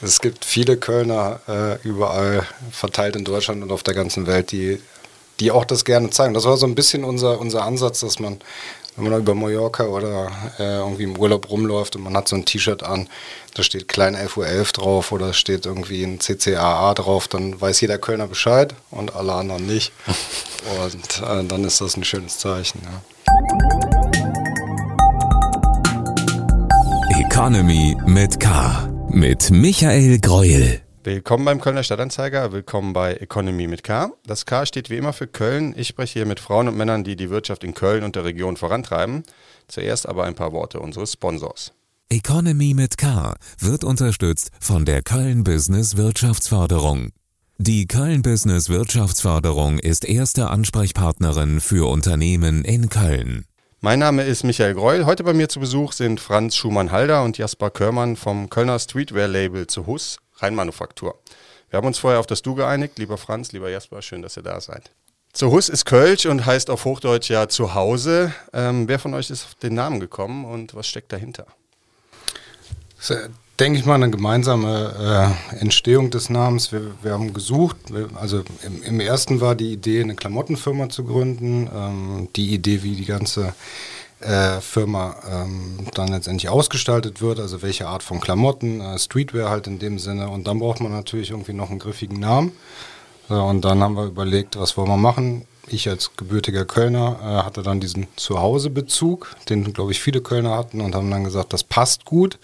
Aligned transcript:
Es 0.00 0.20
gibt 0.20 0.44
viele 0.44 0.76
Kölner 0.76 1.40
äh, 1.48 1.82
überall 1.82 2.46
verteilt 2.70 3.16
in 3.16 3.24
Deutschland 3.24 3.62
und 3.62 3.72
auf 3.72 3.82
der 3.82 3.94
ganzen 3.94 4.26
Welt, 4.26 4.52
die, 4.52 4.80
die 5.40 5.50
auch 5.50 5.64
das 5.64 5.84
gerne 5.84 6.10
zeigen. 6.10 6.34
Das 6.34 6.44
war 6.44 6.56
so 6.56 6.66
ein 6.66 6.76
bisschen 6.76 7.02
unser, 7.02 7.40
unser 7.40 7.64
Ansatz, 7.64 8.00
dass 8.00 8.20
man, 8.20 8.38
wenn 8.96 9.10
man 9.10 9.20
über 9.20 9.34
Mallorca 9.34 9.86
oder 9.86 10.30
äh, 10.58 10.78
irgendwie 10.78 11.02
im 11.02 11.18
Urlaub 11.18 11.50
rumläuft 11.50 11.96
und 11.96 12.02
man 12.02 12.16
hat 12.16 12.28
so 12.28 12.36
ein 12.36 12.44
T-Shirt 12.44 12.84
an, 12.84 13.08
da 13.54 13.64
steht 13.64 13.88
klein 13.88 14.14
11.11 14.14 14.38
Uhr 14.38 14.64
drauf 14.72 15.10
oder 15.10 15.32
steht 15.32 15.66
irgendwie 15.66 16.04
ein 16.04 16.20
CCAA 16.20 16.94
drauf, 16.94 17.26
dann 17.26 17.60
weiß 17.60 17.80
jeder 17.80 17.98
Kölner 17.98 18.28
Bescheid 18.28 18.74
und 18.92 19.16
alle 19.16 19.32
anderen 19.32 19.66
nicht. 19.66 19.92
und 20.84 21.22
äh, 21.28 21.44
dann 21.44 21.64
ist 21.64 21.80
das 21.80 21.96
ein 21.96 22.04
schönes 22.04 22.38
Zeichen. 22.38 22.82
Ja. 22.84 23.02
Economy 27.20 27.96
mit 28.06 28.38
K 28.38 28.87
mit 29.10 29.50
Michael 29.50 30.18
Greuel. 30.18 30.80
Willkommen 31.04 31.44
beim 31.44 31.60
Kölner 31.60 31.82
Stadtanzeiger, 31.82 32.52
willkommen 32.52 32.92
bei 32.92 33.14
Economy 33.14 33.66
mit 33.66 33.82
K. 33.82 34.10
Das 34.26 34.46
K 34.46 34.66
steht 34.66 34.90
wie 34.90 34.96
immer 34.96 35.12
für 35.12 35.26
Köln. 35.26 35.74
Ich 35.76 35.88
spreche 35.88 36.20
hier 36.20 36.26
mit 36.26 36.40
Frauen 36.40 36.68
und 36.68 36.76
Männern, 36.76 37.04
die 37.04 37.16
die 37.16 37.30
Wirtschaft 37.30 37.64
in 37.64 37.74
Köln 37.74 38.04
und 38.04 38.16
der 38.16 38.24
Region 38.24 38.56
vorantreiben. 38.56 39.22
Zuerst 39.68 40.08
aber 40.08 40.24
ein 40.24 40.34
paar 40.34 40.52
Worte 40.52 40.80
unseres 40.80 41.12
Sponsors. 41.12 41.72
Economy 42.10 42.74
mit 42.74 42.98
K 42.98 43.36
wird 43.58 43.84
unterstützt 43.84 44.50
von 44.60 44.84
der 44.84 45.02
Köln 45.02 45.44
Business 45.44 45.96
Wirtschaftsförderung. 45.96 47.10
Die 47.58 47.86
Köln 47.86 48.22
Business 48.22 48.68
Wirtschaftsförderung 48.68 49.78
ist 49.78 50.04
erste 50.04 50.48
Ansprechpartnerin 50.48 51.60
für 51.60 51.88
Unternehmen 51.88 52.64
in 52.64 52.88
Köln. 52.88 53.46
Mein 53.80 54.00
Name 54.00 54.24
ist 54.24 54.42
Michael 54.42 54.74
Greul. 54.74 55.06
Heute 55.06 55.22
bei 55.22 55.32
mir 55.32 55.48
zu 55.48 55.60
Besuch 55.60 55.92
sind 55.92 56.18
Franz 56.18 56.56
Schumann-Halder 56.56 57.22
und 57.22 57.38
Jasper 57.38 57.70
Körmann 57.70 58.16
vom 58.16 58.50
Kölner 58.50 58.76
Streetwear-Label 58.76 59.68
zu 59.68 59.86
Hus, 59.86 60.18
Rheinmanufaktur. 60.38 61.16
Wir 61.70 61.76
haben 61.76 61.86
uns 61.86 61.96
vorher 61.96 62.18
auf 62.18 62.26
das 62.26 62.42
Du 62.42 62.56
geeinigt. 62.56 62.98
Lieber 62.98 63.16
Franz, 63.18 63.52
lieber 63.52 63.70
Jasper, 63.70 64.02
schön, 64.02 64.20
dass 64.20 64.36
ihr 64.36 64.42
da 64.42 64.60
seid. 64.60 64.90
Zu 65.32 65.52
Hus 65.52 65.68
ist 65.68 65.84
Kölsch 65.84 66.26
und 66.26 66.44
heißt 66.44 66.70
auf 66.70 66.84
Hochdeutsch 66.86 67.30
ja 67.30 67.48
Zuhause. 67.48 68.34
Ähm, 68.52 68.88
wer 68.88 68.98
von 68.98 69.14
euch 69.14 69.30
ist 69.30 69.44
auf 69.44 69.54
den 69.54 69.74
Namen 69.74 70.00
gekommen 70.00 70.44
und 70.44 70.74
was 70.74 70.88
steckt 70.88 71.12
dahinter? 71.12 71.46
Denke 73.58 73.78
ich 73.78 73.86
mal, 73.86 73.94
eine 73.94 74.10
gemeinsame 74.10 75.34
äh, 75.52 75.56
Entstehung 75.60 76.10
des 76.10 76.30
Namens. 76.30 76.72
Wir, 76.72 76.92
wir 77.02 77.12
haben 77.12 77.34
gesucht, 77.34 77.76
wir, 77.90 78.08
also 78.14 78.42
im, 78.62 78.82
im, 78.82 79.00
ersten 79.00 79.40
war 79.40 79.54
die 79.54 79.72
Idee, 79.72 80.02
eine 80.02 80.14
Klamottenfirma 80.14 80.88
zu 80.88 81.04
gründen. 81.04 81.68
Ähm, 81.74 82.28
die 82.36 82.54
Idee, 82.54 82.82
wie 82.82 82.94
die 82.94 83.04
ganze 83.04 83.54
äh, 84.20 84.60
Firma 84.60 85.16
ähm, 85.30 85.86
dann 85.94 86.08
letztendlich 86.08 86.48
ausgestaltet 86.48 87.20
wird, 87.20 87.40
also 87.40 87.62
welche 87.62 87.88
Art 87.88 88.02
von 88.02 88.20
Klamotten, 88.20 88.80
äh, 88.80 88.98
Streetwear 88.98 89.50
halt 89.50 89.66
in 89.66 89.78
dem 89.78 89.98
Sinne. 89.98 90.28
Und 90.28 90.46
dann 90.46 90.60
braucht 90.60 90.80
man 90.80 90.92
natürlich 90.92 91.30
irgendwie 91.30 91.52
noch 91.52 91.70
einen 91.70 91.78
griffigen 91.78 92.20
Namen. 92.20 92.52
So, 93.28 93.42
und 93.42 93.64
dann 93.64 93.82
haben 93.82 93.94
wir 93.94 94.06
überlegt, 94.06 94.58
was 94.58 94.76
wollen 94.76 94.88
wir 94.88 94.96
machen. 94.96 95.46
Ich 95.70 95.88
als 95.88 96.12
gebürtiger 96.16 96.64
Kölner 96.64 97.18
äh, 97.20 97.44
hatte 97.44 97.62
dann 97.62 97.78
diesen 97.80 98.06
Zuhausebezug, 98.16 99.36
den 99.50 99.72
glaube 99.74 99.92
ich 99.92 100.00
viele 100.00 100.22
Kölner 100.22 100.56
hatten 100.56 100.80
und 100.80 100.94
haben 100.94 101.10
dann 101.10 101.24
gesagt, 101.24 101.52
das 101.52 101.62
passt 101.62 102.04
gut 102.06 102.38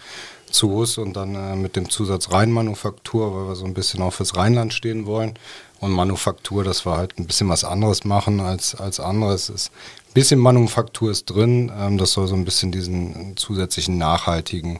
Zoos 0.55 0.99
und 0.99 1.15
dann 1.15 1.35
äh, 1.35 1.57
mit 1.57 1.77
dem 1.77 1.91
Zusatz 1.91 2.31
Rheinmanufaktur, 2.31 3.35
weil 3.35 3.49
wir 3.49 3.57
so 3.57 3.65
ein 3.65 3.75
bisschen 3.75 4.03
auch 4.03 4.13
fürs 4.13 4.37
Rheinland 4.37 4.73
stehen 4.73 5.07
wollen. 5.07 5.35
Und 5.81 5.91
Manufaktur, 5.91 6.65
dass 6.65 6.87
wir 6.87 6.97
halt 6.97 7.19
ein 7.19 7.27
bisschen 7.27 7.49
was 7.49 7.65
anderes 7.65 8.05
machen 8.05 8.41
als, 8.41 8.75
als 8.75 9.01
anderes. 9.01 9.51
Ist, 9.51 9.71
ein 10.09 10.15
bisschen 10.15 10.41
Manufaktur 10.41 11.11
ist 11.11 11.27
drin, 11.27 11.71
ähm, 11.77 11.99
das 11.99 12.13
soll 12.13 12.27
so 12.27 12.35
ein 12.35 12.45
bisschen 12.45 12.73
diesen 12.73 13.37
zusätzlichen 13.37 13.99
nachhaltigen 13.99 14.79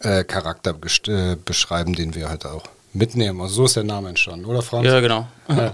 äh, 0.00 0.22
Charakter 0.24 0.76
äh, 1.08 1.36
beschreiben, 1.36 1.94
den 1.94 2.14
wir 2.14 2.28
halt 2.28 2.46
auch 2.46 2.64
mitnehmen. 2.92 3.40
Also 3.40 3.54
so 3.54 3.64
ist 3.64 3.76
der 3.76 3.84
Name 3.84 4.10
entstanden, 4.10 4.44
oder 4.44 4.62
Franz? 4.62 4.86
Ja, 4.86 5.00
genau. 5.00 5.26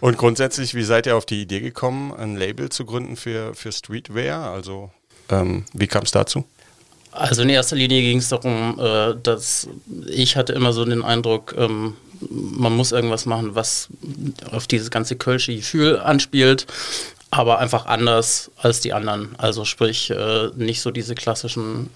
Und 0.00 0.16
grundsätzlich, 0.18 0.74
wie 0.74 0.82
seid 0.82 1.06
ihr 1.06 1.16
auf 1.16 1.26
die 1.26 1.42
Idee 1.42 1.60
gekommen, 1.60 2.12
ein 2.12 2.36
Label 2.36 2.68
zu 2.68 2.84
gründen 2.84 3.16
für, 3.16 3.54
für 3.54 3.72
Streetwear? 3.72 4.50
Also 4.50 4.90
ähm, 5.30 5.64
wie 5.72 5.86
kam 5.86 6.04
es 6.04 6.10
dazu? 6.10 6.44
Also 7.14 7.42
in 7.42 7.48
erster 7.48 7.76
Linie 7.76 8.02
ging 8.02 8.18
es 8.18 8.28
darum, 8.28 8.78
äh, 8.80 9.14
dass 9.22 9.68
ich 10.08 10.36
hatte 10.36 10.52
immer 10.52 10.72
so 10.72 10.84
den 10.84 11.04
Eindruck, 11.04 11.54
ähm, 11.56 11.96
man 12.28 12.76
muss 12.76 12.90
irgendwas 12.90 13.24
machen, 13.24 13.54
was 13.54 13.88
auf 14.50 14.66
dieses 14.66 14.90
ganze 14.90 15.14
kölsche 15.14 15.54
Gefühl 15.54 16.00
anspielt, 16.00 16.66
aber 17.30 17.60
einfach 17.60 17.86
anders 17.86 18.50
als 18.56 18.80
die 18.80 18.92
anderen. 18.92 19.34
Also 19.38 19.64
sprich, 19.64 20.10
äh, 20.10 20.48
nicht 20.56 20.80
so 20.80 20.90
diese 20.90 21.14
klassischen 21.14 21.90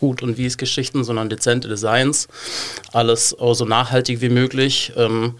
Gut 0.00 0.22
und 0.22 0.36
wie 0.36 0.46
es 0.46 0.58
Geschichten, 0.58 1.04
sondern 1.04 1.30
dezente 1.30 1.68
Designs. 1.68 2.28
Alles 2.92 3.30
so 3.30 3.64
nachhaltig 3.64 4.20
wie 4.20 4.28
möglich. 4.28 4.92
Ähm, 4.96 5.36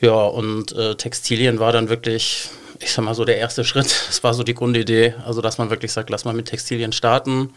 ja, 0.00 0.12
und 0.12 0.72
äh, 0.72 0.96
Textilien 0.96 1.60
war 1.60 1.72
dann 1.72 1.88
wirklich, 1.88 2.48
ich 2.80 2.92
sag 2.92 3.04
mal 3.04 3.14
so, 3.14 3.24
der 3.24 3.38
erste 3.38 3.64
Schritt. 3.64 3.94
Das 4.08 4.24
war 4.24 4.34
so 4.34 4.42
die 4.42 4.54
Grundidee. 4.54 5.14
Also, 5.24 5.40
dass 5.40 5.58
man 5.58 5.70
wirklich 5.70 5.92
sagt, 5.92 6.10
lass 6.10 6.24
mal 6.24 6.34
mit 6.34 6.46
Textilien 6.46 6.92
starten 6.92 7.50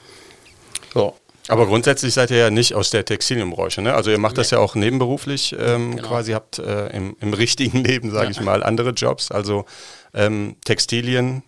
ja. 0.98 1.14
Aber 1.50 1.66
grundsätzlich 1.66 2.14
seid 2.14 2.30
ihr 2.32 2.38
ja 2.38 2.50
nicht 2.50 2.74
aus 2.74 2.90
der 2.90 3.06
Textilienbranche, 3.06 3.82
ne? 3.82 3.94
Also 3.94 4.12
ihr 4.12 4.18
macht 4.18 4.34
nee. 4.34 4.42
das 4.42 4.52
ja 4.52 4.60
auch 4.60 4.76
nebenberuflich 4.76 5.56
ähm, 5.58 5.96
genau. 5.96 6.08
quasi, 6.10 6.34
habt 6.34 6.60
äh, 6.60 6.88
im, 6.88 7.16
im, 7.22 7.34
richtigen 7.34 7.78
Leben, 7.84 8.12
sage 8.12 8.26
ja. 8.26 8.32
ich 8.32 8.42
mal, 8.42 8.64
andere 8.64 8.90
Jobs. 8.90 9.32
Also 9.32 9.66
ähm, 10.14 10.58
Textilien, 10.66 11.44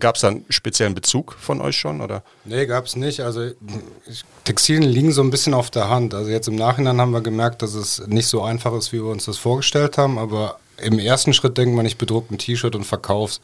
gab 0.00 0.14
es 0.14 0.22
da 0.22 0.28
einen 0.28 0.44
speziellen 0.48 0.94
Bezug 0.94 1.36
von 1.38 1.60
euch 1.60 1.76
schon, 1.76 2.00
oder? 2.00 2.22
Nee, 2.44 2.66
gab 2.66 2.86
es 2.86 2.96
nicht. 2.96 3.20
Also 3.20 3.50
Textilien 4.44 4.82
liegen 4.82 5.12
so 5.12 5.22
ein 5.22 5.30
bisschen 5.30 5.54
auf 5.54 5.70
der 5.70 5.90
Hand. 5.90 6.14
Also 6.14 6.30
jetzt 6.30 6.48
im 6.48 6.56
Nachhinein 6.56 7.00
haben 7.00 7.12
wir 7.12 7.20
gemerkt, 7.20 7.62
dass 7.62 7.74
es 7.74 8.06
nicht 8.06 8.26
so 8.26 8.42
einfach 8.42 8.72
ist, 8.74 8.92
wie 8.92 9.02
wir 9.02 9.10
uns 9.10 9.26
das 9.26 9.36
vorgestellt 9.36 9.98
haben, 9.98 10.18
aber 10.18 10.58
im 10.80 10.98
ersten 10.98 11.32
Schritt 11.32 11.58
denkt 11.58 11.74
man, 11.74 11.86
ich 11.86 11.98
bedrucke 11.98 12.34
ein 12.34 12.38
T-Shirt 12.38 12.74
und 12.74 12.84
verkauf's. 12.84 13.40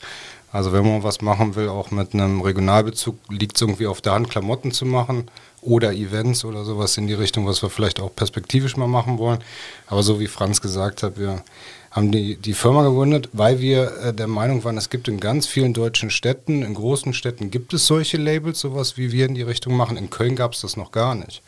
Also 0.55 0.73
wenn 0.73 0.87
man 0.87 1.03
was 1.03 1.21
machen 1.21 1.57
will, 1.57 1.69
auch 1.69 1.91
mit 1.91 2.15
einem 2.15 2.41
Regionalbezug, 2.41 3.17
liegt 3.29 3.57
es 3.57 3.63
irgendwie 3.63 3.89
auf 3.89 4.01
der 4.01 4.13
Hand, 4.13 4.31
Klamotten 4.31 4.71
zu 4.71 4.87
machen 4.87 5.29
oder 5.63 5.93
Events 5.93 6.45
oder 6.45 6.65
sowas 6.65 6.97
in 6.97 7.09
die 7.09 7.15
Richtung, 7.15 7.45
was 7.45 7.61
wir 7.61 7.71
vielleicht 7.71 7.99
auch 7.99 8.15
perspektivisch 8.15 8.77
mal 8.77 8.87
machen 8.87 9.19
wollen. 9.19 9.43
Aber 9.89 10.05
so 10.05 10.21
wie 10.21 10.29
Franz 10.29 10.61
gesagt 10.61 11.03
hat, 11.03 11.19
wir 11.19 11.43
haben 11.91 12.13
die, 12.13 12.37
die 12.37 12.53
Firma 12.53 12.85
gegründet, 12.85 13.31
weil 13.33 13.59
wir 13.59 13.97
äh, 13.97 14.15
der 14.15 14.29
Meinung 14.29 14.63
waren, 14.63 14.79
es 14.79 14.91
gibt 14.91 15.09
in 15.09 15.19
ganz 15.19 15.49
vielen 15.49 15.75
deutschen 15.75 16.11
Städten, 16.11 16.63
in 16.63 16.75
großen 16.75 17.15
Städten 17.15 17.51
gibt 17.51 17.75
es 17.75 17.89
solche 17.89 18.17
Labels, 18.17 18.61
sowas 18.61 18.97
wie 18.97 19.11
wir 19.11 19.27
in 19.27 19.35
die 19.35 19.43
Richtung 19.43 19.77
machen. 19.77 19.97
In 19.97 20.09
Köln 20.09 20.37
gab 20.37 20.53
es 20.53 20.61
das 20.61 20.77
noch 20.77 20.93
gar 20.93 21.17
nicht. 21.17 21.43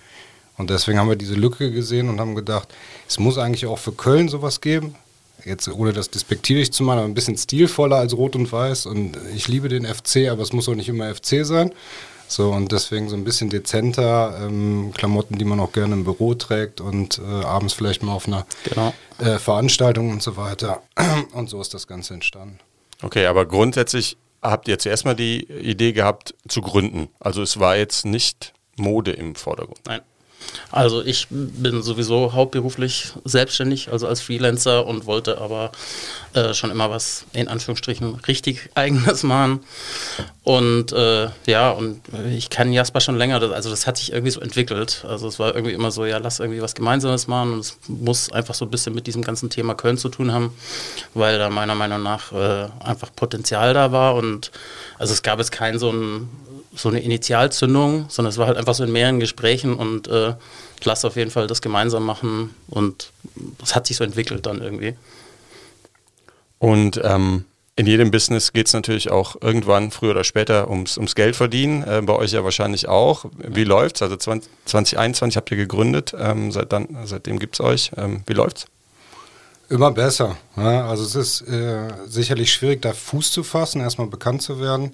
Und 0.57 0.69
deswegen 0.69 0.99
haben 0.99 1.09
wir 1.09 1.15
diese 1.15 1.35
Lücke 1.35 1.71
gesehen 1.71 2.09
und 2.09 2.19
haben 2.19 2.35
gedacht, 2.35 2.75
es 3.09 3.21
muss 3.21 3.39
eigentlich 3.39 3.67
auch 3.67 3.79
für 3.79 3.93
Köln 3.93 4.29
sowas 4.29 4.61
geben 4.61 4.97
jetzt 5.47 5.69
ohne 5.69 5.93
das 5.93 6.11
despektierlich 6.11 6.73
zu 6.73 6.83
machen, 6.83 6.99
aber 6.99 7.09
ein 7.09 7.15
bisschen 7.15 7.37
stilvoller 7.37 7.97
als 7.97 8.17
Rot 8.17 8.37
und 8.37 8.51
Weiß. 8.51 8.87
Und 8.87 9.19
ich 9.35 9.49
liebe 9.49 9.69
den 9.69 9.87
FC, 9.87 10.29
aber 10.31 10.43
es 10.43 10.53
muss 10.53 10.69
auch 10.69 10.75
nicht 10.75 10.89
immer 10.89 11.15
FC 11.15 11.45
sein. 11.45 11.73
So, 12.29 12.51
und 12.51 12.73
deswegen 12.73 13.09
so 13.09 13.15
ein 13.15 13.25
bisschen 13.25 13.51
dezenter, 13.51 14.41
ähm, 14.43 14.93
Klamotten, 14.95 15.39
die 15.39 15.45
man 15.45 15.61
auch 15.61 15.73
gerne 15.73 15.95
im 15.95 16.05
Büro 16.05 16.35
trägt 16.35 16.81
und 16.81 17.19
äh, 17.19 17.23
abends 17.23 17.73
vielleicht 17.73 18.03
mal 18.03 18.13
auf 18.13 18.27
einer 18.27 18.47
genau. 18.65 18.93
äh, 19.19 19.39
Veranstaltung 19.39 20.11
und 20.11 20.23
so 20.23 20.37
weiter. 20.37 20.83
Und 21.33 21.49
so 21.49 21.61
ist 21.61 21.73
das 21.75 21.87
Ganze 21.87 22.15
entstanden. 22.15 22.59
Okay, 23.03 23.27
aber 23.27 23.47
grundsätzlich 23.47 24.17
habt 24.43 24.69
ihr 24.69 24.79
zuerst 24.79 25.05
mal 25.05 25.15
die 25.15 25.45
Idee 25.45 25.93
gehabt 25.93 26.35
zu 26.49 26.63
gründen. 26.63 27.09
Also 27.21 27.43
es 27.43 27.61
war 27.61 27.77
jetzt 27.77 28.05
nicht 28.05 28.55
Mode 28.77 29.13
im 29.13 29.35
Vordergrund. 29.35 29.81
Nein. 29.87 30.01
Also 30.71 31.03
ich 31.05 31.29
bin 31.31 31.83
sowieso 31.83 32.33
hauptberuflich 32.33 33.13
selbstständig, 33.25 33.93
also 33.93 34.07
als 34.07 34.21
Freelancer 34.21 34.87
und 34.87 35.07
wollte 35.07 35.39
aber 35.41 35.73
äh, 36.35 36.55
schon 36.55 36.71
immer 36.71 36.91
was 36.91 37.25
in 37.33 37.49
Anführungsstrichen 37.49 38.17
richtig 38.27 38.69
eigenes 38.75 39.23
machen. 39.23 39.61
Und 40.43 40.93
äh, 40.93 41.29
ja, 41.47 41.71
und 41.71 42.01
ich 42.31 42.51
kenne 42.51 42.75
Jasper 42.75 43.01
schon 43.01 43.17
länger, 43.17 43.41
also 43.41 43.71
das 43.71 43.87
hat 43.87 43.97
sich 43.97 44.13
irgendwie 44.13 44.31
so 44.31 44.41
entwickelt. 44.41 45.05
Also 45.09 45.29
es 45.29 45.39
war 45.39 45.55
irgendwie 45.55 45.75
immer 45.75 45.91
so, 45.91 46.05
ja, 46.05 46.19
lass 46.19 46.41
irgendwie 46.41 46.63
was 46.63 46.75
Gemeinsames 46.75 47.27
machen 47.27 47.55
und 47.55 47.61
es 47.61 47.79
muss 47.89 48.31
einfach 48.31 48.55
so 48.55 48.65
ein 48.65 48.71
bisschen 48.71 48.95
mit 48.95 49.07
diesem 49.07 49.23
ganzen 49.23 49.51
Thema 49.51 49.75
Köln 49.75 49.99
zu 49.99 50.09
tun 50.09 50.33
haben, 50.33 50.53
weil 51.15 51.39
da 51.39 51.49
meiner 51.49 51.75
Meinung 51.75 52.03
nach 52.03 52.33
äh, 52.33 52.69
einfach 52.85 53.11
Potenzial 53.15 53.73
da 53.73 53.93
war 53.93 54.15
und 54.15 54.51
also 54.99 55.13
es 55.13 55.23
gab 55.23 55.39
jetzt 55.39 55.53
keinen 55.53 55.79
so 55.79 55.91
ein 55.91 56.29
so 56.77 56.89
eine 56.89 57.01
Initialzündung, 57.01 58.07
sondern 58.09 58.31
es 58.31 58.39
war 58.39 58.47
halt 58.47 58.57
einfach 58.57 58.75
so 58.75 58.85
in 58.85 58.93
mehreren 58.93 59.19
Gesprächen 59.19 59.75
und 59.75 60.09
äh, 60.09 60.35
lass 60.85 61.05
auf 61.05 61.17
jeden 61.17 61.31
Fall 61.31 61.47
das 61.47 61.63
gemeinsam 61.63 62.05
machen 62.05 62.55
und 62.69 63.11
es 63.63 63.75
hat 63.75 63.87
sich 63.87 63.97
so 63.97 64.05
entwickelt 64.05 64.47
dann 64.47 64.61
irgendwie. 64.61 64.95
Und 66.59 67.01
ähm, 67.03 67.45
in 67.77 67.87
jedem 67.87 68.11
Business 68.11 68.53
geht 68.53 68.69
es 68.69 68.73
natürlich 68.73 69.11
auch 69.11 69.37
irgendwann, 69.41 69.91
früher 69.91 70.13
oder 70.13 70.25
später, 70.25 70.71
ums, 70.71 70.97
ums 70.97 71.15
Geld 71.15 71.37
verdienen. 71.37 71.83
Äh, 71.83 72.03
bei 72.03 72.15
euch 72.15 72.33
ja 72.33 72.43
wahrscheinlich 72.43 72.89
auch. 72.89 73.27
Wie 73.37 73.65
läuft's? 73.65 74.01
Also 74.01 74.17
20, 74.17 74.51
2021 74.65 75.37
habt 75.37 75.51
ihr 75.51 75.59
gegründet, 75.59 76.15
ähm, 76.19 76.53
seit 76.53 76.73
dann, 76.73 76.89
seitdem 77.05 77.39
gibt 77.39 77.57
es 77.57 77.61
euch. 77.61 77.93
Ähm, 77.97 78.23
wie 78.27 78.33
läuft's? 78.33 78.67
Immer 79.69 79.91
besser. 79.91 80.37
Ja, 80.57 80.89
also 80.89 81.03
es 81.03 81.15
ist 81.17 81.49
äh, 81.49 81.89
sicherlich 82.07 82.53
schwierig, 82.53 82.83
da 82.83 82.93
Fuß 82.93 83.33
zu 83.33 83.43
fassen, 83.43 83.81
erstmal 83.81 84.07
bekannt 84.07 84.41
zu 84.41 84.61
werden 84.61 84.93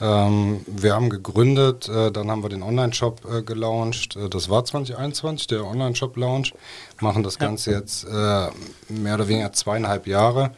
Ähm, 0.00 0.64
wir 0.66 0.94
haben 0.94 1.08
gegründet, 1.08 1.88
äh, 1.88 2.10
dann 2.10 2.30
haben 2.30 2.42
wir 2.42 2.48
den 2.48 2.62
Online-Shop 2.62 3.22
äh, 3.30 3.42
gelauncht. 3.42 4.16
Äh, 4.16 4.28
das 4.28 4.48
war 4.48 4.64
2021, 4.64 5.46
der 5.46 5.64
Online-Shop-Launch. 5.64 6.52
Machen 7.00 7.22
das 7.22 7.38
Ganze 7.38 7.70
jetzt 7.72 8.04
äh, 8.04 8.48
mehr 8.88 9.14
oder 9.14 9.28
weniger 9.28 9.52
zweieinhalb 9.52 10.06
Jahre. 10.06 10.50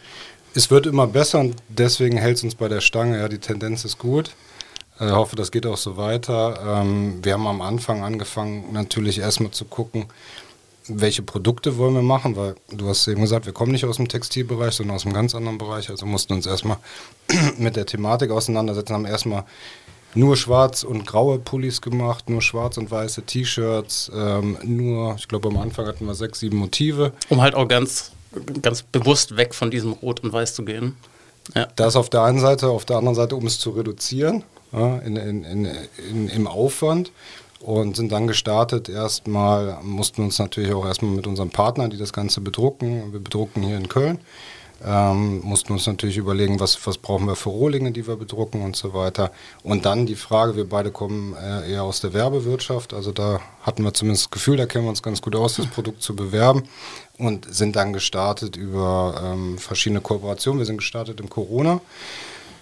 Es 0.54 0.70
wird 0.70 0.86
immer 0.86 1.06
besser 1.06 1.40
und 1.40 1.56
deswegen 1.68 2.16
hält 2.16 2.38
es 2.38 2.44
uns 2.44 2.54
bei 2.54 2.68
der 2.68 2.80
Stange. 2.80 3.18
Ja, 3.18 3.28
die 3.28 3.38
Tendenz 3.38 3.84
ist 3.84 3.98
gut. 3.98 4.30
Ich 4.98 5.02
äh, 5.02 5.10
hoffe, 5.10 5.36
das 5.36 5.52
geht 5.52 5.66
auch 5.66 5.76
so 5.76 5.98
weiter. 5.98 6.80
Ähm, 6.80 7.20
wir 7.22 7.34
haben 7.34 7.46
am 7.46 7.60
Anfang 7.60 8.02
angefangen, 8.02 8.72
natürlich 8.72 9.18
erstmal 9.18 9.50
zu 9.50 9.66
gucken, 9.66 10.06
welche 10.88 11.22
Produkte 11.22 11.78
wollen 11.78 11.94
wir 11.94 12.02
machen, 12.02 12.36
weil 12.36 12.54
du 12.70 12.88
hast 12.88 13.06
eben 13.08 13.22
gesagt, 13.22 13.46
wir 13.46 13.52
kommen 13.52 13.72
nicht 13.72 13.84
aus 13.84 13.96
dem 13.96 14.08
Textilbereich, 14.08 14.74
sondern 14.74 14.96
aus 14.96 15.04
einem 15.04 15.14
ganz 15.14 15.34
anderen 15.34 15.58
Bereich. 15.58 15.90
Also 15.90 16.06
mussten 16.06 16.34
uns 16.34 16.46
erstmal 16.46 16.78
mit 17.58 17.76
der 17.76 17.86
Thematik 17.86 18.30
auseinandersetzen, 18.30 18.94
haben 18.94 19.06
erstmal 19.06 19.44
nur 20.14 20.36
schwarz 20.36 20.82
und 20.82 21.06
graue 21.06 21.38
Pullis 21.38 21.82
gemacht, 21.82 22.30
nur 22.30 22.40
schwarz 22.40 22.78
und 22.78 22.90
weiße 22.90 23.22
T-Shirts, 23.22 24.10
ähm, 24.14 24.56
nur, 24.64 25.16
ich 25.18 25.28
glaube 25.28 25.48
am 25.48 25.58
Anfang 25.58 25.86
hatten 25.86 26.06
wir 26.06 26.14
sechs, 26.14 26.40
sieben 26.40 26.56
Motive. 26.56 27.12
Um 27.28 27.42
halt 27.42 27.54
auch 27.54 27.68
ganz, 27.68 28.12
ganz 28.62 28.82
bewusst 28.82 29.36
weg 29.36 29.54
von 29.54 29.70
diesem 29.70 29.92
Rot 29.92 30.20
und 30.20 30.32
Weiß 30.32 30.54
zu 30.54 30.64
gehen. 30.64 30.96
Ja. 31.54 31.68
Das 31.76 31.96
auf 31.96 32.10
der 32.10 32.22
einen 32.22 32.40
Seite, 32.40 32.68
auf 32.68 32.84
der 32.84 32.96
anderen 32.96 33.14
Seite, 33.14 33.36
um 33.36 33.46
es 33.46 33.58
zu 33.58 33.70
reduzieren 33.70 34.42
ja, 34.72 34.98
in, 34.98 35.16
in, 35.16 35.44
in, 36.10 36.28
im 36.28 36.46
Aufwand 36.46 37.12
und 37.60 37.96
sind 37.96 38.12
dann 38.12 38.26
gestartet. 38.26 38.88
Erstmal 38.88 39.78
mussten 39.82 40.18
wir 40.18 40.24
uns 40.24 40.38
natürlich 40.38 40.72
auch 40.72 40.86
erstmal 40.86 41.12
mit 41.12 41.26
unseren 41.26 41.50
Partnern, 41.50 41.90
die 41.90 41.96
das 41.96 42.12
Ganze 42.12 42.40
bedrucken, 42.40 43.12
wir 43.12 43.20
bedrucken 43.20 43.62
hier 43.62 43.76
in 43.76 43.88
Köln, 43.88 44.18
ähm, 44.84 45.40
mussten 45.42 45.72
uns 45.72 45.86
natürlich 45.86 46.18
überlegen, 46.18 46.60
was, 46.60 46.86
was 46.86 46.98
brauchen 46.98 47.26
wir 47.26 47.34
für 47.34 47.48
Rohlinge, 47.48 47.92
die 47.92 48.06
wir 48.06 48.16
bedrucken 48.16 48.62
und 48.62 48.76
so 48.76 48.92
weiter. 48.92 49.32
Und 49.62 49.86
dann 49.86 50.04
die 50.04 50.16
Frage, 50.16 50.54
wir 50.54 50.68
beide 50.68 50.90
kommen 50.90 51.34
äh, 51.34 51.72
eher 51.72 51.82
aus 51.82 52.00
der 52.00 52.12
Werbewirtschaft, 52.12 52.92
also 52.92 53.10
da 53.12 53.40
hatten 53.62 53.82
wir 53.84 53.94
zumindest 53.94 54.26
das 54.26 54.30
Gefühl, 54.30 54.58
da 54.58 54.66
kennen 54.66 54.84
wir 54.84 54.90
uns 54.90 55.02
ganz 55.02 55.22
gut 55.22 55.34
aus, 55.34 55.56
das 55.56 55.66
Produkt 55.66 56.02
zu 56.02 56.14
bewerben 56.14 56.64
und 57.18 57.46
sind 57.52 57.76
dann 57.76 57.94
gestartet 57.94 58.56
über 58.56 59.20
ähm, 59.24 59.56
verschiedene 59.58 60.02
Kooperationen. 60.02 60.58
Wir 60.58 60.66
sind 60.66 60.78
gestartet 60.78 61.20
im 61.20 61.30
Corona. 61.30 61.80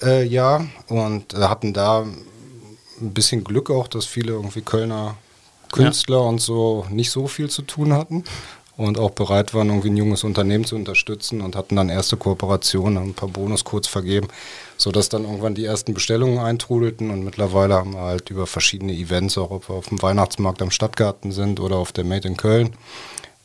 Äh, 0.02 0.24
Jahr 0.24 0.66
und 0.88 1.34
äh, 1.34 1.38
hatten 1.38 1.72
da 1.72 2.04
ein 3.00 3.12
bisschen 3.12 3.44
Glück 3.44 3.70
auch, 3.70 3.88
dass 3.88 4.06
viele 4.06 4.32
irgendwie 4.32 4.62
Kölner 4.62 5.16
Künstler 5.72 6.18
ja. 6.18 6.28
und 6.28 6.40
so 6.40 6.86
nicht 6.90 7.10
so 7.10 7.26
viel 7.26 7.50
zu 7.50 7.62
tun 7.62 7.92
hatten 7.92 8.24
und 8.76 8.98
auch 8.98 9.10
bereit 9.10 9.54
waren, 9.54 9.68
irgendwie 9.68 9.90
ein 9.90 9.96
junges 9.96 10.24
Unternehmen 10.24 10.64
zu 10.64 10.76
unterstützen 10.76 11.40
und 11.40 11.56
hatten 11.56 11.76
dann 11.76 11.88
erste 11.88 12.16
Kooperationen, 12.16 13.02
ein 13.02 13.14
paar 13.14 13.28
Bonuscodes 13.28 13.88
vergeben, 13.88 14.28
sodass 14.76 15.08
dann 15.08 15.24
irgendwann 15.24 15.54
die 15.54 15.64
ersten 15.64 15.94
Bestellungen 15.94 16.38
eintrudelten 16.38 17.10
und 17.10 17.24
mittlerweile 17.24 17.74
haben 17.74 17.94
wir 17.94 18.00
halt 18.00 18.30
über 18.30 18.46
verschiedene 18.46 18.92
Events, 18.92 19.38
auch 19.38 19.50
ob 19.50 19.68
wir 19.68 19.76
auf 19.76 19.88
dem 19.88 20.02
Weihnachtsmarkt 20.02 20.62
am 20.62 20.70
Stadtgarten 20.70 21.30
sind 21.30 21.60
oder 21.60 21.76
auf 21.76 21.92
der 21.92 22.04
Made 22.04 22.26
in 22.26 22.36
Köln. 22.36 22.74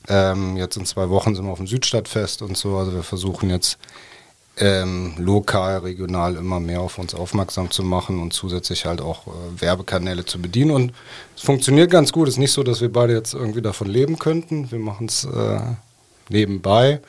Ähm, 0.07 0.57
jetzt 0.57 0.78
in 0.78 0.86
zwei 0.86 1.10
Wochen 1.10 1.36
sind 1.36 1.45
wir 1.45 1.52
auf 1.52 1.60
dem 1.60 1.68
Südstadtfest 1.68 2.42
und 2.42 2.57
so, 2.57 2.78
also 2.78 2.94
wir 2.94 3.04
versuchen 3.04 3.50
jetzt 3.50 3.78
ähm, 4.60 5.14
lokal, 5.18 5.80
regional 5.80 6.36
immer 6.36 6.60
mehr 6.60 6.82
auf 6.82 6.98
uns 6.98 7.14
aufmerksam 7.14 7.72
zu 7.72 7.84
machen 7.84 8.20
und 8.20 8.34
zusätzlich 8.34 8.86
halt 8.86 9.02
auch 9.02 9.28
äh, 9.28 9.62
Werbekanäle 9.62 10.26
zu 10.26 10.42
bedienen. 10.42 10.72
Und 10.72 10.94
es 11.36 11.42
funktioniert 11.42 11.90
ganz 11.90 12.12
gut. 12.12 12.28
Es 12.28 12.36
ist 12.36 12.40
nicht 12.40 12.52
so, 12.52 12.64
dass 12.64 12.82
wir 12.82 12.92
beide 12.92 13.14
jetzt 13.14 13.34
irgendwie 13.34 13.62
davon 13.62 13.88
leben 13.88 14.20
könnten. 14.20 14.70
Wir 14.72 14.80
machen 14.80 15.08
es 15.08 15.26
äh, 15.26 15.60
nebenbei. 16.30 17.00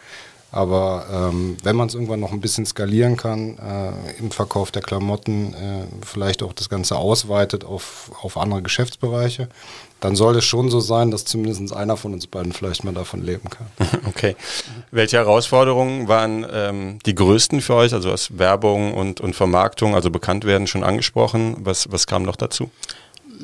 Aber 0.53 1.07
ähm, 1.13 1.57
wenn 1.63 1.77
man 1.77 1.89
es 1.89 1.95
irgendwann 1.95 2.21
noch 2.21 2.33
ein 2.33 2.41
bisschen 2.41 2.67
skalieren 2.67 3.17
kann 3.17 3.57
äh, 3.59 4.19
im 4.19 4.31
Verkauf 4.31 4.73
der 4.73 4.83
Klamotten, 4.83 5.55
äh, 5.55 5.87
vielleicht 6.05 6.43
auch 6.43 6.53
das 6.53 6.69
Ganze 6.69 6.97
ausweitet 6.97 7.65
auf, 7.65 8.11
auf 8.21 8.37
andere 8.37 8.61
Geschäftsbereiche, 8.63 9.49
dann 10.01 10.17
soll 10.17 10.37
es 10.37 10.45
schon 10.45 10.71
so 10.71 10.81
sein, 10.81 11.11
dass 11.11 11.25
zumindest 11.25 11.73
einer 11.73 11.97
von 11.97 12.15
uns 12.15 12.27
beiden 12.27 12.53
vielleicht 12.53 12.85
mal 12.85 12.95
davon 12.95 13.23
leben 13.23 13.49
kann. 13.51 13.67
Okay. 14.07 14.35
Welche 14.91 15.19
Herausforderungen 15.19 16.09
waren 16.09 16.45
ähm, 16.51 16.99
die 17.07 17.15
größten 17.15 17.61
für 17.61 17.75
euch? 17.75 17.93
Also 17.93 18.11
was 18.11 18.39
Werbung 18.39 18.95
und, 18.95 19.21
und 19.21 19.37
Vermarktung, 19.37 19.95
also 19.95 20.11
bekannt 20.11 20.45
werden, 20.45 20.67
schon 20.67 20.83
angesprochen. 20.83 21.57
Was, 21.61 21.93
was 21.93 22.07
kam 22.07 22.23
noch 22.23 22.37
dazu? 22.37 22.71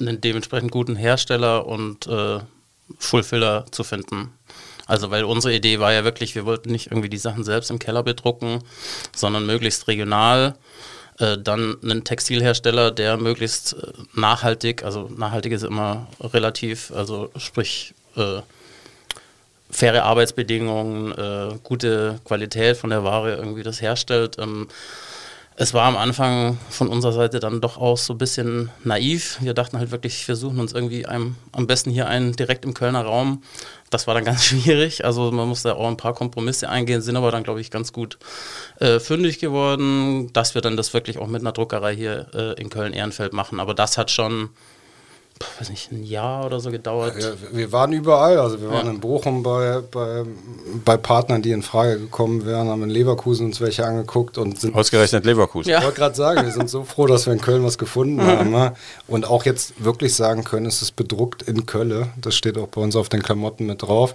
Einen 0.00 0.20
dementsprechend 0.20 0.70
guten 0.72 0.96
Hersteller 0.96 1.66
und 1.66 2.06
äh, 2.06 2.40
Fulfiller 2.98 3.66
zu 3.70 3.84
finden. 3.84 4.32
Also 4.86 5.10
weil 5.10 5.24
unsere 5.24 5.54
Idee 5.54 5.80
war 5.80 5.92
ja 5.92 6.04
wirklich, 6.04 6.34
wir 6.34 6.46
wollten 6.46 6.70
nicht 6.70 6.86
irgendwie 6.86 7.08
die 7.08 7.18
Sachen 7.18 7.44
selbst 7.44 7.70
im 7.70 7.78
Keller 7.78 8.02
bedrucken, 8.02 8.62
sondern 9.14 9.44
möglichst 9.44 9.88
regional. 9.88 10.54
Äh, 11.18 11.38
dann 11.38 11.76
einen 11.82 12.04
Textilhersteller, 12.04 12.90
der 12.90 13.16
möglichst 13.16 13.72
äh, 13.74 13.92
nachhaltig, 14.14 14.84
also 14.84 15.10
nachhaltig 15.16 15.52
ist 15.52 15.64
immer 15.64 16.06
relativ, 16.20 16.92
also 16.92 17.30
sprich 17.36 17.94
äh, 18.16 18.40
faire 19.70 20.04
Arbeitsbedingungen, 20.04 21.12
äh, 21.12 21.58
gute 21.62 22.20
Qualität 22.24 22.76
von 22.76 22.90
der 22.90 23.02
Ware 23.02 23.34
irgendwie 23.34 23.62
das 23.62 23.80
herstellt. 23.80 24.36
Ähm, 24.38 24.68
es 25.58 25.72
war 25.72 25.84
am 25.84 25.96
Anfang 25.96 26.58
von 26.68 26.88
unserer 26.88 27.12
Seite 27.12 27.40
dann 27.40 27.62
doch 27.62 27.78
auch 27.78 27.96
so 27.96 28.12
ein 28.12 28.18
bisschen 28.18 28.70
naiv. 28.84 29.38
Wir 29.40 29.54
dachten 29.54 29.78
halt 29.78 29.90
wirklich, 29.90 30.28
wir 30.28 30.36
suchen 30.36 30.60
uns 30.60 30.74
irgendwie 30.74 31.06
einem, 31.06 31.36
am 31.52 31.66
besten 31.66 31.90
hier 31.90 32.08
einen 32.08 32.36
direkt 32.36 32.66
im 32.66 32.74
Kölner 32.74 33.02
Raum. 33.02 33.42
Das 33.88 34.06
war 34.06 34.14
dann 34.14 34.24
ganz 34.24 34.44
schwierig. 34.46 35.06
Also 35.06 35.32
man 35.32 35.48
musste 35.48 35.76
auch 35.76 35.88
ein 35.88 35.96
paar 35.96 36.12
Kompromisse 36.12 36.68
eingehen, 36.68 37.00
sind 37.00 37.16
aber 37.16 37.30
dann, 37.30 37.42
glaube 37.42 37.62
ich, 37.62 37.70
ganz 37.70 37.94
gut 37.94 38.18
äh, 38.80 39.00
fündig 39.00 39.38
geworden, 39.38 40.30
dass 40.34 40.54
wir 40.54 40.60
dann 40.60 40.76
das 40.76 40.92
wirklich 40.92 41.16
auch 41.16 41.26
mit 41.26 41.40
einer 41.40 41.52
Druckerei 41.52 41.96
hier 41.96 42.26
äh, 42.34 42.60
in 42.60 42.68
Köln-Ehrenfeld 42.68 43.32
machen. 43.32 43.58
Aber 43.58 43.72
das 43.72 43.96
hat 43.96 44.10
schon 44.10 44.50
weiß 45.58 45.70
nicht, 45.70 45.92
ein 45.92 46.02
Jahr 46.02 46.46
oder 46.46 46.60
so 46.60 46.70
gedauert. 46.70 47.14
Ja, 47.20 47.30
wir 47.52 47.72
waren 47.72 47.92
überall, 47.92 48.38
also 48.38 48.60
wir 48.60 48.70
waren 48.70 48.86
ja. 48.86 48.92
in 48.92 49.00
Bochum 49.00 49.42
bei, 49.42 49.82
bei, 49.90 50.24
bei 50.84 50.96
Partnern, 50.96 51.42
die 51.42 51.50
in 51.50 51.62
Frage 51.62 51.98
gekommen 51.98 52.46
wären, 52.46 52.68
haben 52.68 52.82
in 52.82 52.90
Leverkusen 52.90 53.46
uns 53.46 53.60
welche 53.60 53.84
angeguckt 53.84 54.38
und 54.38 54.60
sind. 54.60 54.74
Ausgerechnet 54.74 55.24
Leverkusen. 55.24 55.70
Ja. 55.70 55.78
Ich 55.78 55.84
wollte 55.84 55.98
gerade 55.98 56.14
sagen, 56.14 56.44
wir 56.44 56.52
sind 56.52 56.70
so 56.70 56.84
froh, 56.84 57.06
dass 57.06 57.26
wir 57.26 57.32
in 57.32 57.40
Köln 57.40 57.64
was 57.64 57.78
gefunden 57.78 58.22
haben. 58.22 58.50
Ne? 58.50 58.74
Und 59.06 59.28
auch 59.28 59.44
jetzt 59.44 59.82
wirklich 59.82 60.14
sagen 60.14 60.44
können, 60.44 60.66
es 60.66 60.82
ist 60.82 60.96
bedruckt 60.96 61.42
in 61.42 61.66
Köln. 61.66 62.12
Das 62.20 62.34
steht 62.34 62.56
auch 62.58 62.68
bei 62.68 62.80
uns 62.80 62.96
auf 62.96 63.08
den 63.08 63.22
Klamotten 63.22 63.66
mit 63.66 63.82
drauf. 63.82 64.14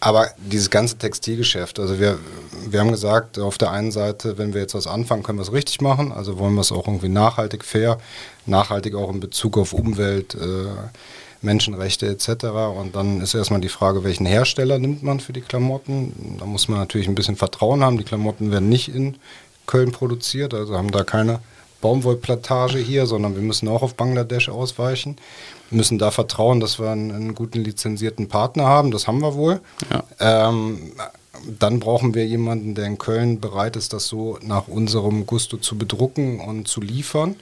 Aber 0.00 0.28
dieses 0.36 0.70
ganze 0.70 0.98
Textilgeschäft, 0.98 1.80
also 1.80 1.98
wir, 1.98 2.18
wir 2.68 2.80
haben 2.80 2.90
gesagt, 2.90 3.38
auf 3.38 3.56
der 3.56 3.70
einen 3.70 3.92
Seite, 3.92 4.36
wenn 4.36 4.52
wir 4.52 4.60
jetzt 4.60 4.74
was 4.74 4.86
anfangen, 4.86 5.22
können 5.22 5.38
wir 5.38 5.42
es 5.42 5.52
richtig 5.52 5.80
machen. 5.80 6.12
Also 6.12 6.38
wollen 6.38 6.54
wir 6.54 6.60
es 6.60 6.72
auch 6.72 6.86
irgendwie 6.86 7.08
nachhaltig, 7.08 7.64
fair, 7.64 7.98
nachhaltig 8.44 8.94
auch 8.94 9.10
in 9.10 9.20
Bezug 9.20 9.56
auf 9.56 9.72
Umwelt, 9.72 10.34
äh, 10.34 10.66
Menschenrechte 11.40 12.06
etc. 12.06 12.44
Und 12.78 12.94
dann 12.94 13.20
ist 13.20 13.34
erstmal 13.34 13.60
die 13.60 13.68
Frage, 13.68 14.04
welchen 14.04 14.26
Hersteller 14.26 14.78
nimmt 14.78 15.02
man 15.02 15.20
für 15.20 15.32
die 15.32 15.40
Klamotten. 15.40 16.36
Da 16.38 16.44
muss 16.44 16.68
man 16.68 16.78
natürlich 16.78 17.08
ein 17.08 17.14
bisschen 17.14 17.36
Vertrauen 17.36 17.82
haben. 17.82 17.98
Die 17.98 18.04
Klamotten 18.04 18.50
werden 18.50 18.68
nicht 18.68 18.94
in 18.94 19.16
Köln 19.66 19.92
produziert, 19.92 20.54
also 20.54 20.76
haben 20.76 20.92
da 20.92 21.04
keine 21.04 21.40
Baumwollplantage 21.80 22.78
hier, 22.78 23.06
sondern 23.06 23.34
wir 23.34 23.42
müssen 23.42 23.68
auch 23.68 23.82
auf 23.82 23.94
Bangladesch 23.94 24.48
ausweichen 24.48 25.16
müssen 25.70 25.98
da 25.98 26.10
vertrauen, 26.10 26.60
dass 26.60 26.78
wir 26.78 26.90
einen, 26.90 27.10
einen 27.10 27.34
guten 27.34 27.62
lizenzierten 27.62 28.28
Partner 28.28 28.64
haben. 28.64 28.90
Das 28.90 29.06
haben 29.06 29.20
wir 29.20 29.34
wohl. 29.34 29.60
Ja. 29.90 30.04
Ähm, 30.20 30.92
dann 31.58 31.80
brauchen 31.80 32.14
wir 32.14 32.26
jemanden, 32.26 32.74
der 32.74 32.86
in 32.86 32.98
Köln 32.98 33.40
bereit 33.40 33.76
ist, 33.76 33.92
das 33.92 34.06
so 34.06 34.38
nach 34.42 34.68
unserem 34.68 35.26
Gusto 35.26 35.56
zu 35.58 35.76
bedrucken 35.76 36.40
und 36.40 36.66
zu 36.66 36.80
liefern. 36.80 37.36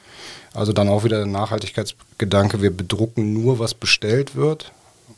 Also 0.53 0.73
dann 0.73 0.88
auch 0.88 1.05
wieder 1.05 1.19
der 1.19 1.26
Nachhaltigkeitsgedanke, 1.26 2.61
wir 2.61 2.75
bedrucken 2.76 3.33
nur, 3.33 3.59
was 3.59 3.75
bestellt 3.75 4.37
wird. 4.37 4.73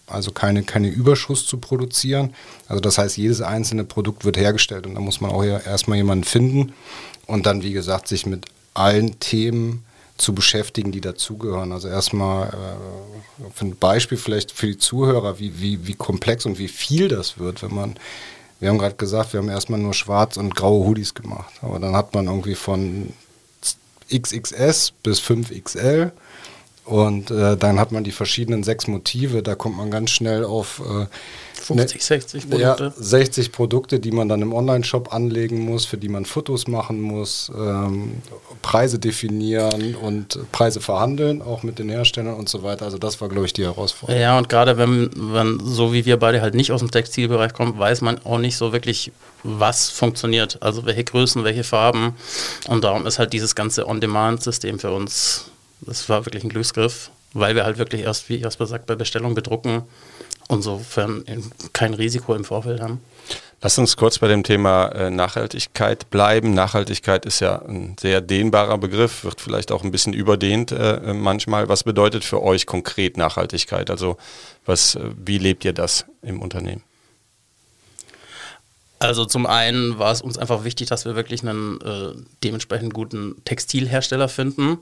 Also 0.06 0.30
keine, 0.30 0.62
keine 0.62 0.88
Überschuss 0.88 1.46
zu 1.46 1.58
produzieren. 1.58 2.34
Also 2.68 2.80
das 2.80 2.98
heißt, 2.98 3.16
jedes 3.16 3.40
einzelne 3.40 3.84
Produkt 3.84 4.24
wird 4.24 4.36
hergestellt 4.36 4.86
und 4.86 4.94
da 4.94 5.00
muss 5.00 5.20
man 5.20 5.30
auch 5.30 5.42
erstmal 5.42 5.96
jemanden 5.96 6.24
finden 6.24 6.74
und 7.26 7.46
dann, 7.46 7.62
wie 7.62 7.72
gesagt, 7.72 8.06
sich 8.06 8.24
mit 8.24 8.46
allen 8.78 9.18
Themen 9.20 9.84
zu 10.16 10.34
beschäftigen, 10.34 10.92
die 10.92 11.00
dazugehören. 11.00 11.72
Also 11.72 11.88
erstmal 11.88 12.48
äh, 12.48 13.62
ein 13.62 13.76
Beispiel 13.76 14.18
vielleicht 14.18 14.52
für 14.52 14.66
die 14.66 14.78
Zuhörer, 14.78 15.38
wie, 15.38 15.60
wie, 15.60 15.86
wie 15.86 15.94
komplex 15.94 16.46
und 16.46 16.58
wie 16.58 16.68
viel 16.68 17.08
das 17.08 17.38
wird, 17.38 17.62
wenn 17.62 17.74
man, 17.74 17.96
wir 18.60 18.70
haben 18.70 18.78
gerade 18.78 18.94
gesagt, 18.94 19.32
wir 19.32 19.40
haben 19.40 19.48
erstmal 19.48 19.80
nur 19.80 19.94
schwarz 19.94 20.36
und 20.36 20.54
graue 20.54 20.86
Hoodies 20.86 21.14
gemacht, 21.14 21.52
aber 21.60 21.78
dann 21.78 21.94
hat 21.94 22.14
man 22.14 22.26
irgendwie 22.26 22.54
von 22.54 23.12
XXS 24.10 24.92
bis 25.02 25.20
5XL 25.20 26.12
Und 26.86 27.32
äh, 27.32 27.56
dann 27.56 27.80
hat 27.80 27.90
man 27.90 28.04
die 28.04 28.12
verschiedenen 28.12 28.62
sechs 28.62 28.86
Motive, 28.86 29.42
da 29.42 29.56
kommt 29.56 29.76
man 29.76 29.90
ganz 29.90 30.10
schnell 30.10 30.44
auf 30.44 30.80
äh, 30.80 31.06
50, 31.54 32.04
60 32.04 32.44
ne, 32.44 32.50
Produkte. 32.50 32.84
Ja, 32.84 32.92
60 32.96 33.50
Produkte, 33.50 33.98
die 33.98 34.12
man 34.12 34.28
dann 34.28 34.40
im 34.40 34.52
Online-Shop 34.52 35.12
anlegen 35.12 35.58
muss, 35.58 35.84
für 35.84 35.96
die 35.96 36.08
man 36.08 36.24
Fotos 36.24 36.68
machen 36.68 37.00
muss, 37.00 37.50
ähm, 37.56 38.22
Preise 38.62 39.00
definieren 39.00 39.96
und 39.96 40.38
Preise 40.52 40.80
verhandeln, 40.80 41.42
auch 41.42 41.64
mit 41.64 41.80
den 41.80 41.88
Herstellern 41.88 42.34
und 42.34 42.48
so 42.48 42.62
weiter. 42.62 42.84
Also 42.84 42.98
das 42.98 43.20
war, 43.20 43.28
glaube 43.28 43.46
ich, 43.46 43.52
die 43.52 43.64
Herausforderung. 43.64 44.20
Ja, 44.20 44.38
und 44.38 44.48
gerade 44.48 44.78
wenn, 44.78 45.10
wenn, 45.16 45.58
so 45.64 45.92
wie 45.92 46.06
wir 46.06 46.18
beide 46.18 46.40
halt 46.40 46.54
nicht 46.54 46.70
aus 46.70 46.80
dem 46.80 46.92
Textilbereich 46.92 47.52
kommen, 47.52 47.76
weiß 47.76 48.00
man 48.00 48.24
auch 48.24 48.38
nicht 48.38 48.56
so 48.56 48.72
wirklich, 48.72 49.10
was 49.42 49.90
funktioniert. 49.90 50.62
Also 50.62 50.86
welche 50.86 51.02
Größen, 51.02 51.42
welche 51.42 51.64
Farben. 51.64 52.14
Und 52.68 52.84
darum 52.84 53.06
ist 53.06 53.18
halt 53.18 53.32
dieses 53.32 53.56
ganze 53.56 53.88
On-Demand-System 53.88 54.78
für 54.78 54.92
uns 54.92 55.46
das 55.80 56.08
war 56.08 56.24
wirklich 56.26 56.44
ein 56.44 56.50
Glücksgriff, 56.50 57.10
weil 57.32 57.54
wir 57.54 57.64
halt 57.64 57.78
wirklich 57.78 58.02
erst, 58.02 58.28
wie 58.28 58.36
Jasper 58.36 58.66
sagt, 58.66 58.86
bei 58.86 58.94
Bestellung 58.94 59.34
bedrucken 59.34 59.82
und 60.48 60.62
sofern 60.62 61.24
kein 61.72 61.94
Risiko 61.94 62.34
im 62.34 62.44
Vorfeld 62.44 62.80
haben. 62.80 63.00
Lass 63.62 63.78
uns 63.78 63.96
kurz 63.96 64.18
bei 64.18 64.28
dem 64.28 64.42
Thema 64.42 64.88
äh, 64.88 65.10
Nachhaltigkeit 65.10 66.10
bleiben. 66.10 66.52
Nachhaltigkeit 66.52 67.24
ist 67.24 67.40
ja 67.40 67.62
ein 67.62 67.96
sehr 67.98 68.20
dehnbarer 68.20 68.76
Begriff, 68.76 69.24
wird 69.24 69.40
vielleicht 69.40 69.72
auch 69.72 69.82
ein 69.82 69.90
bisschen 69.90 70.12
überdehnt 70.12 70.72
äh, 70.72 71.14
manchmal. 71.14 71.68
Was 71.68 71.82
bedeutet 71.82 72.22
für 72.22 72.42
euch 72.42 72.66
konkret 72.66 73.16
Nachhaltigkeit? 73.16 73.90
Also 73.90 74.18
was, 74.66 74.94
äh, 74.94 75.00
wie 75.24 75.38
lebt 75.38 75.64
ihr 75.64 75.72
das 75.72 76.04
im 76.22 76.42
Unternehmen? 76.42 76.82
Also 78.98 79.26
zum 79.26 79.46
einen 79.46 79.98
war 79.98 80.10
es 80.10 80.22
uns 80.22 80.38
einfach 80.38 80.64
wichtig, 80.64 80.88
dass 80.88 81.04
wir 81.04 81.14
wirklich 81.14 81.42
einen 81.42 81.80
äh, 81.82 82.14
dementsprechend 82.42 82.94
guten 82.94 83.36
Textilhersteller 83.44 84.28
finden. 84.28 84.78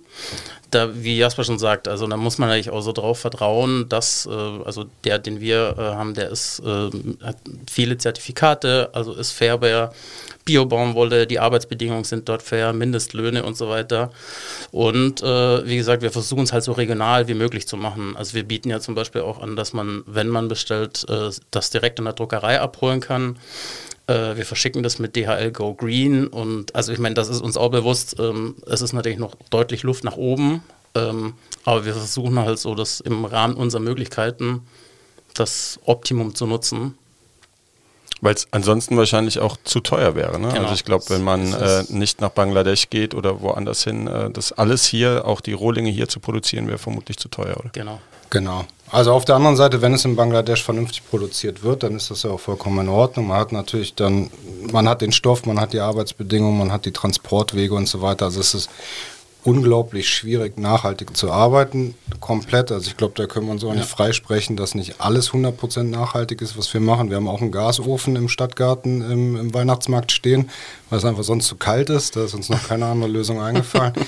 Da, 0.70 0.90
wie 0.94 1.18
Jasper 1.18 1.42
schon 1.42 1.58
sagt, 1.58 1.88
also 1.88 2.06
da 2.06 2.16
muss 2.16 2.38
man 2.38 2.48
eigentlich 2.48 2.70
auch 2.70 2.80
so 2.80 2.92
drauf 2.92 3.18
vertrauen, 3.18 3.88
dass 3.88 4.26
äh, 4.26 4.30
also 4.30 4.84
der, 5.02 5.18
den 5.18 5.40
wir 5.40 5.74
äh, 5.76 5.80
haben, 5.80 6.14
der 6.14 6.30
ist 6.30 6.60
äh, 6.60 6.90
hat 7.24 7.38
viele 7.68 7.98
Zertifikate, 7.98 8.90
also 8.92 9.14
ist 9.14 9.32
fair 9.32 9.58
bei 9.58 9.90
Biobaumwolle, 10.44 11.26
die 11.26 11.38
Arbeitsbedingungen 11.38 12.04
sind 12.04 12.28
dort 12.28 12.42
fair, 12.42 12.72
Mindestlöhne 12.72 13.44
und 13.44 13.56
so 13.56 13.68
weiter. 13.68 14.10
Und 14.72 15.22
äh, 15.22 15.66
wie 15.66 15.76
gesagt, 15.76 16.02
wir 16.02 16.10
versuchen 16.10 16.44
es 16.44 16.52
halt 16.52 16.64
so 16.64 16.72
regional 16.72 17.28
wie 17.28 17.34
möglich 17.34 17.66
zu 17.66 17.76
machen. 17.76 18.14
Also 18.16 18.34
wir 18.34 18.44
bieten 18.44 18.70
ja 18.70 18.80
zum 18.80 18.94
Beispiel 18.94 19.22
auch 19.22 19.42
an, 19.42 19.56
dass 19.56 19.72
man, 19.72 20.02
wenn 20.06 20.28
man 20.28 20.48
bestellt, 20.48 21.06
äh, 21.08 21.30
das 21.50 21.70
direkt 21.70 21.98
in 21.98 22.04
der 22.04 22.14
Druckerei 22.14 22.60
abholen 22.60 23.00
kann. 23.00 23.38
Äh, 24.06 24.36
wir 24.36 24.44
verschicken 24.44 24.82
das 24.82 24.98
mit 24.98 25.16
DHL 25.16 25.50
Go 25.50 25.74
Green 25.74 26.26
und 26.26 26.74
also 26.74 26.92
ich 26.92 26.98
meine, 26.98 27.14
das 27.14 27.28
ist 27.28 27.40
uns 27.40 27.56
auch 27.56 27.70
bewusst. 27.70 28.16
Ähm, 28.18 28.56
es 28.66 28.82
ist 28.82 28.92
natürlich 28.92 29.18
noch 29.18 29.34
deutlich 29.50 29.82
Luft 29.82 30.04
nach 30.04 30.16
oben, 30.16 30.62
ähm, 30.94 31.34
aber 31.64 31.86
wir 31.86 31.94
versuchen 31.94 32.38
halt 32.38 32.58
so, 32.58 32.74
das 32.74 33.00
im 33.00 33.24
Rahmen 33.24 33.54
unserer 33.54 33.80
Möglichkeiten 33.80 34.60
das 35.32 35.80
Optimum 35.84 36.34
zu 36.34 36.46
nutzen. 36.46 36.98
Weil 38.24 38.34
es 38.34 38.48
ansonsten 38.52 38.96
wahrscheinlich 38.96 39.38
auch 39.38 39.58
zu 39.64 39.80
teuer 39.80 40.14
wäre. 40.14 40.40
Ne? 40.40 40.48
Genau. 40.48 40.62
Also 40.62 40.72
ich 40.72 40.86
glaube, 40.86 41.04
wenn 41.08 41.22
man 41.22 41.52
äh, 41.52 41.84
nicht 41.90 42.22
nach 42.22 42.30
Bangladesch 42.30 42.88
geht 42.88 43.14
oder 43.14 43.42
woanders 43.42 43.84
hin, 43.84 44.06
äh, 44.06 44.30
das 44.30 44.50
alles 44.52 44.86
hier, 44.86 45.26
auch 45.26 45.42
die 45.42 45.52
Rohlinge 45.52 45.90
hier 45.90 46.08
zu 46.08 46.20
produzieren, 46.20 46.66
wäre 46.66 46.78
vermutlich 46.78 47.18
zu 47.18 47.28
teuer, 47.28 47.58
oder? 47.58 47.68
Genau. 47.74 48.00
Genau. 48.30 48.64
Also 48.90 49.12
auf 49.12 49.26
der 49.26 49.36
anderen 49.36 49.56
Seite, 49.56 49.82
wenn 49.82 49.92
es 49.92 50.06
in 50.06 50.16
Bangladesch 50.16 50.62
vernünftig 50.62 51.02
produziert 51.08 51.62
wird, 51.62 51.82
dann 51.82 51.96
ist 51.96 52.10
das 52.10 52.22
ja 52.22 52.30
auch 52.30 52.40
vollkommen 52.40 52.86
in 52.86 52.88
Ordnung. 52.88 53.26
Man 53.26 53.38
hat 53.38 53.52
natürlich 53.52 53.94
dann, 53.94 54.30
man 54.72 54.88
hat 54.88 55.02
den 55.02 55.12
Stoff, 55.12 55.44
man 55.44 55.60
hat 55.60 55.74
die 55.74 55.80
Arbeitsbedingungen, 55.80 56.58
man 56.58 56.72
hat 56.72 56.86
die 56.86 56.92
Transportwege 56.92 57.74
und 57.74 57.86
so 57.88 58.00
weiter. 58.00 58.24
Also 58.24 58.40
es 58.40 58.54
ist 58.54 58.70
unglaublich 59.44 60.08
schwierig, 60.08 60.58
nachhaltig 60.58 61.16
zu 61.16 61.30
arbeiten, 61.30 61.94
komplett. 62.20 62.72
Also 62.72 62.88
ich 62.88 62.96
glaube, 62.96 63.14
da 63.16 63.26
können 63.26 63.46
wir 63.46 63.52
uns 63.52 63.62
auch 63.62 63.68
ja. 63.68 63.76
nicht 63.76 63.88
freisprechen, 63.88 64.56
dass 64.56 64.74
nicht 64.74 65.00
alles 65.00 65.30
100% 65.30 65.84
nachhaltig 65.84 66.40
ist, 66.40 66.56
was 66.58 66.72
wir 66.72 66.80
machen. 66.80 67.10
Wir 67.10 67.16
haben 67.16 67.28
auch 67.28 67.42
einen 67.42 67.52
Gasofen 67.52 68.16
im 68.16 68.28
Stadtgarten 68.28 69.10
im, 69.10 69.36
im 69.36 69.54
Weihnachtsmarkt 69.54 70.12
stehen, 70.12 70.50
weil 70.88 70.98
es 70.98 71.04
einfach 71.04 71.24
sonst 71.24 71.46
zu 71.46 71.56
kalt 71.56 71.90
ist. 71.90 72.16
Da 72.16 72.24
ist 72.24 72.34
uns 72.34 72.48
noch 72.48 72.66
keine 72.66 72.86
andere 72.86 73.10
Lösung 73.10 73.40
eingefallen. 73.40 73.92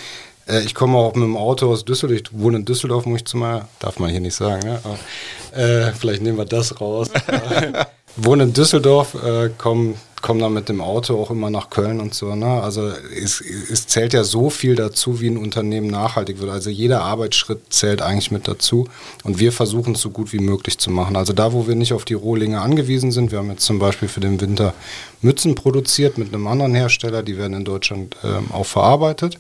Äh, 0.49 0.63
ich 0.63 0.77
komme 0.77 0.97
auch 0.97 1.15
mit 1.15 1.25
dem 1.25 1.37
Auto 1.37 1.69
aus 1.69 1.85
Düsseldorf. 1.85 2.21
Ich 2.21 2.39
wohne 2.39 2.59
in 2.59 2.65
Düsseldorf, 2.65 3.05
muss 3.05 3.23
ich 3.23 3.27
zu 3.27 3.37
mal, 3.37 3.67
darf 3.81 3.99
man 3.99 4.11
hier 4.11 4.21
nicht 4.21 4.37
sagen, 4.37 4.65
ne? 4.65 4.81
Aber, 4.85 5.61
äh, 5.61 5.93
vielleicht 5.93 6.23
nehmen 6.23 6.39
wir 6.39 6.45
das 6.45 6.81
raus. 6.81 7.11
wohne 8.17 8.45
in 8.45 8.53
Düsseldorf, 8.53 9.15
äh, 9.15 9.51
komme 9.57 9.95
komm 10.23 10.41
dann 10.41 10.55
mit 10.55 10.69
dem 10.69 10.81
Auto 10.81 11.21
auch 11.21 11.31
immer 11.31 11.51
nach 11.51 11.71
Köln 11.71 12.01
und 12.01 12.13
so. 12.13 12.35
Ne? 12.35 12.61
Also 12.61 12.89
es, 12.89 13.41
es 13.41 13.87
zählt 13.87 14.13
ja 14.13 14.25
so 14.25 14.51
viel 14.51 14.75
dazu, 14.75 15.21
wie 15.21 15.29
ein 15.29 15.37
Unternehmen 15.37 15.87
nachhaltig 15.87 16.41
wird. 16.41 16.51
Also 16.51 16.69
jeder 16.69 17.03
Arbeitsschritt 17.03 17.73
zählt 17.73 18.03
eigentlich 18.03 18.33
mit 18.33 18.49
dazu. 18.49 18.89
Und 19.23 19.39
wir 19.39 19.53
versuchen 19.53 19.95
es 19.95 20.01
so 20.01 20.11
gut 20.11 20.33
wie 20.33 20.41
möglich 20.41 20.79
zu 20.79 20.91
machen. 20.91 21.15
Also 21.15 21.33
da, 21.33 21.53
wo 21.53 21.69
wir 21.69 21.77
nicht 21.77 21.93
auf 21.93 22.05
die 22.05 22.15
Rohlinge 22.15 22.61
angewiesen 22.61 23.13
sind, 23.13 23.31
wir 23.31 23.39
haben 23.39 23.51
jetzt 23.51 23.67
zum 23.67 23.79
Beispiel 23.79 24.09
für 24.09 24.21
den 24.21 24.41
Winter 24.41 24.75
Mützen 25.21 25.55
produziert 25.55 26.19
mit 26.19 26.35
einem 26.35 26.49
anderen 26.49 26.75
Hersteller, 26.75 27.23
die 27.23 27.39
werden 27.39 27.55
in 27.55 27.65
Deutschland 27.65 28.17
ähm, 28.25 28.47
auch 28.51 28.67
verarbeitet 28.67 29.39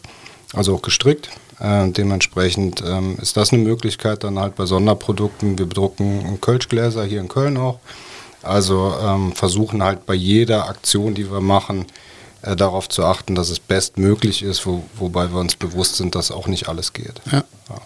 also 0.54 0.74
auch 0.74 0.82
gestrickt. 0.82 1.30
Äh, 1.58 1.88
dementsprechend 1.90 2.82
ähm, 2.86 3.16
ist 3.20 3.36
das 3.36 3.52
eine 3.52 3.62
Möglichkeit 3.62 4.24
dann 4.24 4.38
halt 4.38 4.56
bei 4.56 4.66
Sonderprodukten. 4.66 5.58
Wir 5.58 5.66
bedrucken 5.66 6.38
Kölschgläser 6.40 7.04
hier 7.04 7.20
in 7.20 7.28
Köln 7.28 7.56
auch. 7.56 7.78
Also 8.46 8.94
ähm, 9.02 9.32
versuchen 9.32 9.82
halt 9.82 10.06
bei 10.06 10.14
jeder 10.14 10.68
Aktion, 10.68 11.14
die 11.14 11.30
wir 11.30 11.40
machen, 11.40 11.86
äh, 12.42 12.56
darauf 12.56 12.88
zu 12.88 13.04
achten, 13.04 13.34
dass 13.34 13.50
es 13.50 13.60
bestmöglich 13.60 14.42
ist, 14.42 14.66
wo, 14.66 14.84
wobei 14.96 15.32
wir 15.32 15.40
uns 15.40 15.56
bewusst 15.56 15.96
sind, 15.96 16.14
dass 16.14 16.30
auch 16.30 16.46
nicht 16.46 16.68
alles 16.68 16.92
geht. 16.92 17.20
Ja. 17.30 17.44
Ja. 17.68 17.80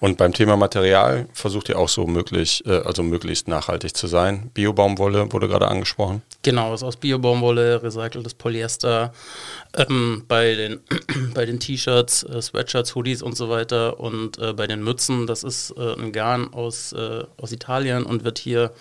Und 0.00 0.16
beim 0.16 0.32
Thema 0.32 0.56
Material 0.56 1.28
versucht 1.32 1.68
ihr 1.68 1.78
auch 1.78 1.88
so 1.88 2.06
möglich, 2.06 2.62
äh, 2.66 2.82
also 2.82 3.02
möglichst 3.02 3.48
nachhaltig 3.48 3.96
zu 3.96 4.06
sein. 4.06 4.50
Biobaumwolle 4.54 5.32
wurde 5.32 5.48
gerade 5.48 5.66
angesprochen. 5.66 6.22
Genau, 6.42 6.72
ist 6.72 6.84
aus 6.84 6.96
Biobaumwolle, 6.96 7.82
recyceltes 7.82 8.34
Polyester. 8.34 9.12
Ähm, 9.76 10.24
bei 10.28 10.54
den, 10.54 10.80
bei 11.34 11.46
den 11.46 11.58
T-Shirts, 11.58 12.22
äh, 12.22 12.40
Sweatshirts, 12.40 12.94
Hoodies 12.94 13.22
und 13.22 13.36
so 13.36 13.48
weiter 13.48 13.98
und 13.98 14.38
äh, 14.38 14.52
bei 14.52 14.68
den 14.68 14.84
Mützen, 14.84 15.26
das 15.26 15.42
ist 15.42 15.74
äh, 15.76 15.94
ein 15.94 16.12
Garn 16.12 16.52
aus, 16.54 16.92
äh, 16.92 17.24
aus 17.36 17.50
Italien 17.50 18.04
und 18.04 18.24
wird 18.24 18.38
hier 18.38 18.72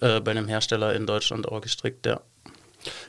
bei 0.00 0.32
einem 0.32 0.48
Hersteller 0.48 0.94
in 0.94 1.06
Deutschland 1.06 1.46
auch 1.46 1.60
gestrickt, 1.60 2.06
ja. 2.06 2.22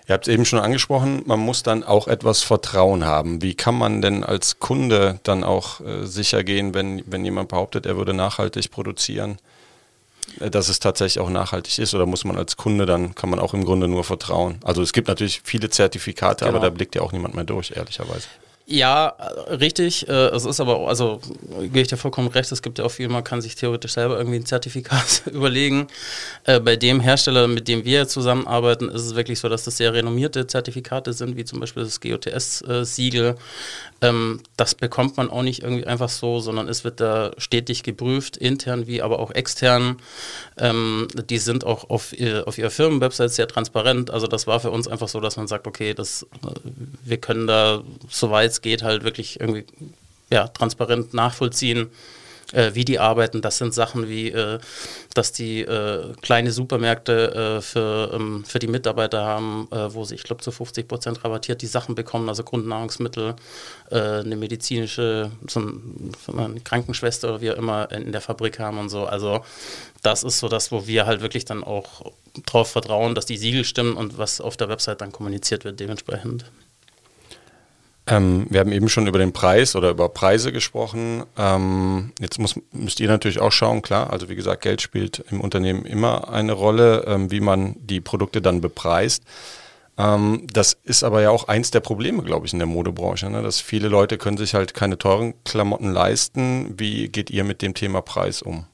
Ihr 0.07 0.13
habt 0.13 0.27
es 0.27 0.33
eben 0.33 0.45
schon 0.45 0.59
angesprochen, 0.59 1.23
man 1.25 1.39
muss 1.39 1.63
dann 1.63 1.83
auch 1.83 2.07
etwas 2.07 2.41
Vertrauen 2.41 3.05
haben. 3.05 3.41
Wie 3.41 3.55
kann 3.55 3.75
man 3.75 4.01
denn 4.01 4.23
als 4.23 4.59
Kunde 4.59 5.19
dann 5.23 5.43
auch 5.43 5.79
äh, 5.81 6.05
sicher 6.05 6.43
gehen, 6.43 6.73
wenn, 6.73 7.03
wenn 7.05 7.23
jemand 7.23 7.49
behauptet, 7.49 7.85
er 7.85 7.97
würde 7.97 8.13
nachhaltig 8.13 8.69
produzieren, 8.69 9.37
äh, 10.39 10.49
dass 10.49 10.69
es 10.69 10.79
tatsächlich 10.79 11.23
auch 11.23 11.29
nachhaltig 11.29 11.79
ist? 11.79 11.93
Oder 11.93 12.05
muss 12.05 12.25
man 12.25 12.37
als 12.37 12.57
Kunde 12.57 12.85
dann, 12.85 13.15
kann 13.15 13.29
man 13.29 13.39
auch 13.39 13.53
im 13.53 13.65
Grunde 13.65 13.87
nur 13.87 14.03
vertrauen? 14.03 14.59
Also 14.63 14.81
es 14.81 14.93
gibt 14.93 15.07
natürlich 15.07 15.41
viele 15.43 15.69
Zertifikate, 15.69 16.45
genau. 16.45 16.57
aber 16.57 16.65
da 16.65 16.69
blickt 16.69 16.95
ja 16.95 17.01
auch 17.01 17.11
niemand 17.11 17.35
mehr 17.35 17.45
durch, 17.45 17.71
ehrlicherweise. 17.75 18.27
Ja, 18.65 19.08
richtig. 19.50 20.08
Äh, 20.08 20.12
es 20.29 20.46
ist 20.46 20.62
aber, 20.62 20.88
also 20.88 21.20
gehe 21.74 21.82
ich 21.82 21.89
dir 21.89 21.98
vollkommen 21.98 22.29
recht, 22.29 22.50
es 22.50 22.62
gibt 22.62 22.79
ja 22.79 22.86
auch 22.86 22.91
viel, 22.91 23.10
man 23.10 23.25
kann 23.25 23.41
sich 23.41 23.55
theoretisch 23.55 23.91
selber 23.91 24.17
irgendwie 24.17 24.38
ein 24.38 24.46
Zertifikat 24.46 25.24
überlegen. 25.32 25.88
Äh, 26.46 26.62
bei 26.62 26.77
dem 26.77 27.01
Hersteller, 27.01 27.50
mit 27.50 27.67
dem 27.67 27.84
wir 27.84 28.08
zusammenarbeiten, 28.08 28.88
ist 28.88 29.01
es 29.01 29.15
wirklich 29.15 29.39
so, 29.39 29.50
dass 29.50 29.65
das 29.65 29.75
sehr 29.75 29.93
renommierte 29.93 30.48
Zertifikate 30.48 31.12
sind, 31.12 31.36
wie 31.36 31.43
zum 31.43 31.60
Beispiel 31.60 31.84
das 31.84 32.00
GOTS-Siegel. 32.00 33.36
Ähm, 34.01 34.39
das 34.55 34.75
bekommt 34.75 35.17
man 35.17 35.29
auch 35.29 35.43
nicht 35.43 35.62
irgendwie 35.62 35.86
einfach 35.86 36.10
so, 36.10 36.39
sondern 36.39 36.70
es 36.70 36.86
wird 36.86 37.01
da 37.01 37.32
stetig 37.38 37.84
geprüft, 37.84 38.38
intern 38.38 38.88
wie 38.88 39.01
aber 39.01 39.20
auch 39.20 39.32
extern. 39.32 39.98
Ähm, 40.58 41.10
die 41.29 41.38
sind 41.38 41.65
auch 41.65 41.89
auf, 41.89 42.13
auf 42.46 42.58
ihrer 42.58 42.70
Firmenwebsite 42.70 43.29
sehr 43.29 43.48
transparent. 43.50 44.10
Also 44.10 44.27
das 44.27 44.48
war 44.48 44.62
für 44.62 44.72
uns 44.72 44.88
einfach 44.88 45.10
so, 45.10 45.20
dass 45.20 45.36
man 45.36 45.48
sagt, 45.48 45.67
okay, 45.67 45.93
das, 45.93 46.24
äh, 46.24 46.48
wir 47.03 47.17
können 47.17 47.46
da 47.46 47.84
soweit 48.10 48.52
es 48.53 48.62
geht, 48.62 48.83
halt 48.83 49.03
wirklich 49.03 49.39
irgendwie 49.39 49.65
ja, 50.29 50.48
transparent 50.48 51.13
nachvollziehen, 51.13 51.89
äh, 52.53 52.72
wie 52.74 52.86
die 52.86 53.00
arbeiten. 53.00 53.41
Das 53.41 53.57
sind 53.57 53.74
Sachen 53.74 54.07
wie, 54.07 54.29
äh, 54.29 54.60
dass 55.13 55.31
die 55.31 55.62
äh, 55.62 56.13
kleine 56.22 56.51
Supermärkte 56.51 57.57
äh, 57.57 57.62
für, 57.62 58.12
ähm, 58.13 58.43
für 58.45 58.60
die 58.60 58.67
Mitarbeiter 58.67 59.24
haben, 59.24 59.67
äh, 59.72 59.93
wo 59.93 60.05
sie, 60.05 60.15
ich 60.15 60.24
glaube, 60.24 60.41
zu 60.41 60.51
50 60.51 60.88
Prozent 60.88 61.24
rabattiert 61.24 61.62
die 61.62 61.67
Sachen 61.67 61.95
bekommen, 61.95 62.29
also 62.29 62.43
Grundnahrungsmittel, 62.43 63.36
äh, 63.89 63.98
eine 63.98 64.36
medizinische, 64.36 65.31
so 65.48 65.60
eine 65.60 66.60
Krankenschwester 66.62 67.29
oder 67.29 67.41
wie 67.41 67.51
auch 67.51 67.57
immer 67.57 67.91
in 67.91 68.12
der 68.12 68.22
Fabrik 68.22 68.60
haben 68.60 68.77
und 68.77 68.89
so. 68.89 69.05
Also 69.05 69.43
das 70.01 70.24
ist 70.24 70.39
so 70.39 70.48
das, 70.48 70.72
wo 70.72 70.88
wir 70.88 71.05
halt 71.05 71.22
wirklich 71.22 71.45
dann 71.45 71.63
auch 71.63 72.12
darauf 72.45 72.72
vertrauen, 72.72 73.15
dass 73.15 73.25
die 73.25 73.38
Siegel 73.38 73.65
stimmen 73.65 73.95
und 73.95 74.17
was 74.17 74.41
auf 74.41 74.57
der 74.57 74.69
Website 74.69 75.01
dann 75.01 75.12
kommuniziert 75.12 75.65
wird 75.65 75.79
dementsprechend. 75.79 76.45
Ähm, 78.05 78.48
wir 78.50 78.60
haben 78.60 78.72
eben 78.72 78.89
schon 78.89 79.07
über 79.07 79.19
den 79.19 79.31
Preis 79.31 79.75
oder 79.75 79.91
über 79.91 80.10
Preise 80.10 80.51
gesprochen. 80.51 81.24
Ähm, 81.38 82.12
jetzt 82.19 82.38
muss, 82.38 82.60
müsst 82.72 83.00
ihr 83.00 83.07
natürlich 83.07 83.39
auch 83.39 83.51
schauen, 83.51 83.81
klar. 83.81 84.12
Also 84.12 84.27
wie 84.27 84.36
gesagt, 84.36 84.62
Geld 84.62 84.81
spielt 84.81 85.24
im 85.31 85.39
Unternehmen 85.39 85.86
immer 85.86 86.29
eine 86.29 86.51
Rolle, 86.53 87.05
ähm, 87.07 87.31
wie 87.31 87.39
man 87.39 87.75
die 87.79 88.01
Produkte 88.01 88.41
dann 88.41 88.60
bepreist. 88.60 89.24
Ähm, 89.98 90.48
das 90.51 90.75
ist 90.83 91.03
aber 91.03 91.22
ja 91.22 91.29
auch 91.29 91.48
eins 91.48 91.72
der 91.72 91.79
Probleme, 91.79 92.24
glaube 92.24 92.45
ich, 92.45 92.53
in 92.53 92.60
der 92.60 92.67
Modebranche, 92.67 93.29
ne? 93.29 93.41
dass 93.41 93.62
viele 93.62 93.88
Leute 93.88 94.17
können 94.17 94.38
sich 94.38 94.53
halt 94.53 94.74
keine 94.74 94.98
teuren 94.98 95.33
Klamotten 95.45 95.93
leisten. 95.93 96.74
Wie 96.77 97.07
geht 97.07 97.29
ihr 97.29 97.43
mit 97.45 97.62
dem 97.62 97.74
Thema 97.74 98.01
Preis 98.01 98.41
um? 98.41 98.65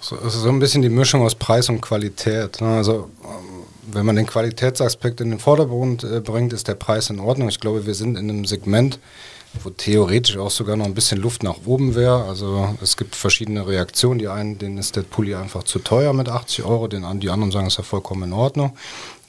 So, 0.00 0.16
ist 0.16 0.34
so 0.34 0.48
ein 0.48 0.58
bisschen 0.58 0.82
die 0.82 0.88
Mischung 0.88 1.22
aus 1.22 1.34
Preis 1.34 1.68
und 1.68 1.80
Qualität. 1.80 2.60
Ne? 2.60 2.68
Also 2.76 3.10
ähm, 3.22 3.59
wenn 3.92 4.06
man 4.06 4.16
den 4.16 4.26
Qualitätsaspekt 4.26 5.20
in 5.20 5.30
den 5.30 5.38
Vordergrund 5.38 6.04
äh, 6.04 6.20
bringt, 6.20 6.52
ist 6.52 6.68
der 6.68 6.74
Preis 6.74 7.10
in 7.10 7.20
Ordnung. 7.20 7.48
Ich 7.48 7.60
glaube, 7.60 7.86
wir 7.86 7.94
sind 7.94 8.16
in 8.16 8.30
einem 8.30 8.44
Segment, 8.44 8.98
wo 9.62 9.70
theoretisch 9.70 10.36
auch 10.36 10.50
sogar 10.50 10.76
noch 10.76 10.86
ein 10.86 10.94
bisschen 10.94 11.20
Luft 11.20 11.42
nach 11.42 11.56
oben 11.64 11.94
wäre. 11.94 12.24
Also 12.24 12.76
es 12.82 12.96
gibt 12.96 13.16
verschiedene 13.16 13.66
Reaktionen. 13.66 14.18
Die 14.18 14.28
einen, 14.28 14.58
denen 14.58 14.78
ist 14.78 14.96
der 14.96 15.02
Pulli 15.02 15.34
einfach 15.34 15.64
zu 15.64 15.80
teuer 15.80 16.12
mit 16.12 16.28
80 16.28 16.64
Euro, 16.64 16.88
den, 16.88 17.04
die 17.20 17.30
anderen 17.30 17.50
sagen, 17.50 17.66
es 17.66 17.74
ist 17.74 17.78
ja 17.78 17.84
vollkommen 17.84 18.24
in 18.24 18.32
Ordnung. 18.32 18.76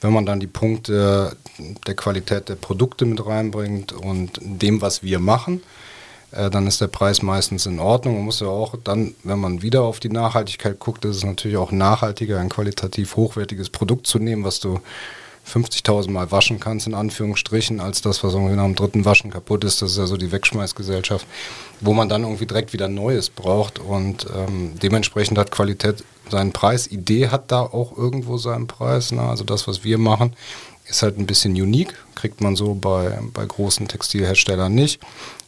Wenn 0.00 0.12
man 0.12 0.26
dann 0.26 0.40
die 0.40 0.46
Punkte 0.46 1.36
der 1.86 1.94
Qualität 1.94 2.48
der 2.48 2.56
Produkte 2.56 3.04
mit 3.04 3.24
reinbringt 3.24 3.92
und 3.92 4.38
dem, 4.42 4.80
was 4.80 5.02
wir 5.02 5.18
machen, 5.18 5.62
äh, 6.32 6.50
dann 6.50 6.66
ist 6.66 6.80
der 6.80 6.88
Preis 6.88 7.22
meistens 7.22 7.66
in 7.66 7.78
Ordnung. 7.78 8.16
Man 8.16 8.24
muss 8.24 8.40
ja 8.40 8.48
auch 8.48 8.74
dann, 8.82 9.14
wenn 9.22 9.38
man 9.38 9.62
wieder 9.62 9.82
auf 9.82 10.00
die 10.00 10.08
Nachhaltigkeit 10.08 10.78
guckt, 10.78 11.04
ist 11.04 11.16
es 11.16 11.24
natürlich 11.24 11.56
auch 11.56 11.72
nachhaltiger, 11.72 12.40
ein 12.40 12.48
qualitativ 12.48 13.16
hochwertiges 13.16 13.70
Produkt 13.70 14.06
zu 14.06 14.18
nehmen, 14.18 14.44
was 14.44 14.60
du 14.60 14.80
50.000 15.46 16.10
Mal 16.10 16.30
waschen 16.30 16.60
kannst, 16.60 16.86
in 16.86 16.94
Anführungsstrichen, 16.94 17.80
als 17.80 18.00
das, 18.00 18.22
was 18.22 18.34
irgendwie 18.34 18.54
nach 18.54 18.64
dem 18.64 18.76
dritten 18.76 19.04
Waschen 19.04 19.30
kaputt 19.30 19.64
ist. 19.64 19.82
Das 19.82 19.92
ist 19.92 19.98
ja 19.98 20.06
so 20.06 20.16
die 20.16 20.30
Wegschmeißgesellschaft, 20.30 21.26
wo 21.80 21.92
man 21.92 22.08
dann 22.08 22.22
irgendwie 22.22 22.46
direkt 22.46 22.72
wieder 22.72 22.88
Neues 22.88 23.28
braucht. 23.28 23.78
Und 23.78 24.26
ähm, 24.34 24.78
dementsprechend 24.80 25.38
hat 25.38 25.50
Qualität 25.50 26.04
seinen 26.30 26.52
Preis. 26.52 26.86
Idee 26.86 27.28
hat 27.28 27.50
da 27.50 27.60
auch 27.60 27.96
irgendwo 27.96 28.38
seinen 28.38 28.68
Preis. 28.68 29.12
Ne? 29.12 29.22
Also 29.22 29.44
das, 29.44 29.66
was 29.66 29.82
wir 29.82 29.98
machen, 29.98 30.34
ist 30.86 31.02
halt 31.02 31.18
ein 31.18 31.26
bisschen 31.26 31.52
unique. 31.54 31.94
Kriegt 32.14 32.40
man 32.40 32.54
so 32.54 32.74
bei, 32.74 33.18
bei 33.34 33.44
großen 33.44 33.88
Textilherstellern 33.88 34.72
nicht. 34.72 35.00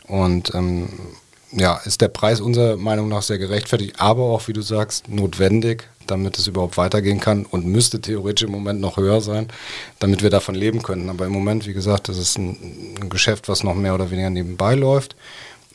Und 0.06 0.54
ähm, 0.54 0.88
ja, 1.52 1.76
ist 1.84 2.00
der 2.00 2.08
Preis 2.08 2.40
unserer 2.40 2.76
Meinung 2.76 3.08
nach 3.08 3.22
sehr 3.22 3.38
gerechtfertigt, 3.38 4.00
aber 4.00 4.24
auch, 4.24 4.48
wie 4.48 4.52
du 4.52 4.60
sagst, 4.60 5.08
notwendig, 5.08 5.84
damit 6.06 6.36
es 6.38 6.46
überhaupt 6.46 6.76
weitergehen 6.76 7.20
kann 7.20 7.46
und 7.46 7.66
müsste 7.66 8.00
theoretisch 8.00 8.46
im 8.46 8.52
Moment 8.52 8.80
noch 8.80 8.96
höher 8.96 9.20
sein, 9.20 9.48
damit 10.00 10.22
wir 10.22 10.30
davon 10.30 10.54
leben 10.54 10.82
könnten. 10.82 11.08
Aber 11.08 11.26
im 11.26 11.32
Moment, 11.32 11.66
wie 11.66 11.72
gesagt, 11.72 12.08
das 12.08 12.18
ist 12.18 12.38
ein, 12.38 12.96
ein 13.00 13.08
Geschäft, 13.08 13.48
was 13.48 13.62
noch 13.62 13.74
mehr 13.74 13.94
oder 13.94 14.10
weniger 14.10 14.30
nebenbei 14.30 14.74
läuft. 14.74 15.16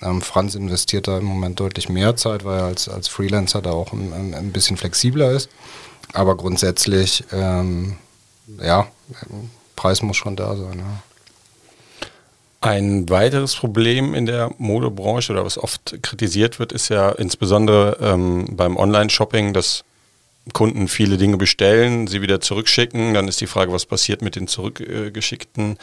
Ähm, 0.01 0.21
Franz 0.21 0.55
investiert 0.55 1.07
da 1.07 1.17
im 1.17 1.25
Moment 1.25 1.59
deutlich 1.59 1.89
mehr 1.89 2.15
Zeit, 2.15 2.45
weil 2.45 2.59
er 2.59 2.65
als, 2.65 2.87
als 2.89 3.07
Freelancer 3.07 3.61
da 3.61 3.71
auch 3.71 3.93
ein, 3.93 4.33
ein 4.33 4.51
bisschen 4.51 4.77
flexibler 4.77 5.31
ist. 5.31 5.49
Aber 6.13 6.35
grundsätzlich, 6.35 7.23
ähm, 7.31 7.97
ja, 8.61 8.87
Preis 9.75 10.01
muss 10.01 10.17
schon 10.17 10.35
da 10.35 10.55
sein. 10.55 10.79
Ja. 10.79 11.03
Ein 12.61 13.09
weiteres 13.09 13.55
Problem 13.55 14.13
in 14.13 14.25
der 14.25 14.51
Modebranche 14.57 15.31
oder 15.31 15.45
was 15.45 15.57
oft 15.57 16.01
kritisiert 16.01 16.59
wird, 16.59 16.73
ist 16.73 16.89
ja 16.89 17.09
insbesondere 17.09 17.97
ähm, 18.01 18.47
beim 18.51 18.75
Online-Shopping, 18.75 19.53
dass 19.53 19.85
Kunden 20.51 20.87
viele 20.87 21.17
Dinge 21.17 21.37
bestellen, 21.37 22.07
sie 22.07 22.21
wieder 22.21 22.41
zurückschicken. 22.41 23.13
Dann 23.13 23.27
ist 23.27 23.39
die 23.39 23.47
Frage, 23.47 23.71
was 23.71 23.85
passiert 23.85 24.21
mit 24.21 24.35
den 24.35 24.47
zurückgeschickten 24.47 25.77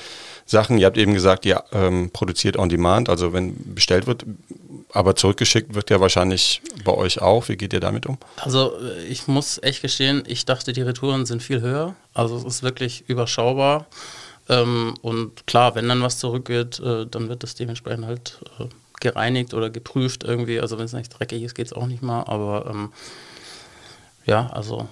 Sachen. 0.45 0.79
Ihr 0.79 0.87
habt 0.87 0.99
eben 0.99 1.15
gesagt, 1.15 1.47
ihr 1.47 1.65
ähm, 1.73 2.11
produziert 2.13 2.57
on 2.59 2.69
demand, 2.69 3.09
also 3.09 3.33
wenn 3.33 3.55
bestellt 3.75 4.07
wird, 4.07 4.27
aber 4.93 5.17
zurückgeschickt 5.17 5.75
wird 5.75 5.91
ja 5.91 6.01
wahrscheinlich 6.01 6.63
bei 6.85 6.93
euch 6.93 7.21
auch. 7.21 7.49
Wie 7.49 7.57
geht 7.57 7.73
ihr 7.73 7.81
damit 7.81 8.07
um? 8.07 8.19
Also 8.37 8.73
äh, 8.81 9.05
ich 9.05 9.29
muss 9.29 9.61
echt 9.63 9.83
gestehen, 9.83 10.25
ich 10.27 10.45
dachte, 10.45 10.73
die 10.73 10.83
Retouren 10.83 11.27
sind 11.27 11.43
viel 11.43 11.61
höher. 11.61 11.95
Also 12.15 12.37
es 12.37 12.45
ist 12.45 12.63
wirklich 12.63 13.05
überschaubar. 13.09 13.87
Ähm, 14.49 14.95
und 15.03 15.47
klar, 15.47 15.75
wenn 15.75 15.89
dann 15.89 16.03
was 16.03 16.19
zurückgeht, 16.19 16.79
äh, 16.81 17.07
dann 17.07 17.29
wird 17.29 17.43
das 17.43 17.55
dementsprechend 17.55 18.07
halt 18.07 18.41
äh, 18.59 18.67
gereinigt 19.01 19.55
oder 19.55 19.71
geprüft 19.71 20.25
irgendwie. 20.25 20.61
Also 20.61 20.79
wenn 20.79 20.85
es 20.85 20.93
nicht 20.93 21.19
dreckig 21.19 21.43
ist, 21.43 21.55
geht 21.55 21.67
es 21.67 21.73
auch 21.73 21.87
nicht 21.87 22.03
mal. 22.03 22.23
Aber 22.23 22.67
ähm, 22.71 22.93
ja, 24.25 24.49
also 24.49 24.89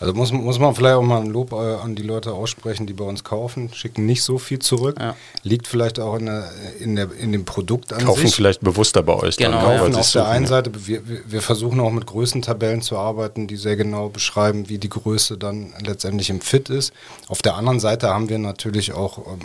also 0.00 0.14
muss, 0.14 0.32
muss 0.32 0.58
man 0.58 0.74
vielleicht 0.74 0.96
auch 0.96 1.02
mal 1.02 1.20
ein 1.20 1.26
Lob 1.26 1.52
äh, 1.52 1.56
an 1.56 1.94
die 1.94 2.02
Leute 2.02 2.32
aussprechen, 2.32 2.86
die 2.86 2.94
bei 2.94 3.04
uns 3.04 3.22
kaufen, 3.22 3.70
schicken 3.74 4.06
nicht 4.06 4.22
so 4.22 4.38
viel 4.38 4.58
zurück. 4.58 4.96
Ja. 4.98 5.14
Liegt 5.42 5.68
vielleicht 5.68 6.00
auch 6.00 6.16
in, 6.16 6.24
der, 6.24 6.50
in, 6.78 6.96
der, 6.96 7.12
in 7.12 7.32
dem 7.32 7.44
Produkt 7.44 7.92
an 7.92 8.02
kaufen 8.06 8.26
sich. 8.26 8.34
vielleicht 8.34 8.62
bewusster 8.62 9.02
bei 9.02 9.12
euch. 9.12 9.36
Genau. 9.36 9.60
Dann, 9.60 9.78
kaufen 9.78 9.92
ja. 9.92 9.98
auf 9.98 10.12
der 10.12 10.28
einen 10.28 10.46
Seite, 10.46 10.72
wir, 10.86 11.02
wir 11.06 11.42
versuchen 11.42 11.78
auch 11.80 11.90
mit 11.90 12.06
Größentabellen 12.06 12.80
zu 12.80 12.96
arbeiten, 12.96 13.46
die 13.46 13.56
sehr 13.56 13.76
genau 13.76 14.08
beschreiben, 14.08 14.70
wie 14.70 14.78
die 14.78 14.88
Größe 14.88 15.36
dann 15.36 15.74
letztendlich 15.84 16.30
im 16.30 16.40
Fit 16.40 16.70
ist. 16.70 16.94
Auf 17.28 17.42
der 17.42 17.56
anderen 17.56 17.78
Seite 17.78 18.08
haben 18.08 18.30
wir 18.30 18.38
natürlich 18.38 18.94
auch 18.94 19.18
ähm, 19.26 19.40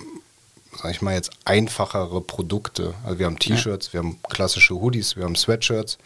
sag 0.82 0.92
ich 0.92 1.02
mal 1.02 1.16
jetzt, 1.16 1.32
einfachere 1.44 2.22
Produkte. 2.22 2.94
Also 3.04 3.20
wir 3.20 3.26
haben 3.26 3.40
T-Shirts, 3.40 3.88
ja. 3.88 3.94
wir 3.94 4.00
haben 4.00 4.20
klassische 4.30 4.76
Hoodies, 4.76 5.18
wir 5.18 5.26
haben 5.26 5.36
Sweatshirts 5.36 5.98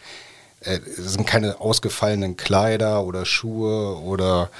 es 0.60 1.14
sind 1.14 1.26
keine 1.26 1.60
ausgefallenen 1.60 2.36
Kleider 2.36 3.04
oder 3.04 3.24
Schuhe 3.24 3.98
oder 4.00 4.50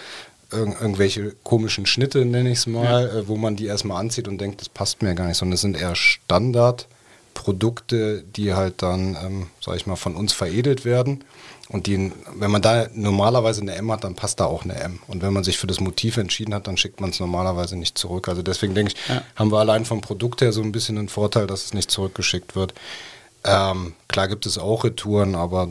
irg 0.51 0.81
irgendwelche 0.81 1.37
komischen 1.45 1.87
Schnitte, 1.87 2.25
nenne 2.25 2.51
ich 2.51 2.59
es 2.59 2.67
mal, 2.67 3.05
ja. 3.05 3.19
äh, 3.19 3.29
wo 3.29 3.37
man 3.37 3.55
die 3.57 3.67
erstmal 3.67 4.01
anzieht 4.01 4.27
und 4.27 4.41
denkt, 4.41 4.61
das 4.61 4.69
passt 4.69 5.01
mir 5.03 5.15
gar 5.15 5.29
nicht, 5.29 5.37
sondern 5.37 5.55
es 5.55 5.61
sind 5.61 5.81
eher 5.81 5.95
Standardprodukte, 5.95 8.25
die 8.25 8.55
halt 8.55 8.83
dann, 8.83 9.17
ähm, 9.23 9.47
sag 9.61 9.77
ich 9.77 9.87
mal, 9.87 9.95
von 9.97 10.17
uns 10.17 10.33
veredelt 10.33 10.85
werden. 10.85 11.23
Und 11.69 11.87
die, 11.87 12.11
wenn 12.35 12.51
man 12.51 12.63
da 12.63 12.89
normalerweise 12.95 13.61
eine 13.61 13.77
M 13.77 13.93
hat, 13.93 14.03
dann 14.03 14.17
passt 14.17 14.41
da 14.41 14.47
auch 14.47 14.65
eine 14.65 14.75
M. 14.75 14.99
Und 15.07 15.23
wenn 15.23 15.33
man 15.33 15.45
sich 15.45 15.57
für 15.57 15.69
das 15.69 15.79
Motiv 15.79 16.17
entschieden 16.17 16.53
hat, 16.53 16.67
dann 16.67 16.77
schickt 16.77 17.01
man 17.01 17.11
es 17.11 17.21
normalerweise 17.21 17.77
nicht 17.77 17.97
zurück. 17.97 18.27
Also 18.27 18.43
deswegen 18.43 18.75
denke 18.75 18.93
ich, 18.93 18.97
ja. 19.09 19.23
haben 19.37 19.53
wir 19.53 19.61
allein 19.61 19.85
vom 19.85 20.01
Produkt 20.01 20.41
her 20.41 20.51
so 20.51 20.63
ein 20.63 20.73
bisschen 20.73 20.99
einen 20.99 21.09
Vorteil, 21.09 21.47
dass 21.47 21.67
es 21.67 21.73
nicht 21.73 21.93
zurückgeschickt 21.93 22.57
wird. 22.57 22.75
Ähm, 23.45 23.95
klar 24.09 24.29
gibt 24.29 24.47
es 24.47 24.59
auch 24.59 24.85
Retouren, 24.85 25.35
aber 25.35 25.69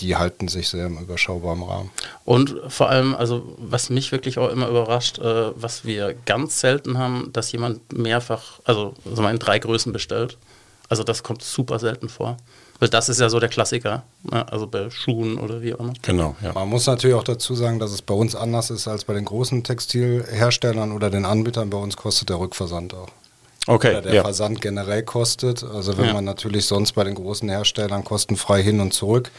die 0.00 0.16
halten 0.16 0.48
sich 0.48 0.68
sehr 0.68 0.86
im 0.86 0.98
überschaubaren 0.98 1.62
Rahmen. 1.62 1.90
Und 2.24 2.56
vor 2.68 2.88
allem, 2.88 3.14
also 3.14 3.56
was 3.58 3.90
mich 3.90 4.12
wirklich 4.12 4.38
auch 4.38 4.50
immer 4.50 4.68
überrascht, 4.68 5.18
äh, 5.18 5.52
was 5.60 5.84
wir 5.84 6.14
ganz 6.26 6.60
selten 6.60 6.98
haben, 6.98 7.30
dass 7.32 7.52
jemand 7.52 7.96
mehrfach, 7.96 8.60
also, 8.64 8.94
also 9.04 9.22
mal 9.22 9.32
in 9.32 9.38
drei 9.38 9.58
Größen 9.58 9.92
bestellt. 9.92 10.36
Also 10.88 11.04
das 11.04 11.22
kommt 11.22 11.42
super 11.42 11.78
selten 11.78 12.08
vor. 12.08 12.36
Weil 12.80 12.88
das 12.88 13.08
ist 13.08 13.20
ja 13.20 13.28
so 13.28 13.40
der 13.40 13.48
Klassiker, 13.48 14.04
ne? 14.22 14.50
also 14.52 14.68
bei 14.68 14.88
Schuhen 14.90 15.36
oder 15.38 15.60
wie 15.62 15.74
auch 15.74 15.80
immer. 15.80 15.94
Genau, 16.02 16.36
ja. 16.40 16.52
Man 16.52 16.68
muss 16.68 16.86
natürlich 16.86 17.16
auch 17.16 17.24
dazu 17.24 17.56
sagen, 17.56 17.80
dass 17.80 17.90
es 17.90 18.02
bei 18.02 18.14
uns 18.14 18.36
anders 18.36 18.70
ist 18.70 18.86
als 18.86 19.04
bei 19.04 19.14
den 19.14 19.24
großen 19.24 19.64
Textilherstellern 19.64 20.92
oder 20.92 21.10
den 21.10 21.24
Anbietern. 21.24 21.70
Bei 21.70 21.78
uns 21.78 21.96
kostet 21.96 22.28
der 22.28 22.38
Rückversand 22.38 22.94
auch 22.94 23.08
okay, 23.68 23.92
oder 23.92 24.02
der 24.02 24.14
ja. 24.14 24.22
Versand 24.22 24.60
generell 24.60 25.02
kostet. 25.02 25.62
Also 25.62 25.96
wenn 25.98 26.06
ja. 26.06 26.12
man 26.14 26.24
natürlich 26.24 26.66
sonst 26.66 26.92
bei 26.92 27.04
den 27.04 27.14
großen 27.14 27.48
Herstellern 27.48 28.04
kostenfrei 28.04 28.62
hin 28.62 28.80
und 28.80 28.92
zurück, 28.92 29.30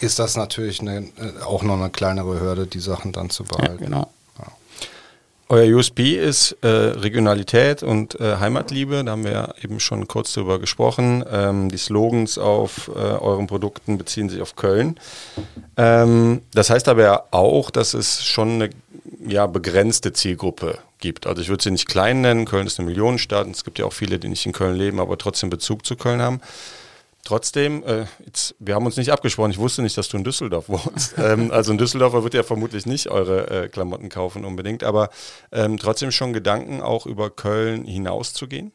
ist 0.00 0.18
das 0.18 0.36
natürlich 0.36 0.80
eine, 0.80 0.98
äh, 0.98 1.42
auch 1.44 1.62
noch 1.62 1.78
eine 1.78 1.90
kleinere 1.90 2.40
Hürde, 2.40 2.66
die 2.66 2.80
Sachen 2.80 3.12
dann 3.12 3.30
zu 3.30 3.44
behalten. 3.44 3.82
Ja, 3.82 3.86
genau. 3.86 4.10
Euer 5.50 5.76
USB 5.76 6.16
ist 6.16 6.56
äh, 6.62 6.66
Regionalität 6.66 7.82
und 7.82 8.18
äh, 8.18 8.36
Heimatliebe. 8.38 9.04
Da 9.04 9.12
haben 9.12 9.24
wir 9.24 9.32
ja 9.32 9.54
eben 9.62 9.78
schon 9.78 10.08
kurz 10.08 10.32
drüber 10.32 10.58
gesprochen. 10.58 11.22
Ähm, 11.30 11.70
die 11.70 11.76
Slogans 11.76 12.38
auf 12.38 12.88
äh, 12.88 12.98
euren 12.98 13.46
Produkten 13.46 13.98
beziehen 13.98 14.30
sich 14.30 14.40
auf 14.40 14.56
Köln. 14.56 14.98
Ähm, 15.76 16.40
das 16.54 16.70
heißt 16.70 16.88
aber 16.88 17.02
ja 17.02 17.22
auch, 17.30 17.70
dass 17.70 17.92
es 17.92 18.24
schon 18.24 18.54
eine 18.54 18.70
ja, 19.26 19.46
begrenzte 19.46 20.12
Zielgruppe 20.12 20.78
gibt. 20.98 21.26
Also 21.26 21.42
ich 21.42 21.48
würde 21.48 21.62
sie 21.62 21.70
nicht 21.70 21.88
klein 21.88 22.20
nennen. 22.20 22.44
Köln 22.44 22.66
ist 22.66 22.78
eine 22.78 22.88
Millionenstadt 22.88 23.46
und 23.46 23.56
es 23.56 23.64
gibt 23.64 23.78
ja 23.78 23.84
auch 23.84 23.92
viele, 23.92 24.18
die 24.18 24.28
nicht 24.28 24.44
in 24.46 24.52
Köln 24.52 24.76
leben, 24.76 25.00
aber 25.00 25.18
trotzdem 25.18 25.50
Bezug 25.50 25.86
zu 25.86 25.96
Köln 25.96 26.20
haben. 26.20 26.40
Trotzdem, 27.24 27.82
äh, 27.84 28.04
jetzt, 28.26 28.54
wir 28.58 28.74
haben 28.74 28.84
uns 28.84 28.98
nicht 28.98 29.10
abgesprochen. 29.10 29.50
Ich 29.50 29.58
wusste 29.58 29.80
nicht, 29.80 29.96
dass 29.96 30.08
du 30.08 30.18
in 30.18 30.24
Düsseldorf 30.24 30.68
wohnst. 30.68 31.14
ähm, 31.18 31.50
also 31.50 31.72
ein 31.72 31.78
Düsseldorfer 31.78 32.22
wird 32.22 32.34
ja 32.34 32.42
vermutlich 32.42 32.84
nicht 32.84 33.08
eure 33.08 33.64
äh, 33.64 33.68
Klamotten 33.68 34.10
kaufen 34.10 34.44
unbedingt, 34.44 34.84
aber 34.84 35.08
ähm, 35.50 35.78
trotzdem 35.78 36.10
schon 36.10 36.34
Gedanken, 36.34 36.82
auch 36.82 37.06
über 37.06 37.30
Köln 37.30 37.86
hinauszugehen? 37.86 38.72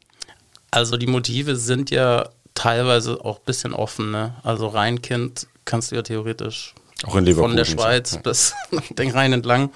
Also 0.72 0.96
die 0.96 1.06
Motive 1.06 1.54
sind 1.56 1.90
ja 1.90 2.28
teilweise 2.54 3.24
auch 3.24 3.38
ein 3.38 3.44
bisschen 3.46 3.72
offen. 3.72 4.10
Ne? 4.10 4.34
Also 4.42 4.66
Rheinkind 4.66 5.46
kannst 5.64 5.92
du 5.92 5.96
ja 5.96 6.02
theoretisch 6.02 6.74
auch 7.04 7.16
in 7.16 7.34
von 7.34 7.56
der 7.56 7.64
Schweiz 7.64 8.12
ja. 8.12 8.20
bis 8.20 8.54
den 8.90 9.10
Rhein 9.10 9.32
entlang. 9.32 9.70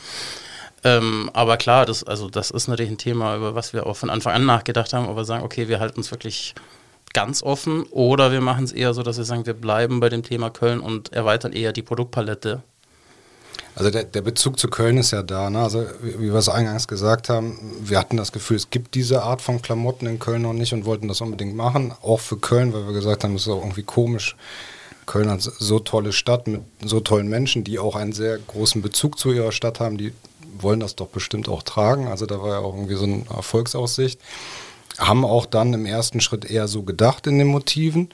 Ähm, 0.84 1.30
aber 1.32 1.56
klar, 1.56 1.86
das, 1.86 2.04
also 2.04 2.28
das 2.28 2.50
ist 2.50 2.68
natürlich 2.68 2.92
ein 2.92 2.98
Thema, 2.98 3.36
über 3.36 3.54
was 3.54 3.72
wir 3.72 3.86
auch 3.86 3.96
von 3.96 4.10
Anfang 4.10 4.34
an 4.34 4.44
nachgedacht 4.44 4.92
haben, 4.92 5.08
aber 5.08 5.24
sagen, 5.24 5.42
okay, 5.42 5.68
wir 5.68 5.80
halten 5.80 6.00
es 6.00 6.10
wirklich 6.10 6.54
ganz 7.14 7.42
offen 7.42 7.84
oder 7.90 8.32
wir 8.32 8.42
machen 8.42 8.64
es 8.64 8.72
eher 8.72 8.92
so, 8.92 9.02
dass 9.02 9.16
wir 9.16 9.24
sagen, 9.24 9.46
wir 9.46 9.54
bleiben 9.54 10.00
bei 10.00 10.10
dem 10.10 10.22
Thema 10.22 10.50
Köln 10.50 10.80
und 10.80 11.12
erweitern 11.12 11.52
eher 11.52 11.72
die 11.72 11.82
Produktpalette. 11.82 12.62
Also 13.76 13.90
der, 13.90 14.04
der 14.04 14.22
Bezug 14.22 14.58
zu 14.58 14.68
Köln 14.68 14.98
ist 14.98 15.10
ja 15.10 15.22
da. 15.22 15.50
Ne? 15.50 15.60
Also 15.60 15.84
wie, 16.02 16.20
wir 16.20 16.34
es 16.34 16.48
eingangs 16.48 16.86
gesagt 16.86 17.28
haben, 17.28 17.58
wir 17.80 17.98
hatten 17.98 18.16
das 18.16 18.30
Gefühl, 18.30 18.56
es 18.56 18.70
gibt 18.70 18.94
diese 18.94 19.22
Art 19.22 19.42
von 19.42 19.62
Klamotten 19.62 20.06
in 20.06 20.18
Köln 20.18 20.42
noch 20.42 20.52
nicht 20.52 20.72
und 20.72 20.84
wollten 20.84 21.08
das 21.08 21.20
unbedingt 21.20 21.56
machen. 21.56 21.92
Auch 22.02 22.20
für 22.20 22.36
Köln, 22.36 22.72
weil 22.72 22.86
wir 22.86 22.92
gesagt 22.92 23.24
haben, 23.24 23.34
es 23.34 23.42
ist 23.42 23.48
auch 23.48 23.62
irgendwie 23.62 23.82
komisch. 23.82 24.36
Köln 25.06 25.28
hat 25.28 25.42
so 25.42 25.80
tolle 25.80 26.12
Stadt 26.12 26.46
mit 26.46 26.62
so 26.82 27.00
tollen 27.00 27.28
Menschen, 27.28 27.64
die 27.64 27.78
auch 27.78 27.96
einen 27.96 28.12
sehr 28.12 28.38
großen 28.38 28.80
Bezug 28.80 29.18
zu 29.18 29.32
ihrer 29.32 29.52
Stadt 29.52 29.80
haben, 29.80 29.98
die 29.98 30.12
wollen 30.58 30.80
das 30.80 30.96
doch 30.96 31.08
bestimmt 31.08 31.48
auch 31.48 31.62
tragen. 31.62 32.08
Also 32.08 32.26
da 32.26 32.40
war 32.40 32.50
ja 32.50 32.58
auch 32.58 32.74
irgendwie 32.74 32.96
so 32.96 33.04
eine 33.04 33.24
Erfolgsaussicht. 33.34 34.20
Haben 34.98 35.24
auch 35.24 35.46
dann 35.46 35.72
im 35.72 35.86
ersten 35.86 36.20
Schritt 36.20 36.44
eher 36.44 36.68
so 36.68 36.82
gedacht 36.82 37.26
in 37.26 37.38
den 37.38 37.48
Motiven. 37.48 38.10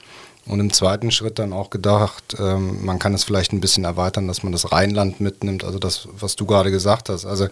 Und 0.47 0.59
im 0.59 0.73
zweiten 0.73 1.11
Schritt 1.11 1.39
dann 1.39 1.53
auch 1.53 1.71
gedacht, 1.71 2.37
ähm, 2.39 2.85
man 2.85 2.99
kann 2.99 3.15
es 3.15 3.25
vielleicht 3.25 3.53
ein 3.53 3.61
bisschen 3.61 3.85
erweitern, 3.85 4.27
dass 4.27 4.43
man 4.43 4.53
das 4.53 4.73
Rheinland 4.73 5.21
mitnimmt, 5.21 5.65
also 5.65 5.79
das, 5.79 6.09
was 6.13 6.35
du 6.35 6.47
gerade 6.47 6.71
gesagt 6.71 7.09
hast. 7.09 7.27
Also 7.27 7.49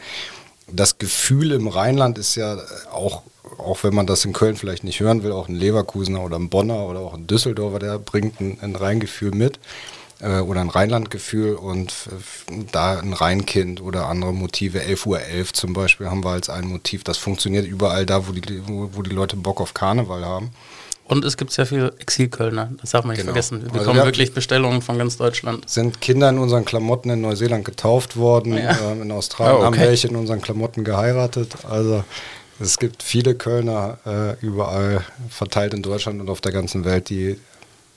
das 0.72 0.98
Gefühl 0.98 1.52
im 1.52 1.68
Rheinland 1.68 2.18
ist 2.18 2.34
ja 2.34 2.56
auch, 2.90 3.22
auch 3.58 3.84
wenn 3.84 3.94
man 3.94 4.06
das 4.06 4.24
in 4.24 4.32
Köln 4.32 4.56
vielleicht 4.56 4.84
nicht 4.84 5.00
hören 5.00 5.22
will, 5.22 5.32
auch 5.32 5.48
ein 5.48 5.54
Leverkusener 5.54 6.22
oder 6.22 6.38
ein 6.38 6.48
Bonner 6.48 6.86
oder 6.86 7.00
auch 7.00 7.14
ein 7.14 7.26
Düsseldorfer, 7.26 7.78
der 7.78 7.98
bringt 7.98 8.40
ein, 8.40 8.58
ein 8.60 8.74
Rheingefühl 8.74 9.32
mit 9.32 9.58
äh, 10.20 10.40
oder 10.40 10.60
ein 10.60 10.68
Rheinlandgefühl 10.68 11.54
und 11.54 11.94
da 12.72 12.98
ein 12.98 13.12
Rheinkind 13.12 13.80
oder 13.80 14.06
andere 14.06 14.32
Motive, 14.32 14.82
11 14.82 15.06
Uhr 15.06 15.20
11 15.20 15.52
zum 15.52 15.72
Beispiel 15.72 16.10
haben 16.10 16.24
wir 16.24 16.30
als 16.30 16.50
ein 16.50 16.66
Motiv. 16.66 17.04
Das 17.04 17.18
funktioniert 17.18 17.66
überall 17.66 18.06
da, 18.06 18.26
wo 18.26 18.32
die, 18.32 18.66
wo, 18.66 18.90
wo 18.92 19.02
die 19.02 19.10
Leute 19.10 19.36
Bock 19.36 19.60
auf 19.60 19.74
Karneval 19.74 20.24
haben. 20.24 20.50
Und 21.08 21.24
es 21.24 21.38
gibt 21.38 21.52
sehr 21.52 21.64
viele 21.64 21.94
Exilkölner, 21.98 22.70
das 22.82 22.90
darf 22.90 23.02
man 23.04 23.12
nicht 23.12 23.20
genau. 23.20 23.32
vergessen. 23.32 23.62
Wir 23.62 23.68
also 23.68 23.78
bekommen 23.78 23.96
wir 23.96 24.04
wirklich 24.04 24.34
Bestellungen 24.34 24.82
von 24.82 24.98
ganz 24.98 25.16
Deutschland. 25.16 25.68
Sind 25.68 26.02
Kinder 26.02 26.28
in 26.28 26.36
unseren 26.36 26.66
Klamotten 26.66 27.08
in 27.08 27.22
Neuseeland 27.22 27.64
getauft 27.64 28.18
worden, 28.18 28.58
ja. 28.58 28.76
ähm, 28.92 29.02
in 29.02 29.10
Australien 29.10 29.54
oh, 29.54 29.58
okay. 29.60 29.78
haben 29.78 29.88
welche 29.88 30.08
in 30.08 30.16
unseren 30.16 30.42
Klamotten 30.42 30.84
geheiratet. 30.84 31.64
Also 31.66 32.04
es 32.60 32.76
gibt 32.76 33.02
viele 33.02 33.34
Kölner 33.34 33.98
äh, 34.04 34.44
überall 34.44 35.02
verteilt 35.30 35.72
in 35.72 35.82
Deutschland 35.82 36.20
und 36.20 36.28
auf 36.28 36.42
der 36.42 36.52
ganzen 36.52 36.84
Welt, 36.84 37.08
die, 37.08 37.38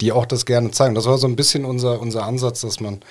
die 0.02 0.12
auch 0.12 0.26
das 0.26 0.46
gerne 0.46 0.72
zeigen. 0.72 0.96
Das 0.96 1.06
war 1.06 1.18
so 1.18 1.28
ein 1.28 1.36
bisschen 1.36 1.64
unser, 1.64 2.02
unser 2.02 2.24
Ansatz, 2.26 2.62
dass 2.62 2.80
man, 2.80 3.02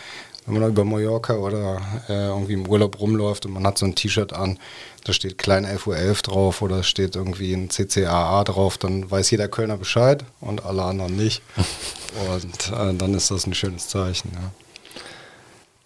wenn 0.44 0.60
man 0.60 0.68
über 0.68 0.84
Mallorca 0.84 1.36
oder 1.36 1.80
äh, 2.08 2.26
irgendwie 2.26 2.54
im 2.54 2.66
Urlaub 2.66 3.00
rumläuft 3.00 3.46
und 3.46 3.52
man 3.52 3.66
hat 3.66 3.78
so 3.78 3.86
ein 3.86 3.94
T-Shirt 3.94 4.32
an, 4.32 4.58
da 5.04 5.12
steht 5.12 5.38
klein 5.38 5.64
11.11 5.64 5.86
Uhr 5.86 5.96
11 5.96 6.22
drauf 6.22 6.62
oder 6.62 6.82
steht 6.82 7.16
irgendwie 7.16 7.54
ein 7.54 7.70
CCAA 7.70 8.44
drauf, 8.44 8.76
dann 8.76 9.10
weiß 9.10 9.30
jeder 9.30 9.48
Kölner 9.48 9.76
Bescheid 9.76 10.24
und 10.40 10.64
alle 10.64 10.82
anderen 10.82 11.16
nicht. 11.16 11.42
und 12.34 12.72
äh, 12.76 12.94
dann 12.94 13.14
ist 13.14 13.30
das 13.30 13.46
ein 13.46 13.54
schönes 13.54 13.88
Zeichen. 13.88 14.32
Ja. 14.34 14.50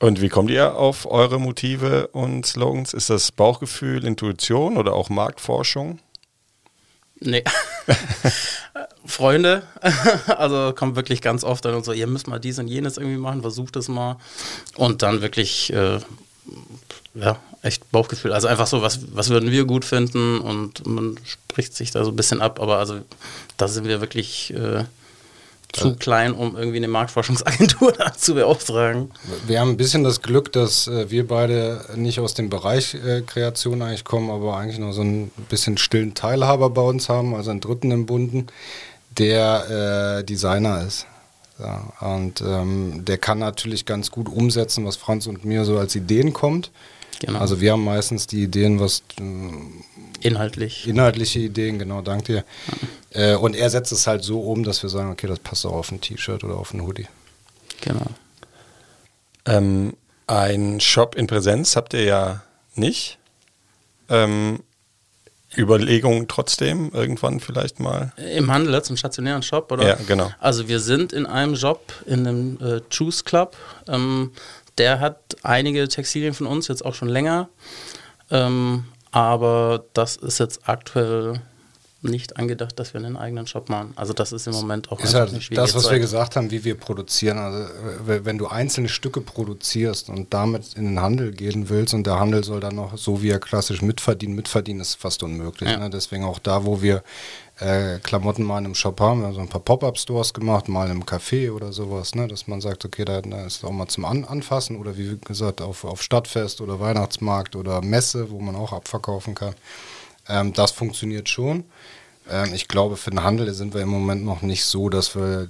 Und 0.01 0.21
wie 0.21 0.29
kommt 0.29 0.51
ihr 0.51 0.77
auf 0.77 1.07
eure 1.07 1.38
Motive 1.38 2.09
und 2.09 2.47
Slogans? 2.47 2.95
Ist 2.95 3.11
das 3.11 3.31
Bauchgefühl, 3.31 4.05
Intuition 4.05 4.77
oder 4.77 4.95
auch 4.95 5.11
Marktforschung? 5.11 5.99
Nee. 7.21 7.45
Freunde, 9.07 9.62
also 10.27 10.73
kommt 10.75 10.97
wirklich 10.97 11.21
ganz 11.21 11.45
oft 11.45 11.64
dann 11.64 11.75
und 11.75 11.85
so, 11.85 11.93
ihr 11.93 12.07
müsst 12.07 12.27
mal 12.27 12.38
dies 12.38 12.59
und 12.59 12.69
jenes 12.69 12.97
irgendwie 12.97 13.19
machen, 13.19 13.43
versucht 13.43 13.77
es 13.77 13.88
mal. 13.88 14.17
Und 14.77 15.03
dann 15.03 15.21
wirklich, 15.21 15.73
äh, 15.73 15.99
ja, 17.14 17.38
echt 17.62 17.90
Bauchgefühl. 17.90 18.33
Also 18.33 18.49
einfach 18.49 18.67
so, 18.67 18.83
was, 18.83 19.01
was 19.14 19.31
würden 19.31 19.51
wir 19.51 19.64
gut 19.64 19.85
finden 19.85 20.40
und 20.40 20.87
man 20.87 21.19
spricht 21.25 21.75
sich 21.75 21.90
da 21.90 22.05
so 22.05 22.11
ein 22.11 22.17
bisschen 22.17 22.40
ab, 22.40 22.61
aber 22.61 22.79
also 22.79 23.01
da 23.57 23.69
sind 23.69 23.87
wir 23.87 24.01
wirklich 24.01 24.53
äh, 24.55 24.85
zu 25.75 25.97
klein, 25.97 26.33
um 26.33 26.57
irgendwie 26.57 26.77
eine 26.77 26.88
Marktforschungsagentur 26.88 27.95
zu 28.17 28.35
beauftragen. 28.35 29.11
Wir 29.47 29.61
haben 29.61 29.71
ein 29.71 29.77
bisschen 29.77 30.05
das 30.05 30.23
Glück, 30.23 30.53
dass 30.53 30.87
äh, 30.87 31.11
wir 31.11 31.27
beide 31.27 31.85
nicht 31.97 32.21
aus 32.21 32.35
dem 32.35 32.49
Bereich 32.49 32.95
äh, 32.95 33.23
Kreation 33.23 33.83
eigentlich 33.83 34.05
kommen, 34.05 34.31
aber 34.31 34.57
eigentlich 34.57 34.79
nur 34.79 34.93
so 34.93 35.03
ein 35.03 35.31
bisschen 35.49 35.77
stillen 35.77 36.14
Teilhaber 36.14 36.71
bei 36.71 36.83
uns 36.83 37.09
haben, 37.09 37.35
also 37.35 37.51
einen 37.51 37.61
Dritten 37.61 37.90
im 37.90 38.07
Bunden, 38.07 38.47
der 39.18 40.18
äh, 40.18 40.24
Designer 40.24 40.85
ist. 40.87 41.07
Ja, 41.59 41.92
und 42.00 42.40
ähm, 42.40 43.05
der 43.05 43.18
kann 43.18 43.38
natürlich 43.38 43.87
ganz 43.87 44.11
gut 44.11 44.29
umsetzen, 44.29 44.85
was 44.85 44.96
Franz 44.96 45.27
und 45.27 45.44
mir 45.44 45.64
so 45.64 45.79
als 45.79 45.94
Ideen 45.94 46.33
kommt. 46.33 46.72
Genau. 47.20 47.38
Also 47.38 47.61
wir 47.61 47.72
haben 47.72 47.85
meistens 47.85 48.27
die 48.27 48.42
Ideen, 48.42 48.81
was 48.81 49.05
äh, 49.20 49.22
inhaltlich. 50.20 50.88
Inhaltliche 50.88 51.38
Ideen, 51.38 51.79
genau, 51.79 52.03
danke 52.03 52.24
dir. 52.24 52.44
Ja. 53.14 53.33
Äh, 53.33 53.37
und 53.37 53.55
er 53.55 53.70
setzt 53.70 53.92
es 53.92 54.07
halt 54.07 54.24
so 54.24 54.40
um, 54.40 54.64
dass 54.64 54.83
wir 54.83 54.90
sagen, 54.90 55.12
okay, 55.12 55.29
das 55.29 55.38
passt 55.38 55.64
auch 55.64 55.74
auf 55.74 55.92
ein 55.92 56.00
T-Shirt 56.00 56.42
oder 56.42 56.57
auf 56.57 56.74
ein 56.74 56.83
Hoodie. 56.83 57.07
Genau. 57.83 58.07
Ähm, 59.46 59.94
ein 60.27 60.81
Shop 60.81 61.14
in 61.14 61.27
Präsenz 61.27 61.77
habt 61.77 61.94
ihr 61.94 62.05
ja 62.05 62.42
nicht. 62.74 63.18
Ähm, 64.09 64.61
Überlegungen 65.57 66.29
trotzdem 66.29 66.90
irgendwann 66.93 67.40
vielleicht 67.40 67.81
mal? 67.81 68.12
Im 68.35 68.51
Handel, 68.51 68.83
zum 68.83 68.97
stationären 68.97 69.43
Shop, 69.43 69.71
oder? 69.73 69.87
Ja, 69.87 69.99
genau. 70.07 70.31
Also 70.40 70.69
wir 70.69 70.81
sind 70.81 71.12
in 71.12 71.27
einem 71.27 71.55
Job, 71.55 71.93
in 72.07 72.27
einem 72.27 72.59
äh, 72.61 72.81
Choose 72.90 73.25
Club. 73.25 73.57
Ähm, 73.88 74.33
der 74.79 75.01
hat 75.01 75.19
einige 75.43 75.87
Textilien 75.88 76.35
von 76.35 76.47
uns, 76.47 76.69
jetzt 76.69 76.85
auch 76.85 76.95
schon 76.95 77.09
länger. 77.09 77.49
Ähm, 78.31 78.85
aber 79.12 79.85
das 79.93 80.17
ist 80.17 80.38
jetzt 80.40 80.69
aktuell 80.69 81.40
nicht 82.05 82.37
angedacht, 82.37 82.79
dass 82.79 82.95
wir 82.95 83.01
einen 83.01 83.17
eigenen 83.17 83.47
Shop 83.47 83.69
machen. 83.69 83.93
Also 83.97 84.12
das 84.12 84.33
ist 84.33 84.47
im 84.47 84.55
Moment 84.55 84.93
auch 84.93 85.01
ist 85.01 85.14
halt 85.14 85.33
Das, 85.57 85.75
was 85.75 85.85
Zeit. 85.85 85.93
wir 85.93 85.99
gesagt 85.99 86.37
haben, 86.37 86.51
wie 86.51 86.64
wir 86.64 86.75
produzieren. 86.77 87.38
Also 87.38 87.69
wenn 88.07 88.38
du 88.38 88.47
einzelne 88.47 88.88
Stücke 88.88 89.21
produzierst 89.21 90.09
und 90.09 90.33
damit 90.33 90.75
in 90.75 90.85
den 90.85 91.01
Handel 91.01 91.33
gehen 91.33 91.69
willst 91.69 91.95
und 91.95 92.07
der 92.07 92.19
Handel 92.21 92.45
soll 92.45 92.61
dann 92.61 92.77
noch 92.77 92.97
so 92.97 93.23
wie 93.23 93.31
er 93.31 93.40
klassisch 93.40 93.83
mitverdienen, 93.83 94.37
mitverdienen 94.37 94.81
ist 94.81 94.95
fast 94.95 95.23
unmöglich. 95.23 95.71
Ja. 95.71 95.79
Ne? 95.79 95.90
Deswegen 95.90 96.25
auch 96.25 96.38
da, 96.38 96.64
wo 96.64 96.83
wir 96.83 97.03
äh, 97.61 97.99
Klamotten 98.01 98.43
mal 98.43 98.59
in 98.59 98.64
einem 98.64 98.75
Shop 98.75 99.01
haben. 99.01 99.21
Wir 99.21 99.29
haben 99.29 99.35
so 99.35 99.40
ein 99.40 99.49
paar 99.49 99.61
Pop-Up-Stores 99.61 100.35
gemacht, 100.35 100.69
mal 100.69 100.90
im 100.90 101.05
Café 101.05 101.53
oder 101.53 101.73
sowas, 101.73 102.14
ne? 102.14 102.27
dass 102.27 102.47
man 102.47 102.61
sagt, 102.61 102.85
okay, 102.85 103.05
da, 103.05 103.21
da 103.21 103.47
ist 103.47 103.64
auch 103.64 103.71
mal 103.71 103.88
zum 103.88 104.05
An 104.05 104.25
Anfassen 104.25 104.77
oder 104.77 104.97
wie 104.97 105.19
gesagt 105.25 105.61
auf, 105.61 105.85
auf 105.85 106.03
Stadtfest 106.03 106.61
oder 106.61 106.81
Weihnachtsmarkt 106.81 107.57
oder 107.57 107.81
Messe, 107.83 108.31
wo 108.31 108.40
man 108.40 108.57
auch 108.57 108.73
abverkaufen 108.73 109.35
kann. 109.35 109.55
Ähm, 110.28 110.52
das 110.52 110.70
funktioniert 110.70 111.28
schon. 111.28 111.64
Ähm, 112.30 112.54
ich 112.54 112.68
glaube, 112.68 112.96
für 112.96 113.10
den 113.10 113.22
Handel 113.22 113.52
sind 113.54 113.74
wir 113.74 113.82
im 113.82 113.88
Moment 113.88 114.24
noch 114.24 114.42
nicht 114.42 114.64
so, 114.64 114.88
dass 114.88 115.14
wir 115.14 115.48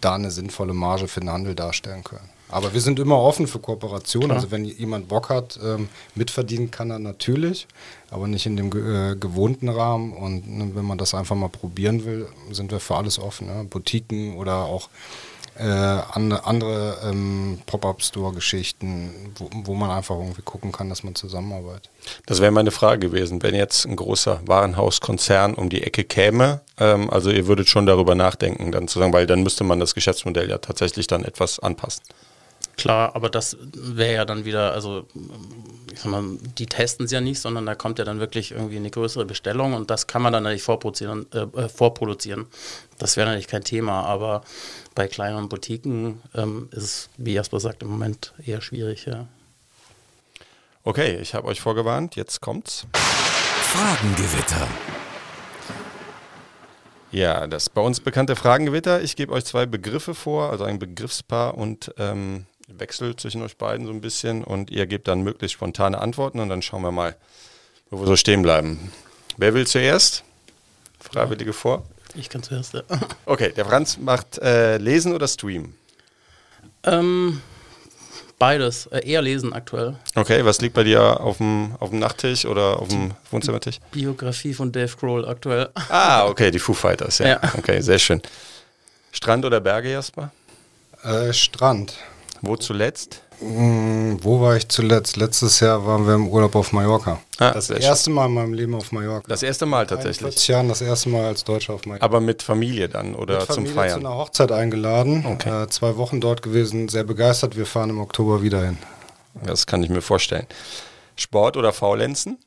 da 0.00 0.14
eine 0.14 0.30
sinnvolle 0.30 0.74
Marge 0.74 1.08
für 1.08 1.20
den 1.20 1.30
Handel 1.30 1.54
darstellen 1.54 2.04
können. 2.04 2.28
Aber 2.48 2.72
wir 2.72 2.80
sind 2.80 2.98
immer 2.98 3.18
offen 3.18 3.46
für 3.46 3.58
Kooperation. 3.58 4.30
Also 4.30 4.50
wenn 4.50 4.64
jemand 4.64 5.08
Bock 5.08 5.28
hat, 5.28 5.58
ähm, 5.64 5.88
mitverdienen 6.14 6.70
kann 6.70 6.90
er 6.90 6.98
natürlich, 6.98 7.66
aber 8.10 8.28
nicht 8.28 8.46
in 8.46 8.56
dem 8.56 8.68
äh, 8.68 9.16
gewohnten 9.16 9.68
Rahmen. 9.68 10.12
Und 10.12 10.48
ne, 10.48 10.70
wenn 10.74 10.84
man 10.84 10.98
das 10.98 11.14
einfach 11.14 11.36
mal 11.36 11.48
probieren 11.48 12.04
will, 12.04 12.28
sind 12.52 12.70
wir 12.70 12.80
für 12.80 12.96
alles 12.96 13.18
offen. 13.18 13.46
Ne? 13.46 13.64
Boutiquen 13.64 14.36
oder 14.36 14.66
auch 14.66 14.88
äh, 15.56 15.64
andere, 15.64 16.46
andere 16.46 16.98
ähm, 17.04 17.60
Pop-up-Store-Geschichten, 17.66 19.32
wo, 19.36 19.48
wo, 19.64 19.74
man 19.74 19.90
einfach 19.90 20.16
irgendwie 20.16 20.42
gucken 20.42 20.72
kann, 20.72 20.88
dass 20.88 21.04
man 21.04 21.14
zusammenarbeitet. 21.14 21.90
Das 22.26 22.40
wäre 22.40 22.50
meine 22.50 22.72
Frage 22.72 23.08
gewesen, 23.08 23.42
wenn 23.42 23.54
jetzt 23.54 23.86
ein 23.86 23.96
großer 23.96 24.40
Warenhauskonzern 24.46 25.54
um 25.54 25.70
die 25.70 25.82
Ecke 25.82 26.04
käme, 26.04 26.60
ähm, 26.78 27.08
also 27.10 27.30
ihr 27.30 27.46
würdet 27.46 27.68
schon 27.68 27.86
darüber 27.86 28.14
nachdenken, 28.14 28.72
dann 28.72 28.88
zu 28.88 28.98
sagen, 28.98 29.12
weil 29.12 29.26
dann 29.26 29.42
müsste 29.42 29.62
man 29.62 29.78
das 29.78 29.94
Geschäftsmodell 29.94 30.50
ja 30.50 30.58
tatsächlich 30.58 31.06
dann 31.06 31.24
etwas 31.24 31.60
anpassen. 31.60 32.02
Klar, 32.76 33.14
aber 33.14 33.30
das 33.30 33.56
wäre 33.60 34.14
ja 34.14 34.24
dann 34.24 34.44
wieder, 34.44 34.72
also 34.72 35.06
ich 35.92 36.00
sag 36.00 36.10
mal, 36.10 36.24
die 36.58 36.66
testen 36.66 37.06
es 37.06 37.12
ja 37.12 37.20
nicht, 37.20 37.38
sondern 37.38 37.66
da 37.66 37.74
kommt 37.76 38.00
ja 38.00 38.04
dann 38.04 38.18
wirklich 38.18 38.50
irgendwie 38.50 38.76
eine 38.76 38.90
größere 38.90 39.24
Bestellung 39.24 39.74
und 39.74 39.90
das 39.90 40.08
kann 40.08 40.22
man 40.22 40.32
dann 40.32 40.42
natürlich 40.42 40.64
vorproduzieren. 40.64 41.26
Äh, 41.32 41.46
äh 41.56 41.68
vorproduzieren. 41.68 42.46
Das 42.98 43.16
wäre 43.16 43.28
natürlich 43.28 43.46
kein 43.46 43.62
Thema, 43.62 44.02
aber 44.04 44.42
bei 44.94 45.08
kleineren 45.08 45.48
Boutiquen 45.48 46.20
ähm, 46.34 46.68
ist 46.70 46.82
es, 46.82 47.08
wie 47.16 47.34
Jasper 47.34 47.60
sagt, 47.60 47.82
im 47.82 47.88
Moment 47.88 48.32
eher 48.44 48.60
schwierig. 48.60 49.06
Ja. 49.06 49.26
Okay, 50.84 51.16
ich 51.16 51.34
habe 51.34 51.46
euch 51.48 51.60
vorgewarnt, 51.60 52.16
jetzt 52.16 52.40
kommt's. 52.40 52.86
Fragengewitter. 52.94 54.68
Ja, 57.10 57.46
das 57.46 57.70
bei 57.70 57.80
uns 57.80 58.00
bekannte 58.00 58.36
Fragengewitter. 58.36 59.02
Ich 59.02 59.16
gebe 59.16 59.32
euch 59.32 59.44
zwei 59.44 59.66
Begriffe 59.66 60.14
vor, 60.14 60.50
also 60.50 60.64
ein 60.64 60.78
Begriffspaar 60.78 61.56
und 61.56 61.94
ähm, 61.96 62.46
Wechsel 62.66 63.14
zwischen 63.16 63.42
euch 63.42 63.56
beiden 63.56 63.86
so 63.86 63.92
ein 63.92 64.00
bisschen 64.00 64.42
und 64.42 64.70
ihr 64.70 64.86
gebt 64.86 65.08
dann 65.08 65.22
möglichst 65.22 65.54
spontane 65.54 66.00
Antworten 66.00 66.40
und 66.40 66.48
dann 66.48 66.62
schauen 66.62 66.82
wir 66.82 66.90
mal, 66.90 67.16
wo 67.90 68.00
wir 68.00 68.06
so 68.06 68.16
stehen 68.16 68.42
bleiben. 68.42 68.92
Wer 69.36 69.54
will 69.54 69.66
zuerst? 69.66 70.24
Freiwillige 70.98 71.52
vor? 71.52 71.84
Ich 72.14 72.28
kann 72.28 72.42
zuerst, 72.42 72.74
ja. 72.74 72.82
Okay, 73.26 73.52
der 73.52 73.64
Franz 73.64 73.98
macht 73.98 74.38
äh, 74.38 74.76
Lesen 74.78 75.14
oder 75.14 75.26
Stream? 75.26 75.74
Ähm, 76.84 77.40
beides. 78.38 78.86
Äh, 78.86 79.08
eher 79.08 79.22
lesen 79.22 79.52
aktuell. 79.52 79.96
Okay, 80.14 80.44
was 80.44 80.60
liegt 80.60 80.74
bei 80.74 80.84
dir 80.84 81.20
auf 81.20 81.38
dem, 81.38 81.74
auf 81.80 81.90
dem 81.90 81.98
Nachttisch 81.98 82.44
oder 82.46 82.80
auf 82.80 82.88
dem 82.88 83.12
Wohnzimmertisch? 83.30 83.80
Biografie 83.90 84.54
von 84.54 84.70
Dave 84.70 84.94
Grohl 84.96 85.26
aktuell. 85.26 85.70
Ah, 85.88 86.26
okay, 86.26 86.50
die 86.50 86.58
Foo 86.58 86.74
Fighters, 86.74 87.18
ja. 87.18 87.26
ja. 87.26 87.40
Okay, 87.58 87.80
sehr 87.80 87.98
schön. 87.98 88.22
Strand 89.10 89.44
oder 89.44 89.60
Berge, 89.60 89.90
Jasper? 89.90 90.30
Äh, 91.02 91.32
Strand. 91.32 91.94
Wo 92.42 92.56
zuletzt? 92.56 93.22
Mm, 93.40 94.16
wo 94.22 94.40
war 94.40 94.56
ich 94.56 94.68
zuletzt? 94.68 95.16
Letztes 95.16 95.60
Jahr 95.60 95.84
waren 95.86 96.06
wir 96.06 96.14
im 96.14 96.28
Urlaub 96.28 96.54
auf 96.54 96.72
Mallorca. 96.72 97.20
Ah, 97.38 97.50
das 97.50 97.70
erste 97.70 98.10
Mal 98.10 98.26
in 98.26 98.34
meinem 98.34 98.54
Leben 98.54 98.74
auf 98.74 98.92
Mallorca. 98.92 99.26
Das 99.28 99.42
erste 99.42 99.66
Mal 99.66 99.86
tatsächlich. 99.86 100.34
40 100.34 100.48
Jahren 100.48 100.68
das 100.68 100.80
erste 100.80 101.08
Mal 101.08 101.26
als 101.26 101.44
Deutscher 101.44 101.74
auf 101.74 101.84
Mallorca. 101.84 102.04
Aber 102.04 102.20
mit 102.20 102.42
Familie 102.42 102.88
dann 102.88 103.14
oder 103.14 103.40
mit 103.40 103.46
Familie 103.46 103.66
zum 103.66 103.74
Feiern? 103.74 104.00
zu 104.00 104.06
einer 104.06 104.16
Hochzeit 104.16 104.52
eingeladen. 104.52 105.26
Okay. 105.26 105.64
Äh, 105.64 105.68
zwei 105.68 105.96
Wochen 105.96 106.20
dort 106.20 106.42
gewesen, 106.42 106.88
sehr 106.88 107.04
begeistert. 107.04 107.56
Wir 107.56 107.66
fahren 107.66 107.90
im 107.90 108.00
Oktober 108.00 108.42
wieder 108.42 108.64
hin. 108.64 108.78
Das 109.44 109.66
kann 109.66 109.82
ich 109.82 109.90
mir 109.90 110.02
vorstellen. 110.02 110.46
Sport 111.16 111.56
oder 111.56 111.72
Faulenzen? 111.72 112.38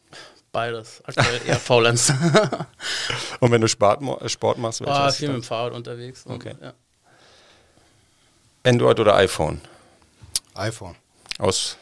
Beides. 0.51 1.01
Aktuell 1.05 1.41
eher 1.45 1.57
Faulenzen. 1.57 2.17
Und 3.39 3.51
wenn 3.51 3.61
du 3.61 3.67
Sport, 3.67 4.01
Sport 4.31 4.57
machst, 4.57 4.81
welches? 4.81 4.97
Oh, 4.97 5.11
viel 5.11 5.27
mit 5.27 5.37
dem 5.37 5.43
Fahrrad 5.43 5.73
unterwegs. 5.73 6.23
Okay. 6.25 6.51
Und, 6.51 6.61
ja. 6.61 6.73
Android 8.63 8.99
oder 8.99 9.15
iPhone? 9.15 9.61
iPhone. 10.57 10.95
Aus 11.39 11.77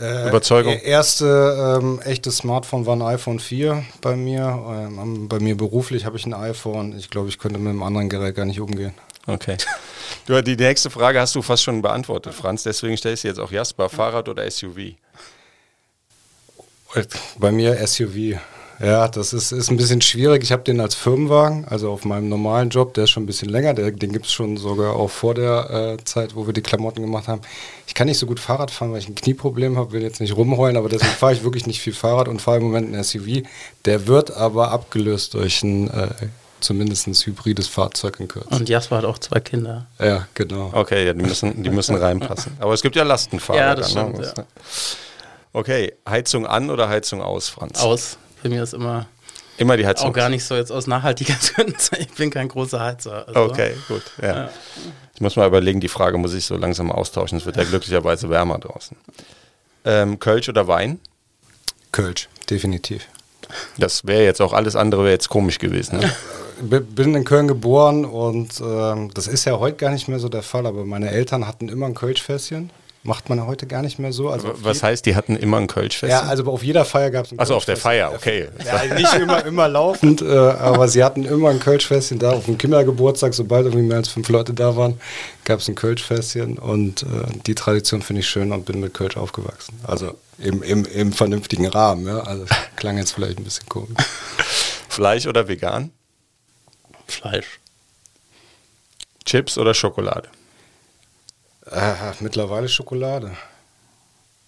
äh, 0.00 0.28
Überzeugung? 0.28 0.72
Erste 0.78 1.78
ähm, 1.80 2.00
echte 2.02 2.30
Smartphone 2.30 2.86
war 2.86 2.96
ein 2.96 3.02
iPhone 3.02 3.38
4 3.38 3.84
bei 4.00 4.16
mir. 4.16 4.64
Ähm, 4.68 5.28
bei 5.28 5.38
mir 5.40 5.56
beruflich 5.56 6.04
habe 6.04 6.16
ich 6.16 6.26
ein 6.26 6.34
iPhone. 6.34 6.96
Ich 6.96 7.10
glaube, 7.10 7.28
ich 7.28 7.38
könnte 7.38 7.58
mit 7.58 7.70
einem 7.70 7.82
anderen 7.82 8.08
Gerät 8.08 8.34
gar 8.34 8.46
nicht 8.46 8.60
umgehen. 8.60 8.94
Okay. 9.26 9.56
Du, 10.26 10.42
die 10.42 10.56
nächste 10.56 10.90
Frage 10.90 11.20
hast 11.20 11.36
du 11.36 11.42
fast 11.42 11.62
schon 11.62 11.82
beantwortet, 11.82 12.34
Franz. 12.34 12.64
Deswegen 12.64 12.96
stelle 12.96 13.14
ich 13.14 13.20
sie 13.20 13.28
jetzt 13.28 13.38
auch 13.38 13.52
Jasper. 13.52 13.88
Fahrrad 13.88 14.28
oder 14.28 14.48
SUV? 14.50 14.96
Bei 17.38 17.52
mir 17.52 17.86
SUV. 17.86 18.38
Ja, 18.82 19.08
das 19.08 19.34
ist, 19.34 19.52
ist 19.52 19.70
ein 19.70 19.76
bisschen 19.76 20.00
schwierig. 20.00 20.42
Ich 20.42 20.52
habe 20.52 20.62
den 20.62 20.80
als 20.80 20.94
Firmenwagen, 20.94 21.66
also 21.66 21.90
auf 21.90 22.06
meinem 22.06 22.30
normalen 22.30 22.70
Job, 22.70 22.94
der 22.94 23.04
ist 23.04 23.10
schon 23.10 23.24
ein 23.24 23.26
bisschen 23.26 23.50
länger. 23.50 23.74
Der, 23.74 23.90
den 23.90 24.10
gibt 24.10 24.24
es 24.24 24.32
schon 24.32 24.56
sogar 24.56 24.96
auch 24.96 25.10
vor 25.10 25.34
der 25.34 25.98
äh, 25.98 26.04
Zeit, 26.04 26.34
wo 26.34 26.46
wir 26.46 26.54
die 26.54 26.62
Klamotten 26.62 27.02
gemacht 27.02 27.28
haben. 27.28 27.42
Ich 27.86 27.94
kann 27.94 28.06
nicht 28.06 28.18
so 28.18 28.26
gut 28.26 28.40
Fahrrad 28.40 28.70
fahren, 28.70 28.92
weil 28.92 29.00
ich 29.00 29.08
ein 29.08 29.14
Knieproblem 29.14 29.76
habe, 29.76 29.92
will 29.92 30.02
jetzt 30.02 30.20
nicht 30.20 30.34
rumheulen, 30.34 30.78
aber 30.78 30.88
deswegen 30.88 31.12
fahre 31.12 31.34
ich 31.34 31.44
wirklich 31.44 31.66
nicht 31.66 31.80
viel 31.80 31.92
Fahrrad 31.92 32.26
und 32.26 32.40
fahre 32.40 32.56
im 32.56 32.62
Moment 32.64 32.94
ein 32.94 33.04
SUV. 33.04 33.42
Der 33.84 34.06
wird 34.06 34.34
aber 34.34 34.70
abgelöst 34.70 35.34
durch 35.34 35.62
ein 35.62 35.90
äh, 35.90 36.08
zumindest 36.60 37.06
ein 37.06 37.14
hybrides 37.14 37.68
Fahrzeug 37.68 38.18
in 38.20 38.28
Kürze. 38.28 38.48
Und 38.48 38.68
Jasper 38.68 38.98
hat 38.98 39.04
auch 39.04 39.18
zwei 39.18 39.40
Kinder. 39.40 39.86
Ja, 39.98 40.26
genau. 40.34 40.70
Okay, 40.72 41.06
ja, 41.06 41.12
die 41.12 41.22
müssen, 41.22 41.62
die 41.62 41.70
müssen 41.70 41.96
reinpassen. 41.96 42.56
Aber 42.60 42.74
es 42.74 42.82
gibt 42.82 42.96
ja 42.96 43.02
Lastenfahrräder. 43.02 43.66
Ja, 43.66 43.74
das 43.74 43.94
ne? 43.94 44.12
stimmt, 44.14 44.36
ja. 44.36 44.44
Okay, 45.52 45.92
Heizung 46.08 46.46
an 46.46 46.70
oder 46.70 46.88
Heizung 46.88 47.22
aus, 47.22 47.48
Franz? 47.48 47.80
Aus. 47.80 48.18
Für 48.42 48.48
mich 48.48 48.58
ist 48.58 48.74
immer 48.74 49.06
Immer 49.60 49.76
die 49.76 49.86
Heizung. 49.86 50.08
Auch 50.08 50.14
gar 50.14 50.30
nicht 50.30 50.42
so 50.42 50.56
jetzt 50.56 50.72
aus 50.72 50.86
Nachhaltigkeitsgründen. 50.86 51.76
Ich 51.98 52.12
bin 52.12 52.30
kein 52.30 52.48
großer 52.48 52.80
Heizer. 52.80 53.28
Also. 53.28 53.40
Okay, 53.42 53.74
gut. 53.88 54.02
Ja. 54.22 54.44
ja. 54.44 54.50
Ich 55.14 55.20
muss 55.20 55.36
mal 55.36 55.46
überlegen, 55.46 55.80
die 55.80 55.88
Frage 55.88 56.16
muss 56.16 56.32
ich 56.32 56.46
so 56.46 56.56
langsam 56.56 56.90
austauschen. 56.90 57.36
Es 57.36 57.44
wird 57.44 57.56
ja 57.56 57.64
glücklicherweise 57.68 58.30
wärmer 58.30 58.58
draußen. 58.58 58.96
Ähm, 59.84 60.18
Kölsch 60.18 60.48
oder 60.48 60.66
Wein? 60.66 60.98
Kölsch, 61.92 62.30
definitiv. 62.48 63.06
Das 63.76 64.06
wäre 64.06 64.24
jetzt 64.24 64.40
auch 64.40 64.54
alles 64.54 64.76
andere 64.76 65.02
wäre 65.02 65.12
jetzt 65.12 65.28
komisch 65.28 65.58
gewesen. 65.58 65.98
Ne? 65.98 66.80
bin 66.80 67.14
in 67.14 67.24
Köln 67.24 67.46
geboren 67.46 68.06
und 68.06 68.60
äh, 68.60 69.08
das 69.12 69.26
ist 69.26 69.44
ja 69.44 69.58
heute 69.58 69.76
gar 69.76 69.90
nicht 69.90 70.08
mehr 70.08 70.18
so 70.18 70.30
der 70.30 70.42
Fall, 70.42 70.66
aber 70.66 70.86
meine 70.86 71.10
Eltern 71.10 71.46
hatten 71.46 71.68
immer 71.68 71.86
ein 71.86 71.94
Kölschfässchen 71.94 72.70
Macht 73.02 73.30
man 73.30 73.46
heute 73.46 73.66
gar 73.66 73.80
nicht 73.80 73.98
mehr 73.98 74.12
so. 74.12 74.28
Also 74.28 74.52
Was 74.56 74.82
heißt, 74.82 75.06
die 75.06 75.16
hatten 75.16 75.34
immer 75.34 75.56
ein 75.56 75.68
Kölschfest? 75.68 76.10
Ja, 76.10 76.20
also 76.24 76.44
auf 76.52 76.62
jeder 76.62 76.84
Feier 76.84 77.10
gab 77.10 77.24
es 77.24 77.32
ein 77.32 77.38
Also 77.38 77.54
auf 77.54 77.64
der 77.64 77.78
Feier, 77.78 78.12
okay. 78.12 78.48
Ja, 78.64 78.94
nicht 78.94 79.14
immer, 79.14 79.42
immer 79.46 79.68
laufend, 79.68 80.20
äh, 80.20 80.26
aber 80.26 80.86
sie 80.86 81.02
hatten 81.02 81.24
immer 81.24 81.48
ein 81.48 81.60
Kölschfestchen 81.60 82.18
da. 82.18 82.32
Auf 82.32 82.44
dem 82.44 82.58
Kindergeburtstag, 82.58 83.32
sobald 83.32 83.64
irgendwie 83.64 83.86
mehr 83.86 83.96
als 83.96 84.08
fünf 84.08 84.28
Leute 84.28 84.52
da 84.52 84.76
waren, 84.76 85.00
gab 85.46 85.60
es 85.60 85.68
ein 85.68 85.76
Kölschfestchen. 85.76 86.58
Und 86.58 87.04
äh, 87.04 87.06
die 87.46 87.54
Tradition 87.54 88.02
finde 88.02 88.20
ich 88.20 88.28
schön 88.28 88.52
und 88.52 88.66
bin 88.66 88.80
mit 88.80 88.92
Kölsch 88.92 89.16
aufgewachsen. 89.16 89.80
Also 89.84 90.12
im, 90.36 90.62
im, 90.62 90.84
im 90.84 91.12
vernünftigen 91.14 91.68
Rahmen. 91.68 92.06
Ja? 92.06 92.20
Also 92.20 92.44
klang 92.76 92.98
jetzt 92.98 93.12
vielleicht 93.12 93.38
ein 93.38 93.44
bisschen 93.44 93.66
komisch. 93.66 93.96
Fleisch 94.90 95.26
oder 95.26 95.48
vegan? 95.48 95.90
Fleisch. 97.06 97.60
Chips 99.24 99.56
oder 99.56 99.72
Schokolade? 99.72 100.28
Äh, 101.66 101.94
mittlerweile 102.20 102.68
Schokolade. 102.68 103.36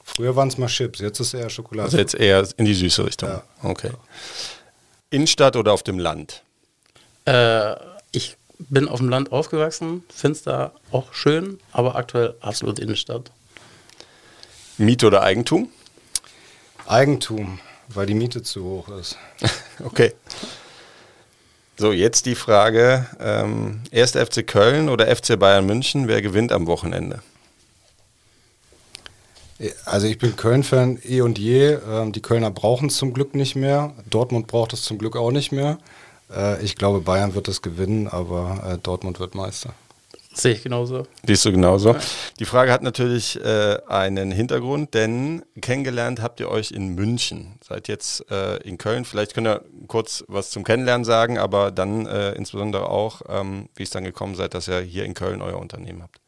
Früher 0.04 0.34
waren 0.36 0.48
es 0.48 0.58
mal 0.58 0.66
Chips, 0.66 1.00
jetzt 1.00 1.20
ist 1.20 1.34
es 1.34 1.40
eher 1.40 1.50
Schokolade. 1.50 1.86
Also 1.86 1.98
jetzt 1.98 2.14
eher 2.14 2.46
in 2.56 2.64
die 2.64 2.74
süße 2.74 3.04
Richtung. 3.04 3.28
Ja. 3.28 3.42
Okay. 3.62 3.90
Innenstadt 5.10 5.56
oder 5.56 5.72
auf 5.72 5.82
dem 5.82 5.98
Land? 5.98 6.42
Äh, 7.24 7.74
ich 8.10 8.36
bin 8.58 8.88
auf 8.88 8.98
dem 8.98 9.08
Land 9.08 9.32
aufgewachsen, 9.32 10.04
finde 10.14 10.36
es 10.36 10.42
da 10.42 10.72
auch 10.90 11.12
schön, 11.12 11.60
aber 11.72 11.96
aktuell 11.96 12.34
absolut 12.40 12.78
Innenstadt. 12.78 13.30
Miete 14.78 15.06
oder 15.06 15.22
Eigentum? 15.22 15.70
Eigentum, 16.86 17.60
weil 17.88 18.06
die 18.06 18.14
Miete 18.14 18.42
zu 18.42 18.64
hoch 18.64 18.88
ist. 18.88 19.16
okay. 19.84 20.12
So, 21.82 21.90
jetzt 21.90 22.26
die 22.26 22.36
Frage: 22.36 23.06
ähm, 23.18 23.80
Erst 23.90 24.16
FC 24.16 24.46
Köln 24.46 24.88
oder 24.88 25.08
FC 25.16 25.36
Bayern 25.36 25.66
München? 25.66 26.06
Wer 26.06 26.22
gewinnt 26.22 26.52
am 26.52 26.68
Wochenende? 26.68 27.22
Also 29.84 30.06
ich 30.06 30.16
bin 30.16 30.36
Köln-Fan 30.36 31.00
eh 31.04 31.22
und 31.22 31.40
je. 31.40 31.78
Ähm, 31.90 32.12
die 32.12 32.22
Kölner 32.22 32.52
brauchen 32.52 32.86
es 32.86 32.98
zum 32.98 33.12
Glück 33.12 33.34
nicht 33.34 33.56
mehr. 33.56 33.94
Dortmund 34.08 34.46
braucht 34.46 34.72
es 34.72 34.82
zum 34.82 34.96
Glück 34.96 35.16
auch 35.16 35.32
nicht 35.32 35.50
mehr. 35.50 35.78
Äh, 36.32 36.62
ich 36.62 36.76
glaube, 36.76 37.00
Bayern 37.00 37.34
wird 37.34 37.48
es 37.48 37.62
gewinnen, 37.62 38.06
aber 38.06 38.74
äh, 38.74 38.78
Dortmund 38.78 39.18
wird 39.18 39.34
Meister. 39.34 39.74
Sehe 40.34 40.54
ich 40.54 40.62
genauso. 40.62 41.06
Siehst 41.26 41.44
du 41.44 41.52
genauso. 41.52 41.94
Die 42.38 42.46
Frage 42.46 42.72
hat 42.72 42.82
natürlich 42.82 43.38
äh, 43.44 43.78
einen 43.86 44.32
Hintergrund, 44.32 44.94
denn 44.94 45.42
kennengelernt 45.60 46.22
habt 46.22 46.40
ihr 46.40 46.48
euch 46.48 46.70
in 46.70 46.94
München. 46.94 47.58
Seid 47.62 47.88
jetzt 47.88 48.30
äh, 48.30 48.56
in 48.62 48.78
Köln. 48.78 49.04
Vielleicht 49.04 49.34
könnt 49.34 49.46
ihr 49.46 49.62
kurz 49.88 50.24
was 50.28 50.50
zum 50.50 50.64
Kennenlernen 50.64 51.04
sagen, 51.04 51.38
aber 51.38 51.70
dann 51.70 52.06
äh, 52.06 52.32
insbesondere 52.32 52.88
auch, 52.88 53.22
ähm, 53.28 53.68
wie 53.74 53.82
es 53.82 53.90
dann 53.90 54.04
gekommen 54.04 54.34
seid, 54.34 54.54
dass 54.54 54.68
ihr 54.68 54.80
hier 54.80 55.04
in 55.04 55.14
Köln 55.14 55.42
euer 55.42 55.58
Unternehmen 55.58 56.02
habt. 56.02 56.18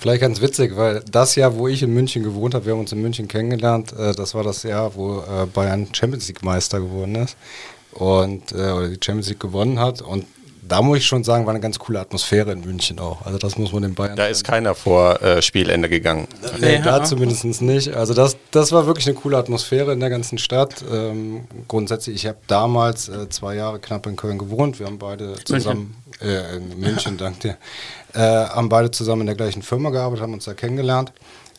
Vielleicht 0.00 0.20
ganz 0.20 0.40
witzig, 0.40 0.76
weil 0.76 1.00
das 1.08 1.36
Jahr, 1.36 1.56
wo 1.56 1.68
ich 1.68 1.80
in 1.80 1.94
München 1.94 2.24
gewohnt 2.24 2.54
habe, 2.54 2.66
wir 2.66 2.72
haben 2.72 2.80
uns 2.80 2.90
in 2.90 3.00
München 3.00 3.28
kennengelernt, 3.28 3.92
äh, 3.92 4.12
das 4.12 4.34
war 4.34 4.42
das 4.42 4.64
Jahr, 4.64 4.96
wo 4.96 5.20
äh, 5.20 5.46
Bayern 5.46 5.86
Champions 5.94 6.26
League 6.26 6.42
Meister 6.42 6.80
geworden 6.80 7.14
ist 7.14 7.36
und 7.92 8.50
äh, 8.50 8.72
oder 8.72 8.88
die 8.88 8.98
Champions 9.00 9.28
League 9.28 9.38
gewonnen 9.38 9.78
hat 9.78 10.02
und 10.02 10.26
da 10.64 10.80
muss 10.80 10.98
ich 10.98 11.06
schon 11.06 11.24
sagen, 11.24 11.44
war 11.44 11.52
eine 11.52 11.60
ganz 11.60 11.78
coole 11.78 11.98
Atmosphäre 11.98 12.52
in 12.52 12.60
München 12.60 13.00
auch. 13.00 13.26
Also 13.26 13.36
das 13.36 13.58
muss 13.58 13.72
man 13.72 13.82
den 13.82 13.94
Bayern. 13.94 14.16
Da 14.16 14.26
ist 14.26 14.44
keiner 14.44 14.74
vor 14.76 15.20
äh, 15.20 15.42
Spielende 15.42 15.88
gegangen. 15.88 16.28
Nee, 16.60 16.74
ja. 16.76 16.82
da 16.82 17.04
zumindest 17.04 17.62
nicht. 17.62 17.94
Also 17.94 18.14
das, 18.14 18.36
das 18.52 18.70
war 18.70 18.86
wirklich 18.86 19.06
eine 19.06 19.16
coole 19.16 19.36
Atmosphäre 19.36 19.92
in 19.92 19.98
der 19.98 20.10
ganzen 20.10 20.38
Stadt. 20.38 20.84
Ähm, 20.90 21.44
grundsätzlich, 21.66 22.14
ich 22.14 22.26
habe 22.26 22.38
damals 22.46 23.08
äh, 23.08 23.28
zwei 23.28 23.56
Jahre 23.56 23.80
knapp 23.80 24.06
in 24.06 24.14
Köln 24.14 24.38
gewohnt. 24.38 24.78
Wir 24.78 24.86
haben 24.86 24.98
beide 24.98 25.34
zusammen 25.44 25.96
München. 26.20 26.28
Äh, 26.28 26.56
in 26.56 26.78
München, 26.78 27.18
danke 27.18 27.40
dir, 27.40 27.56
äh, 28.14 28.18
haben 28.20 28.68
beide 28.68 28.92
zusammen 28.92 29.22
in 29.22 29.26
der 29.26 29.36
gleichen 29.36 29.62
Firma 29.62 29.90
gearbeitet, 29.90 30.22
haben 30.22 30.34
uns 30.34 30.44
da 30.44 30.54
kennengelernt. 30.54 31.12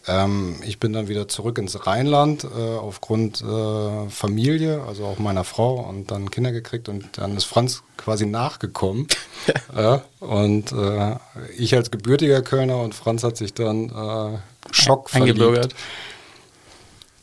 Ähm, 0.06 0.58
ich 0.66 0.80
bin 0.80 0.92
dann 0.92 1.08
wieder 1.08 1.28
zurück 1.28 1.58
ins 1.58 1.88
Rheinland 1.88 2.44
äh, 2.44 2.48
aufgrund 2.48 3.42
äh, 3.42 4.10
Familie, 4.10 4.84
also 4.88 5.06
auch 5.06 5.18
meiner 5.18 5.46
Frau 5.46 5.76
und 5.76 6.12
dann 6.12 6.30
Kinder 6.30 6.52
gekriegt 6.52 6.90
und 6.90 7.18
dann 7.18 7.38
ist 7.38 7.46
Franz 7.46 7.84
quasi 7.96 8.26
nachgekommen. 8.26 9.08
ja, 9.76 10.04
und 10.20 10.72
äh, 10.74 11.16
ich 11.58 11.76
als 11.76 11.90
gebürtiger 11.90 12.42
Kölner 12.42 12.80
und 12.80 12.94
Franz 12.94 13.24
hat 13.24 13.38
sich 13.38 13.54
dann 13.54 13.90
äh, 13.90 14.40
Schock 14.72 15.14
eingebürgert. 15.16 15.74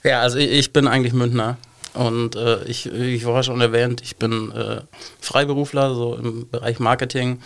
Ja, 0.03 0.23
also 0.23 0.39
ich, 0.39 0.51
ich 0.51 0.73
bin 0.73 0.89
eigentlich 0.89 1.13
Münchner. 1.13 1.59
Und 1.93 2.37
äh, 2.37 2.63
ich, 2.65 2.87
ich 2.87 3.25
war 3.27 3.43
schon 3.43 3.61
erwähnt, 3.61 4.01
ich 4.03 4.17
bin 4.17 4.53
äh, 4.53 4.83
Freiberufler, 5.21 5.95
so 5.95 6.15
im 6.15 6.49
Bereich 6.49 6.79
Marketing 6.79 7.41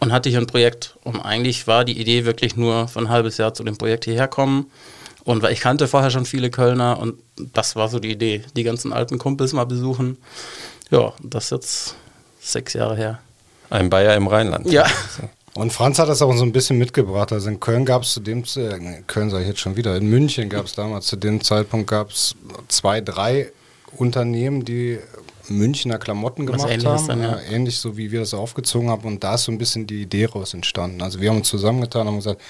und 0.00 0.12
hatte 0.12 0.28
hier 0.28 0.38
ein 0.38 0.46
Projekt. 0.46 0.96
Und 1.04 1.20
eigentlich 1.20 1.66
war 1.66 1.84
die 1.84 1.98
Idee 2.00 2.24
wirklich 2.24 2.56
nur 2.56 2.88
für 2.88 2.98
ein 2.98 3.08
halbes 3.08 3.36
Jahr 3.36 3.54
zu 3.54 3.62
dem 3.62 3.76
Projekt 3.76 4.04
hierher 4.06 4.28
kommen. 4.28 4.70
Und 5.24 5.42
weil 5.42 5.52
ich 5.52 5.60
kannte 5.60 5.86
vorher 5.86 6.10
schon 6.10 6.24
viele 6.24 6.50
Kölner 6.50 6.98
und 6.98 7.18
das 7.52 7.76
war 7.76 7.88
so 7.88 8.00
die 8.00 8.10
Idee, 8.10 8.42
die 8.56 8.64
ganzen 8.64 8.92
alten 8.92 9.18
Kumpels 9.18 9.52
mal 9.52 9.64
besuchen. 9.64 10.16
Ja, 10.90 11.12
das 11.22 11.44
ist 11.44 11.50
jetzt 11.50 11.94
sechs 12.40 12.72
Jahre 12.72 12.96
her. 12.96 13.18
Ein 13.68 13.90
Bayer 13.90 14.16
im 14.16 14.26
Rheinland. 14.26 14.70
Ja. 14.70 14.86
Und 15.54 15.72
Franz 15.72 15.98
hat 15.98 16.08
das 16.08 16.22
auch 16.22 16.34
so 16.34 16.44
ein 16.44 16.52
bisschen 16.52 16.78
mitgebracht. 16.78 17.32
Also 17.32 17.48
in 17.48 17.60
Köln 17.60 17.84
gab 17.84 18.02
es 18.02 18.14
zu 18.14 18.20
dem, 18.20 18.44
in 18.56 19.06
Köln 19.06 19.30
sage 19.30 19.42
ich 19.42 19.48
jetzt 19.48 19.60
schon 19.60 19.76
wieder, 19.76 19.96
in 19.96 20.06
München 20.06 20.48
gab 20.48 20.66
es 20.66 20.74
damals 20.74 21.06
zu 21.06 21.16
dem 21.16 21.42
Zeitpunkt 21.42 21.90
gab 21.90 22.10
es 22.10 22.34
zwei, 22.68 23.00
drei 23.00 23.52
Unternehmen, 23.96 24.64
die 24.64 24.98
Münchner 25.50 25.98
Klamotten 25.98 26.46
gemacht 26.46 26.84
haben. 26.84 27.06
Dann, 27.08 27.22
ja. 27.22 27.40
Ähnlich 27.50 27.78
so, 27.78 27.96
wie 27.96 28.10
wir 28.10 28.20
das 28.20 28.34
aufgezogen 28.34 28.88
haben. 28.88 29.04
Und 29.04 29.22
da 29.22 29.34
ist 29.34 29.44
so 29.44 29.52
ein 29.52 29.58
bisschen 29.58 29.86
die 29.86 30.02
Idee 30.02 30.26
raus 30.26 30.54
entstanden. 30.54 31.02
Also 31.02 31.20
wir 31.20 31.30
haben 31.30 31.38
uns 31.38 31.48
zusammengetan 31.48 32.02
und 32.02 32.08
haben 32.08 32.16
gesagt, 32.16 32.40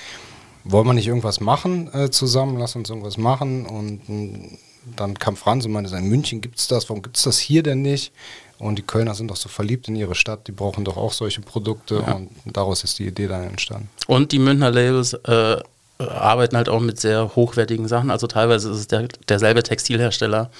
wollen 0.64 0.86
wir 0.86 0.92
nicht 0.92 1.06
irgendwas 1.06 1.40
machen 1.40 1.92
äh, 1.94 2.10
zusammen? 2.10 2.58
Lass 2.58 2.76
uns 2.76 2.90
irgendwas 2.90 3.16
machen. 3.16 3.66
Und, 3.66 4.00
und 4.08 4.58
dann 4.96 5.18
kam 5.18 5.36
Franz 5.36 5.64
und 5.64 5.72
meinte, 5.72 5.94
in 5.96 6.08
München 6.08 6.40
gibt 6.40 6.58
es 6.58 6.68
das, 6.68 6.88
warum 6.88 7.02
gibt 7.02 7.16
es 7.16 7.24
das 7.24 7.38
hier 7.38 7.62
denn 7.62 7.82
nicht? 7.82 8.12
Und 8.58 8.76
die 8.76 8.82
Kölner 8.82 9.14
sind 9.14 9.30
doch 9.30 9.36
so 9.36 9.48
verliebt 9.48 9.88
in 9.88 9.96
ihre 9.96 10.14
Stadt, 10.14 10.46
die 10.46 10.52
brauchen 10.52 10.84
doch 10.84 10.98
auch 10.98 11.14
solche 11.14 11.40
Produkte 11.40 12.04
ja. 12.06 12.12
und 12.12 12.30
daraus 12.44 12.84
ist 12.84 12.98
die 12.98 13.06
Idee 13.06 13.26
dann 13.26 13.44
entstanden. 13.44 13.88
Und 14.06 14.32
die 14.32 14.38
Münchner 14.38 14.70
Labels 14.70 15.14
äh, 15.14 15.56
arbeiten 15.98 16.56
halt 16.56 16.68
auch 16.68 16.80
mit 16.80 17.00
sehr 17.00 17.34
hochwertigen 17.36 17.88
Sachen. 17.88 18.10
Also 18.10 18.26
teilweise 18.26 18.70
ist 18.70 18.76
es 18.76 18.86
der, 18.86 19.08
derselbe 19.28 19.62
Textilhersteller. 19.62 20.50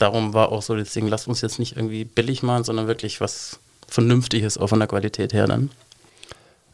Darum 0.00 0.34
war 0.34 0.50
auch 0.50 0.62
so 0.62 0.74
Ding, 0.74 1.08
lasst 1.08 1.28
uns 1.28 1.40
jetzt 1.40 1.58
nicht 1.58 1.76
irgendwie 1.76 2.04
billig 2.04 2.42
machen, 2.42 2.64
sondern 2.64 2.86
wirklich 2.86 3.20
was 3.20 3.60
Vernünftiges 3.88 4.58
auch 4.58 4.68
von 4.68 4.78
der 4.78 4.88
Qualität 4.88 5.32
her 5.32 5.46
dann. 5.46 5.70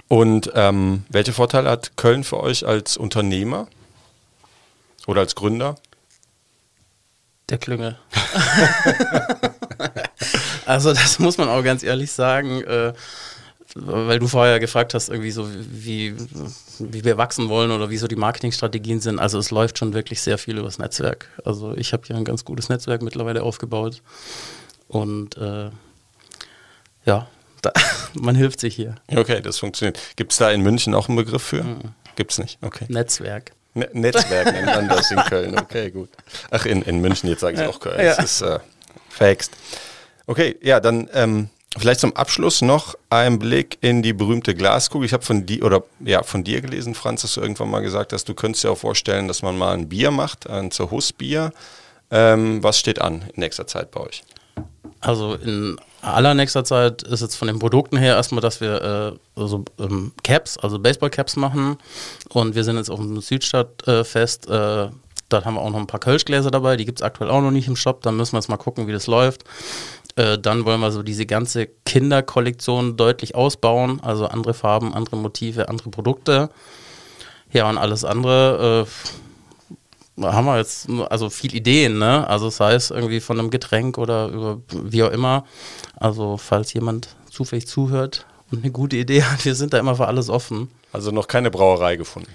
Und 0.08 0.52
ähm, 0.54 1.04
welche 1.08 1.32
Vorteile 1.32 1.70
hat 1.70 1.96
Köln 1.96 2.22
für 2.22 2.40
euch 2.40 2.66
als 2.66 2.96
Unternehmer 2.96 3.66
oder 5.06 5.20
als 5.20 5.34
Gründer? 5.34 5.76
der 7.48 7.58
Klüngel. 7.58 7.96
also 10.66 10.92
das 10.92 11.18
muss 11.18 11.38
man 11.38 11.48
auch 11.48 11.62
ganz 11.62 11.82
ehrlich 11.82 12.12
sagen. 12.12 12.62
Äh, 12.62 12.92
weil 13.78 14.18
du 14.18 14.26
vorher 14.26 14.58
gefragt 14.58 14.94
hast, 14.94 15.10
irgendwie 15.10 15.30
so, 15.30 15.48
wie, 15.50 16.14
wie 16.78 17.04
wir 17.04 17.18
wachsen 17.18 17.48
wollen 17.48 17.70
oder 17.70 17.90
wie 17.90 17.98
so 17.98 18.08
die 18.08 18.16
Marketingstrategien 18.16 19.00
sind. 19.00 19.18
Also 19.18 19.38
es 19.38 19.50
läuft 19.50 19.78
schon 19.78 19.92
wirklich 19.92 20.20
sehr 20.20 20.38
viel 20.38 20.58
übers 20.58 20.78
Netzwerk. 20.78 21.28
Also 21.44 21.76
ich 21.76 21.92
habe 21.92 22.04
hier 22.06 22.16
ein 22.16 22.24
ganz 22.24 22.44
gutes 22.44 22.68
Netzwerk 22.68 23.02
mittlerweile 23.02 23.42
aufgebaut. 23.42 24.02
Und 24.88 25.36
äh, 25.36 25.70
ja, 27.04 27.28
da, 27.62 27.72
man 28.14 28.34
hilft 28.34 28.60
sich 28.60 28.74
hier. 28.74 28.94
Okay, 29.14 29.40
das 29.42 29.58
funktioniert. 29.58 29.98
Gibt 30.16 30.32
es 30.32 30.38
da 30.38 30.50
in 30.50 30.62
München 30.62 30.94
auch 30.94 31.08
einen 31.08 31.16
Begriff 31.16 31.42
für? 31.42 31.62
Mhm. 31.62 31.92
Gibt 32.16 32.32
es 32.32 32.38
nicht, 32.38 32.58
okay. 32.62 32.86
Netzwerk. 32.88 33.52
Ne 33.74 33.90
Netzwerk 33.92 34.52
nennt 34.52 34.66
man 34.66 34.88
das 34.88 35.10
in 35.10 35.18
Köln, 35.18 35.58
okay, 35.58 35.90
gut. 35.90 36.08
Ach, 36.50 36.64
in, 36.64 36.80
in 36.80 37.02
München, 37.02 37.28
jetzt 37.28 37.40
sage 37.40 37.60
ich 37.60 37.68
auch 37.68 37.78
Köln. 37.78 38.02
Ja. 38.02 38.16
Das 38.16 38.24
ist 38.24 38.40
äh, 38.40 38.58
verhext. 39.10 39.52
Okay, 40.26 40.56
ja, 40.62 40.80
dann 40.80 41.10
ähm, 41.12 41.50
Vielleicht 41.78 42.00
zum 42.00 42.16
Abschluss 42.16 42.62
noch 42.62 42.94
ein 43.10 43.38
Blick 43.38 43.78
in 43.80 44.02
die 44.02 44.12
berühmte 44.12 44.54
Glaskugel. 44.54 45.06
Ich 45.06 45.12
habe 45.12 45.24
von 45.24 45.46
dir 45.46 45.64
oder 45.64 45.82
ja 46.00 46.22
von 46.22 46.42
dir 46.42 46.60
gelesen, 46.60 46.94
Franz, 46.94 47.22
dass 47.22 47.34
du 47.34 47.40
irgendwann 47.40 47.70
mal 47.70 47.80
gesagt 47.80 48.12
hast, 48.12 48.28
du 48.28 48.34
könntest 48.34 48.64
dir 48.64 48.70
auch 48.70 48.78
vorstellen, 48.78 49.28
dass 49.28 49.42
man 49.42 49.58
mal 49.58 49.74
ein 49.74 49.88
Bier 49.88 50.10
macht, 50.10 50.48
ein 50.48 50.70
Zerhus-Bier. 50.70 51.52
Ähm, 52.10 52.62
was 52.62 52.78
steht 52.78 53.00
an 53.00 53.22
in 53.34 53.40
nächster 53.40 53.66
Zeit 53.66 53.90
bei 53.90 54.00
euch? 54.00 54.22
Also 55.00 55.34
in 55.34 55.76
allernächster 56.00 56.64
Zeit 56.64 57.02
ist 57.02 57.20
jetzt 57.20 57.36
von 57.36 57.48
den 57.48 57.58
Produkten 57.58 57.96
her 57.96 58.14
erstmal, 58.14 58.40
dass 58.40 58.60
wir 58.60 59.16
äh, 59.36 59.40
also, 59.40 59.64
ähm, 59.78 60.12
Caps, 60.22 60.56
also 60.56 60.78
Baseball-Caps 60.78 61.36
machen. 61.36 61.76
Und 62.30 62.54
wir 62.54 62.64
sind 62.64 62.76
jetzt 62.76 62.90
auf 62.90 63.00
dem 63.00 63.20
Südstadtfest. 63.20 64.48
Äh, 64.48 64.84
äh, 64.84 64.88
Dort 65.28 65.44
haben 65.44 65.54
wir 65.54 65.60
auch 65.60 65.70
noch 65.70 65.80
ein 65.80 65.88
paar 65.88 66.00
Kölschgläser 66.00 66.50
dabei, 66.50 66.76
die 66.76 66.84
gibt 66.84 67.00
es 67.00 67.02
aktuell 67.02 67.30
auch 67.30 67.40
noch 67.40 67.50
nicht 67.50 67.66
im 67.66 67.74
Shop. 67.74 68.02
Dann 68.02 68.16
müssen 68.16 68.34
wir 68.34 68.38
jetzt 68.38 68.48
mal 68.48 68.56
gucken, 68.56 68.86
wie 68.86 68.92
das 68.92 69.08
läuft. 69.08 69.42
Äh, 70.16 70.38
dann 70.38 70.64
wollen 70.64 70.80
wir 70.80 70.90
so 70.90 71.02
diese 71.02 71.26
ganze 71.26 71.66
Kinderkollektion 71.84 72.96
deutlich 72.96 73.34
ausbauen, 73.34 74.00
also 74.02 74.26
andere 74.26 74.54
Farben, 74.54 74.94
andere 74.94 75.16
Motive, 75.16 75.68
andere 75.68 75.90
Produkte. 75.90 76.50
Ja, 77.52 77.68
und 77.68 77.78
alles 77.78 78.04
andere 78.04 78.86
äh, 80.18 80.22
haben 80.22 80.46
wir 80.46 80.56
jetzt 80.56 80.88
also 81.10 81.28
viel 81.28 81.54
Ideen, 81.54 81.98
ne? 81.98 82.26
Also 82.26 82.48
sei 82.48 82.74
es 82.74 82.90
irgendwie 82.90 83.20
von 83.20 83.38
einem 83.38 83.50
Getränk 83.50 83.98
oder 83.98 84.28
über 84.28 84.60
wie 84.72 85.02
auch 85.02 85.10
immer. 85.10 85.44
Also 85.94 86.38
falls 86.38 86.72
jemand 86.72 87.08
zufällig 87.30 87.68
zuhört 87.68 88.26
und 88.50 88.62
eine 88.64 88.72
gute 88.72 88.96
Idee 88.96 89.22
hat, 89.22 89.44
wir 89.44 89.54
sind 89.54 89.74
da 89.74 89.78
immer 89.78 89.96
für 89.96 90.06
alles 90.06 90.30
offen. 90.30 90.70
Also 90.92 91.10
noch 91.10 91.28
keine 91.28 91.50
Brauerei 91.50 91.96
gefunden. 91.96 92.32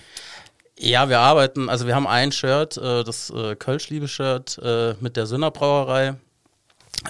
Ja, 0.77 1.09
wir 1.09 1.19
arbeiten, 1.19 1.69
also 1.69 1.87
wir 1.87 1.95
haben 1.95 2.07
ein 2.07 2.31
Shirt, 2.31 2.77
äh, 2.77 3.03
das 3.03 3.31
äh, 3.31 3.55
Kölsch-Liebe-Shirt 3.55 4.59
äh, 4.63 4.93
mit 4.99 5.17
der 5.17 5.25
Sünner 5.25 5.51
Brauerei. 5.51 6.15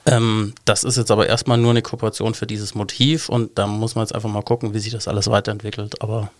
Ähm, 0.05 0.53
das 0.65 0.83
ist 0.83 0.97
jetzt 0.97 1.11
aber 1.11 1.27
erstmal 1.27 1.57
nur 1.57 1.71
eine 1.71 1.81
Kooperation 1.81 2.33
für 2.33 2.47
dieses 2.47 2.75
Motiv 2.75 3.29
und 3.29 3.57
da 3.57 3.67
muss 3.67 3.95
man 3.95 4.03
jetzt 4.03 4.15
einfach 4.15 4.29
mal 4.29 4.41
gucken, 4.41 4.73
wie 4.73 4.79
sich 4.79 4.91
das 4.93 5.07
alles 5.07 5.29
weiterentwickelt. 5.29 6.01
Aber 6.01 6.31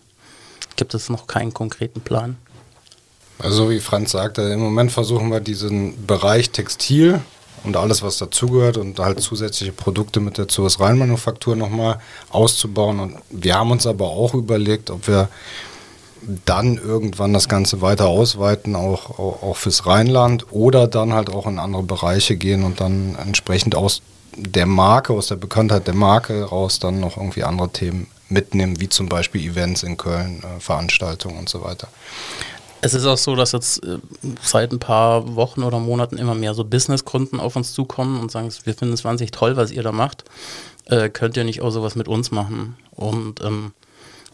gibt 0.76 0.94
es 0.94 1.10
noch 1.10 1.26
keinen 1.26 1.52
konkreten 1.52 2.00
Plan. 2.00 2.36
Also 3.38 3.70
wie 3.70 3.80
Franz 3.80 4.12
sagte, 4.12 4.42
im 4.42 4.60
Moment 4.60 4.92
versuchen 4.92 5.30
wir 5.30 5.40
diesen 5.40 6.06
Bereich 6.06 6.50
Textil 6.50 7.20
und 7.64 7.76
alles, 7.76 8.02
was 8.02 8.18
dazugehört 8.18 8.76
und 8.76 8.98
halt 8.98 9.20
zusätzliche 9.20 9.72
Produkte 9.72 10.20
mit 10.20 10.38
der 10.38 10.48
ZUS 10.48 10.80
Rheinmanufaktur 10.80 11.56
nochmal 11.56 11.98
auszubauen. 12.30 13.00
Und 13.00 13.18
wir 13.30 13.56
haben 13.56 13.70
uns 13.70 13.86
aber 13.86 14.06
auch 14.06 14.34
überlegt, 14.34 14.90
ob 14.90 15.06
wir 15.08 15.28
dann 16.44 16.76
irgendwann 16.76 17.32
das 17.32 17.48
Ganze 17.48 17.80
weiter 17.80 18.06
ausweiten, 18.06 18.76
auch, 18.76 19.18
auch, 19.18 19.42
auch, 19.42 19.56
fürs 19.56 19.86
Rheinland 19.86 20.46
oder 20.52 20.86
dann 20.86 21.12
halt 21.12 21.30
auch 21.30 21.46
in 21.46 21.58
andere 21.58 21.82
Bereiche 21.82 22.36
gehen 22.36 22.64
und 22.64 22.80
dann 22.80 23.16
entsprechend 23.16 23.74
aus 23.74 24.02
der 24.36 24.66
Marke, 24.66 25.12
aus 25.12 25.26
der 25.26 25.36
Bekanntheit 25.36 25.86
der 25.86 25.94
Marke 25.94 26.44
raus 26.44 26.78
dann 26.78 27.00
noch 27.00 27.16
irgendwie 27.16 27.44
andere 27.44 27.68
Themen 27.70 28.06
mitnehmen, 28.28 28.80
wie 28.80 28.88
zum 28.88 29.08
Beispiel 29.08 29.42
Events 29.42 29.82
in 29.82 29.96
Köln, 29.96 30.42
äh, 30.42 30.60
Veranstaltungen 30.60 31.38
und 31.38 31.48
so 31.48 31.62
weiter. 31.62 31.88
Es 32.80 32.94
ist 32.94 33.06
auch 33.06 33.18
so, 33.18 33.36
dass 33.36 33.52
jetzt 33.52 33.84
äh, 33.84 33.98
seit 34.42 34.72
ein 34.72 34.80
paar 34.80 35.36
Wochen 35.36 35.62
oder 35.62 35.78
Monaten 35.78 36.18
immer 36.18 36.34
mehr 36.34 36.54
so 36.54 36.64
Businesskunden 36.64 37.38
auf 37.38 37.56
uns 37.56 37.72
zukommen 37.72 38.20
und 38.20 38.30
sagen, 38.30 38.50
wir 38.64 38.74
finden 38.74 38.94
es 38.94 39.04
wahnsinnig 39.04 39.30
toll, 39.30 39.56
was 39.56 39.70
ihr 39.70 39.82
da 39.82 39.92
macht. 39.92 40.24
Äh, 40.86 41.08
könnt 41.08 41.36
ihr 41.36 41.44
nicht 41.44 41.60
auch 41.60 41.70
sowas 41.70 41.94
mit 41.94 42.08
uns 42.08 42.32
machen? 42.32 42.76
Und 42.90 43.40
ähm, 43.42 43.72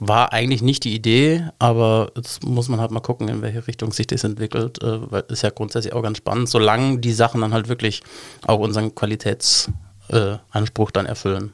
war 0.00 0.32
eigentlich 0.32 0.62
nicht 0.62 0.84
die 0.84 0.94
Idee, 0.94 1.44
aber 1.58 2.12
jetzt 2.16 2.44
muss 2.44 2.68
man 2.68 2.80
halt 2.80 2.90
mal 2.90 3.00
gucken, 3.00 3.28
in 3.28 3.42
welche 3.42 3.66
Richtung 3.66 3.92
sich 3.92 4.06
das 4.06 4.24
entwickelt, 4.24 4.82
äh, 4.82 5.11
weil 5.11 5.24
ist 5.28 5.42
ja 5.42 5.50
grundsätzlich 5.50 5.92
auch 5.92 6.02
ganz 6.02 6.18
spannend, 6.18 6.48
solange 6.48 6.98
die 6.98 7.12
Sachen 7.12 7.40
dann 7.40 7.52
halt 7.52 7.68
wirklich 7.68 8.02
auch 8.46 8.61
unseren 8.61 8.94
Qualitätsanspruch 8.94 10.88
äh, 10.90 10.92
dann 10.92 11.06
erfüllen. 11.06 11.52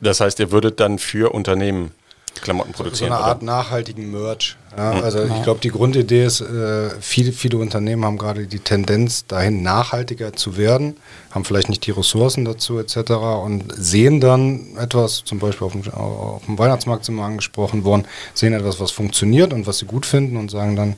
Das 0.00 0.20
heißt, 0.20 0.38
ihr 0.40 0.52
würdet 0.52 0.78
dann 0.80 0.98
für 0.98 1.32
Unternehmen 1.32 1.92
Klamotten 2.40 2.72
produzieren. 2.72 3.10
So 3.10 3.16
eine 3.16 3.24
Art 3.24 3.42
oder? 3.42 3.46
nachhaltigen 3.46 4.10
Merch. 4.10 4.56
Ja, 4.76 4.94
mhm. 4.94 5.02
also 5.02 5.24
ich 5.24 5.42
glaube, 5.42 5.60
die 5.60 5.70
Grundidee 5.70 6.24
ist, 6.24 6.40
äh, 6.40 6.90
viele, 7.00 7.32
viele 7.32 7.58
Unternehmen 7.58 8.04
haben 8.04 8.18
gerade 8.18 8.46
die 8.46 8.60
Tendenz, 8.60 9.26
dahin 9.26 9.62
nachhaltiger 9.62 10.32
zu 10.32 10.56
werden, 10.56 10.96
haben 11.30 11.44
vielleicht 11.44 11.68
nicht 11.68 11.86
die 11.86 11.90
Ressourcen 11.90 12.44
dazu 12.44 12.78
etc. 12.78 13.10
und 13.44 13.64
sehen 13.76 14.20
dann 14.20 14.76
etwas, 14.78 15.24
zum 15.24 15.38
Beispiel 15.38 15.66
auf 15.66 15.72
dem, 15.72 15.92
auf 15.92 16.44
dem 16.46 16.58
Weihnachtsmarkt 16.58 17.04
sind 17.04 17.16
wir 17.16 17.24
angesprochen 17.24 17.84
worden, 17.84 18.06
sehen 18.34 18.52
etwas, 18.52 18.80
was 18.80 18.90
funktioniert 18.90 19.52
und 19.52 19.66
was 19.66 19.78
sie 19.78 19.86
gut 19.86 20.06
finden 20.06 20.36
und 20.36 20.50
sagen 20.50 20.76
dann, 20.76 20.96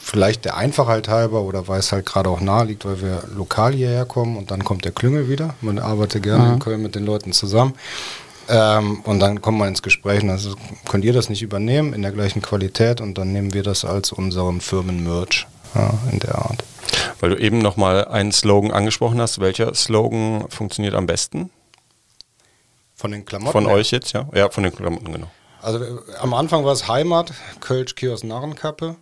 vielleicht 0.00 0.46
der 0.46 0.56
Einfachheit 0.56 1.08
halber 1.08 1.42
oder 1.42 1.68
weil 1.68 1.80
es 1.80 1.92
halt 1.92 2.06
gerade 2.06 2.30
auch 2.30 2.40
nahe 2.40 2.64
liegt, 2.64 2.86
weil 2.86 3.02
wir 3.02 3.24
lokal 3.34 3.74
hierher 3.74 4.06
kommen 4.06 4.36
und 4.36 4.50
dann 4.50 4.64
kommt 4.64 4.84
der 4.86 4.92
Klüngel 4.92 5.28
wieder. 5.28 5.54
Man 5.60 5.78
arbeitet 5.78 6.22
gerne 6.22 6.44
mhm. 6.44 6.52
in 6.54 6.58
Köln 6.60 6.82
mit 6.82 6.94
den 6.94 7.04
Leuten 7.04 7.32
zusammen. 7.32 7.74
Ähm, 8.48 9.00
und 9.04 9.20
dann 9.20 9.42
kommt 9.42 9.58
man 9.58 9.68
ins 9.68 9.82
Gespräch 9.82 10.22
und 10.22 10.30
also 10.30 10.54
könnt 10.88 11.04
ihr 11.04 11.12
das 11.12 11.28
nicht 11.28 11.42
übernehmen 11.42 11.92
in 11.92 12.02
der 12.02 12.12
gleichen 12.12 12.40
Qualität 12.40 13.00
und 13.00 13.18
dann 13.18 13.32
nehmen 13.32 13.52
wir 13.52 13.62
das 13.62 13.84
als 13.84 14.10
unseren 14.12 14.60
Firmen-Merch 14.60 15.46
ja, 15.74 15.92
in 16.10 16.18
der 16.20 16.36
Art. 16.36 16.64
Weil 17.20 17.30
du 17.30 17.36
eben 17.36 17.58
nochmal 17.58 18.06
einen 18.06 18.32
Slogan 18.32 18.70
angesprochen 18.70 19.20
hast. 19.20 19.40
Welcher 19.40 19.74
Slogan 19.74 20.48
funktioniert 20.48 20.94
am 20.94 21.06
besten? 21.06 21.50
Von 22.94 23.12
den 23.12 23.24
Klamotten? 23.24 23.52
Von 23.52 23.66
euch 23.66 23.90
jetzt, 23.90 24.12
ja? 24.12 24.28
Ja, 24.34 24.48
von 24.50 24.64
den 24.64 24.74
Klamotten, 24.74 25.12
genau. 25.12 25.30
Also 25.60 25.84
äh, 25.84 25.98
am 26.20 26.34
Anfang 26.34 26.64
war 26.64 26.72
es 26.72 26.88
Heimat, 26.88 27.32
Kölsch, 27.60 27.94
Kiosk, 27.94 28.24
Narrenkappe. 28.24 28.96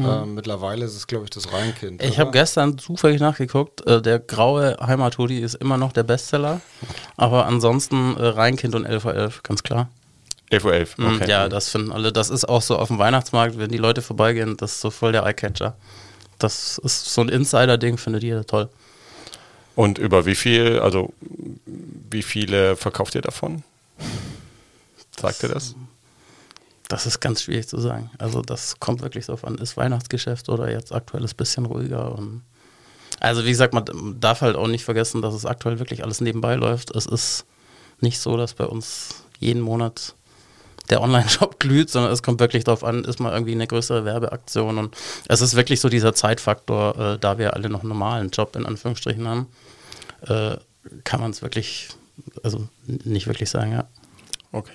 Mhm. 0.00 0.08
Äh, 0.08 0.26
mittlerweile 0.26 0.84
ist 0.84 0.96
es, 0.96 1.06
glaube 1.06 1.24
ich, 1.24 1.30
das 1.30 1.52
Rheinkind. 1.52 2.02
Ich 2.02 2.18
habe 2.18 2.30
gestern 2.30 2.78
zufällig 2.78 3.20
nachgeguckt. 3.20 3.86
Äh, 3.86 4.02
der 4.02 4.18
graue 4.18 4.76
Heimathoodie 4.80 5.40
ist 5.40 5.54
immer 5.54 5.76
noch 5.76 5.92
der 5.92 6.02
Bestseller. 6.02 6.60
Aber 7.16 7.46
ansonsten 7.46 8.16
äh, 8.16 8.26
Rheinkind 8.26 8.74
und 8.74 8.86
11.11 8.86 9.12
11, 9.12 9.42
ganz 9.42 9.62
klar. 9.62 9.88
11.11 10.50 10.64
Uhr, 10.64 10.74
11. 10.74 10.98
Mhm, 10.98 11.06
okay. 11.16 11.30
Ja, 11.30 11.48
das 11.48 11.68
finden 11.68 11.92
alle. 11.92 12.12
Das 12.12 12.30
ist 12.30 12.48
auch 12.48 12.62
so 12.62 12.76
auf 12.76 12.88
dem 12.88 12.98
Weihnachtsmarkt, 12.98 13.58
wenn 13.58 13.70
die 13.70 13.78
Leute 13.78 14.02
vorbeigehen, 14.02 14.56
das 14.56 14.72
ist 14.72 14.80
so 14.80 14.90
voll 14.90 15.12
der 15.12 15.24
Eyecatcher. 15.24 15.76
Das 16.38 16.78
ist 16.78 17.12
so 17.12 17.20
ein 17.20 17.28
Insider-Ding, 17.28 17.98
findet 17.98 18.22
jeder 18.22 18.46
toll. 18.46 18.68
Und 19.76 19.98
über 19.98 20.26
wie 20.26 20.34
viel, 20.34 20.80
also 20.80 21.12
wie 21.66 22.22
viele 22.22 22.76
verkauft 22.76 23.14
ihr 23.14 23.22
davon? 23.22 23.62
Sagt 25.18 25.42
ihr 25.42 25.50
das? 25.50 25.74
Das 26.90 27.06
ist 27.06 27.20
ganz 27.20 27.42
schwierig 27.42 27.68
zu 27.68 27.78
sagen. 27.78 28.10
Also 28.18 28.42
das 28.42 28.80
kommt 28.80 29.00
wirklich 29.00 29.24
so 29.24 29.38
an, 29.42 29.54
ist 29.58 29.76
Weihnachtsgeschäft 29.76 30.48
oder 30.48 30.68
jetzt 30.72 30.92
aktuell 30.92 31.22
ist 31.22 31.34
ein 31.34 31.36
bisschen 31.36 31.66
ruhiger. 31.66 32.18
Und 32.18 32.42
also 33.20 33.44
wie 33.44 33.50
gesagt, 33.50 33.72
man 33.72 33.84
darf 34.18 34.40
halt 34.40 34.56
auch 34.56 34.66
nicht 34.66 34.84
vergessen, 34.84 35.22
dass 35.22 35.32
es 35.32 35.46
aktuell 35.46 35.78
wirklich 35.78 36.02
alles 36.02 36.20
nebenbei 36.20 36.56
läuft. 36.56 36.90
Es 36.96 37.06
ist 37.06 37.46
nicht 38.00 38.18
so, 38.18 38.36
dass 38.36 38.54
bei 38.54 38.64
uns 38.64 39.22
jeden 39.38 39.60
Monat 39.60 40.16
der 40.90 41.00
Online-Shop 41.00 41.58
glüht, 41.60 41.90
sondern 41.90 42.10
es 42.10 42.24
kommt 42.24 42.40
wirklich 42.40 42.64
darauf 42.64 42.82
an, 42.82 43.04
ist 43.04 43.20
mal 43.20 43.32
irgendwie 43.32 43.52
eine 43.52 43.68
größere 43.68 44.04
Werbeaktion. 44.04 44.76
Und 44.76 44.96
es 45.28 45.42
ist 45.42 45.54
wirklich 45.54 45.80
so 45.80 45.88
dieser 45.88 46.12
Zeitfaktor, 46.12 46.98
äh, 46.98 47.18
da 47.20 47.38
wir 47.38 47.54
alle 47.54 47.68
noch 47.68 47.80
einen 47.80 47.90
normalen 47.90 48.30
Job 48.30 48.56
in 48.56 48.66
Anführungsstrichen 48.66 49.28
haben, 49.28 49.46
äh, 50.22 50.56
kann 51.04 51.20
man 51.20 51.30
es 51.30 51.40
wirklich, 51.40 51.90
also 52.42 52.66
nicht 52.86 53.28
wirklich 53.28 53.48
sagen, 53.48 53.70
ja. 53.70 53.84
Okay. 54.50 54.72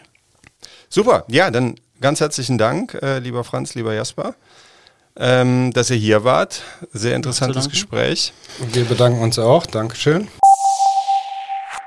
Super, 0.87 1.25
ja, 1.27 1.51
dann 1.51 1.75
ganz 2.01 2.19
herzlichen 2.19 2.57
Dank, 2.57 2.93
äh, 3.01 3.19
lieber 3.19 3.43
Franz, 3.43 3.75
lieber 3.75 3.93
Jasper, 3.93 4.35
ähm, 5.17 5.71
dass 5.73 5.89
ihr 5.89 5.97
hier 5.97 6.23
wart. 6.23 6.63
Sehr 6.91 7.15
interessantes 7.15 7.69
Gespräch. 7.69 8.33
Wir 8.71 8.85
bedanken 8.85 9.21
uns 9.21 9.39
auch. 9.39 9.65
Dankeschön. 9.65 10.27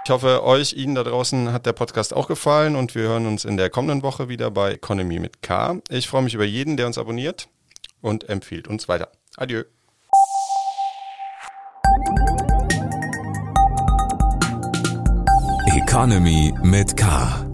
Ich 0.04 0.10
hoffe, 0.10 0.42
euch, 0.42 0.72
Ihnen 0.72 0.94
da 0.94 1.04
draußen 1.04 1.52
hat 1.52 1.66
der 1.66 1.74
Podcast 1.74 2.14
auch 2.14 2.28
gefallen 2.28 2.76
und 2.76 2.94
wir 2.94 3.02
hören 3.02 3.26
uns 3.26 3.44
in 3.44 3.58
der 3.58 3.68
kommenden 3.68 4.02
Woche 4.02 4.30
wieder 4.30 4.50
bei 4.50 4.72
Economy 4.72 5.18
mit 5.18 5.42
K. 5.42 5.80
Ich 5.90 6.08
freue 6.08 6.22
mich 6.22 6.32
über 6.32 6.46
jeden, 6.46 6.78
der 6.78 6.86
uns 6.86 6.96
abonniert 6.96 7.48
und 8.00 8.26
empfiehlt 8.30 8.68
uns 8.68 8.88
weiter. 8.88 9.10
Adieu. 9.36 9.64
Economy 15.76 16.54
mit 16.62 16.96
K 16.96 17.47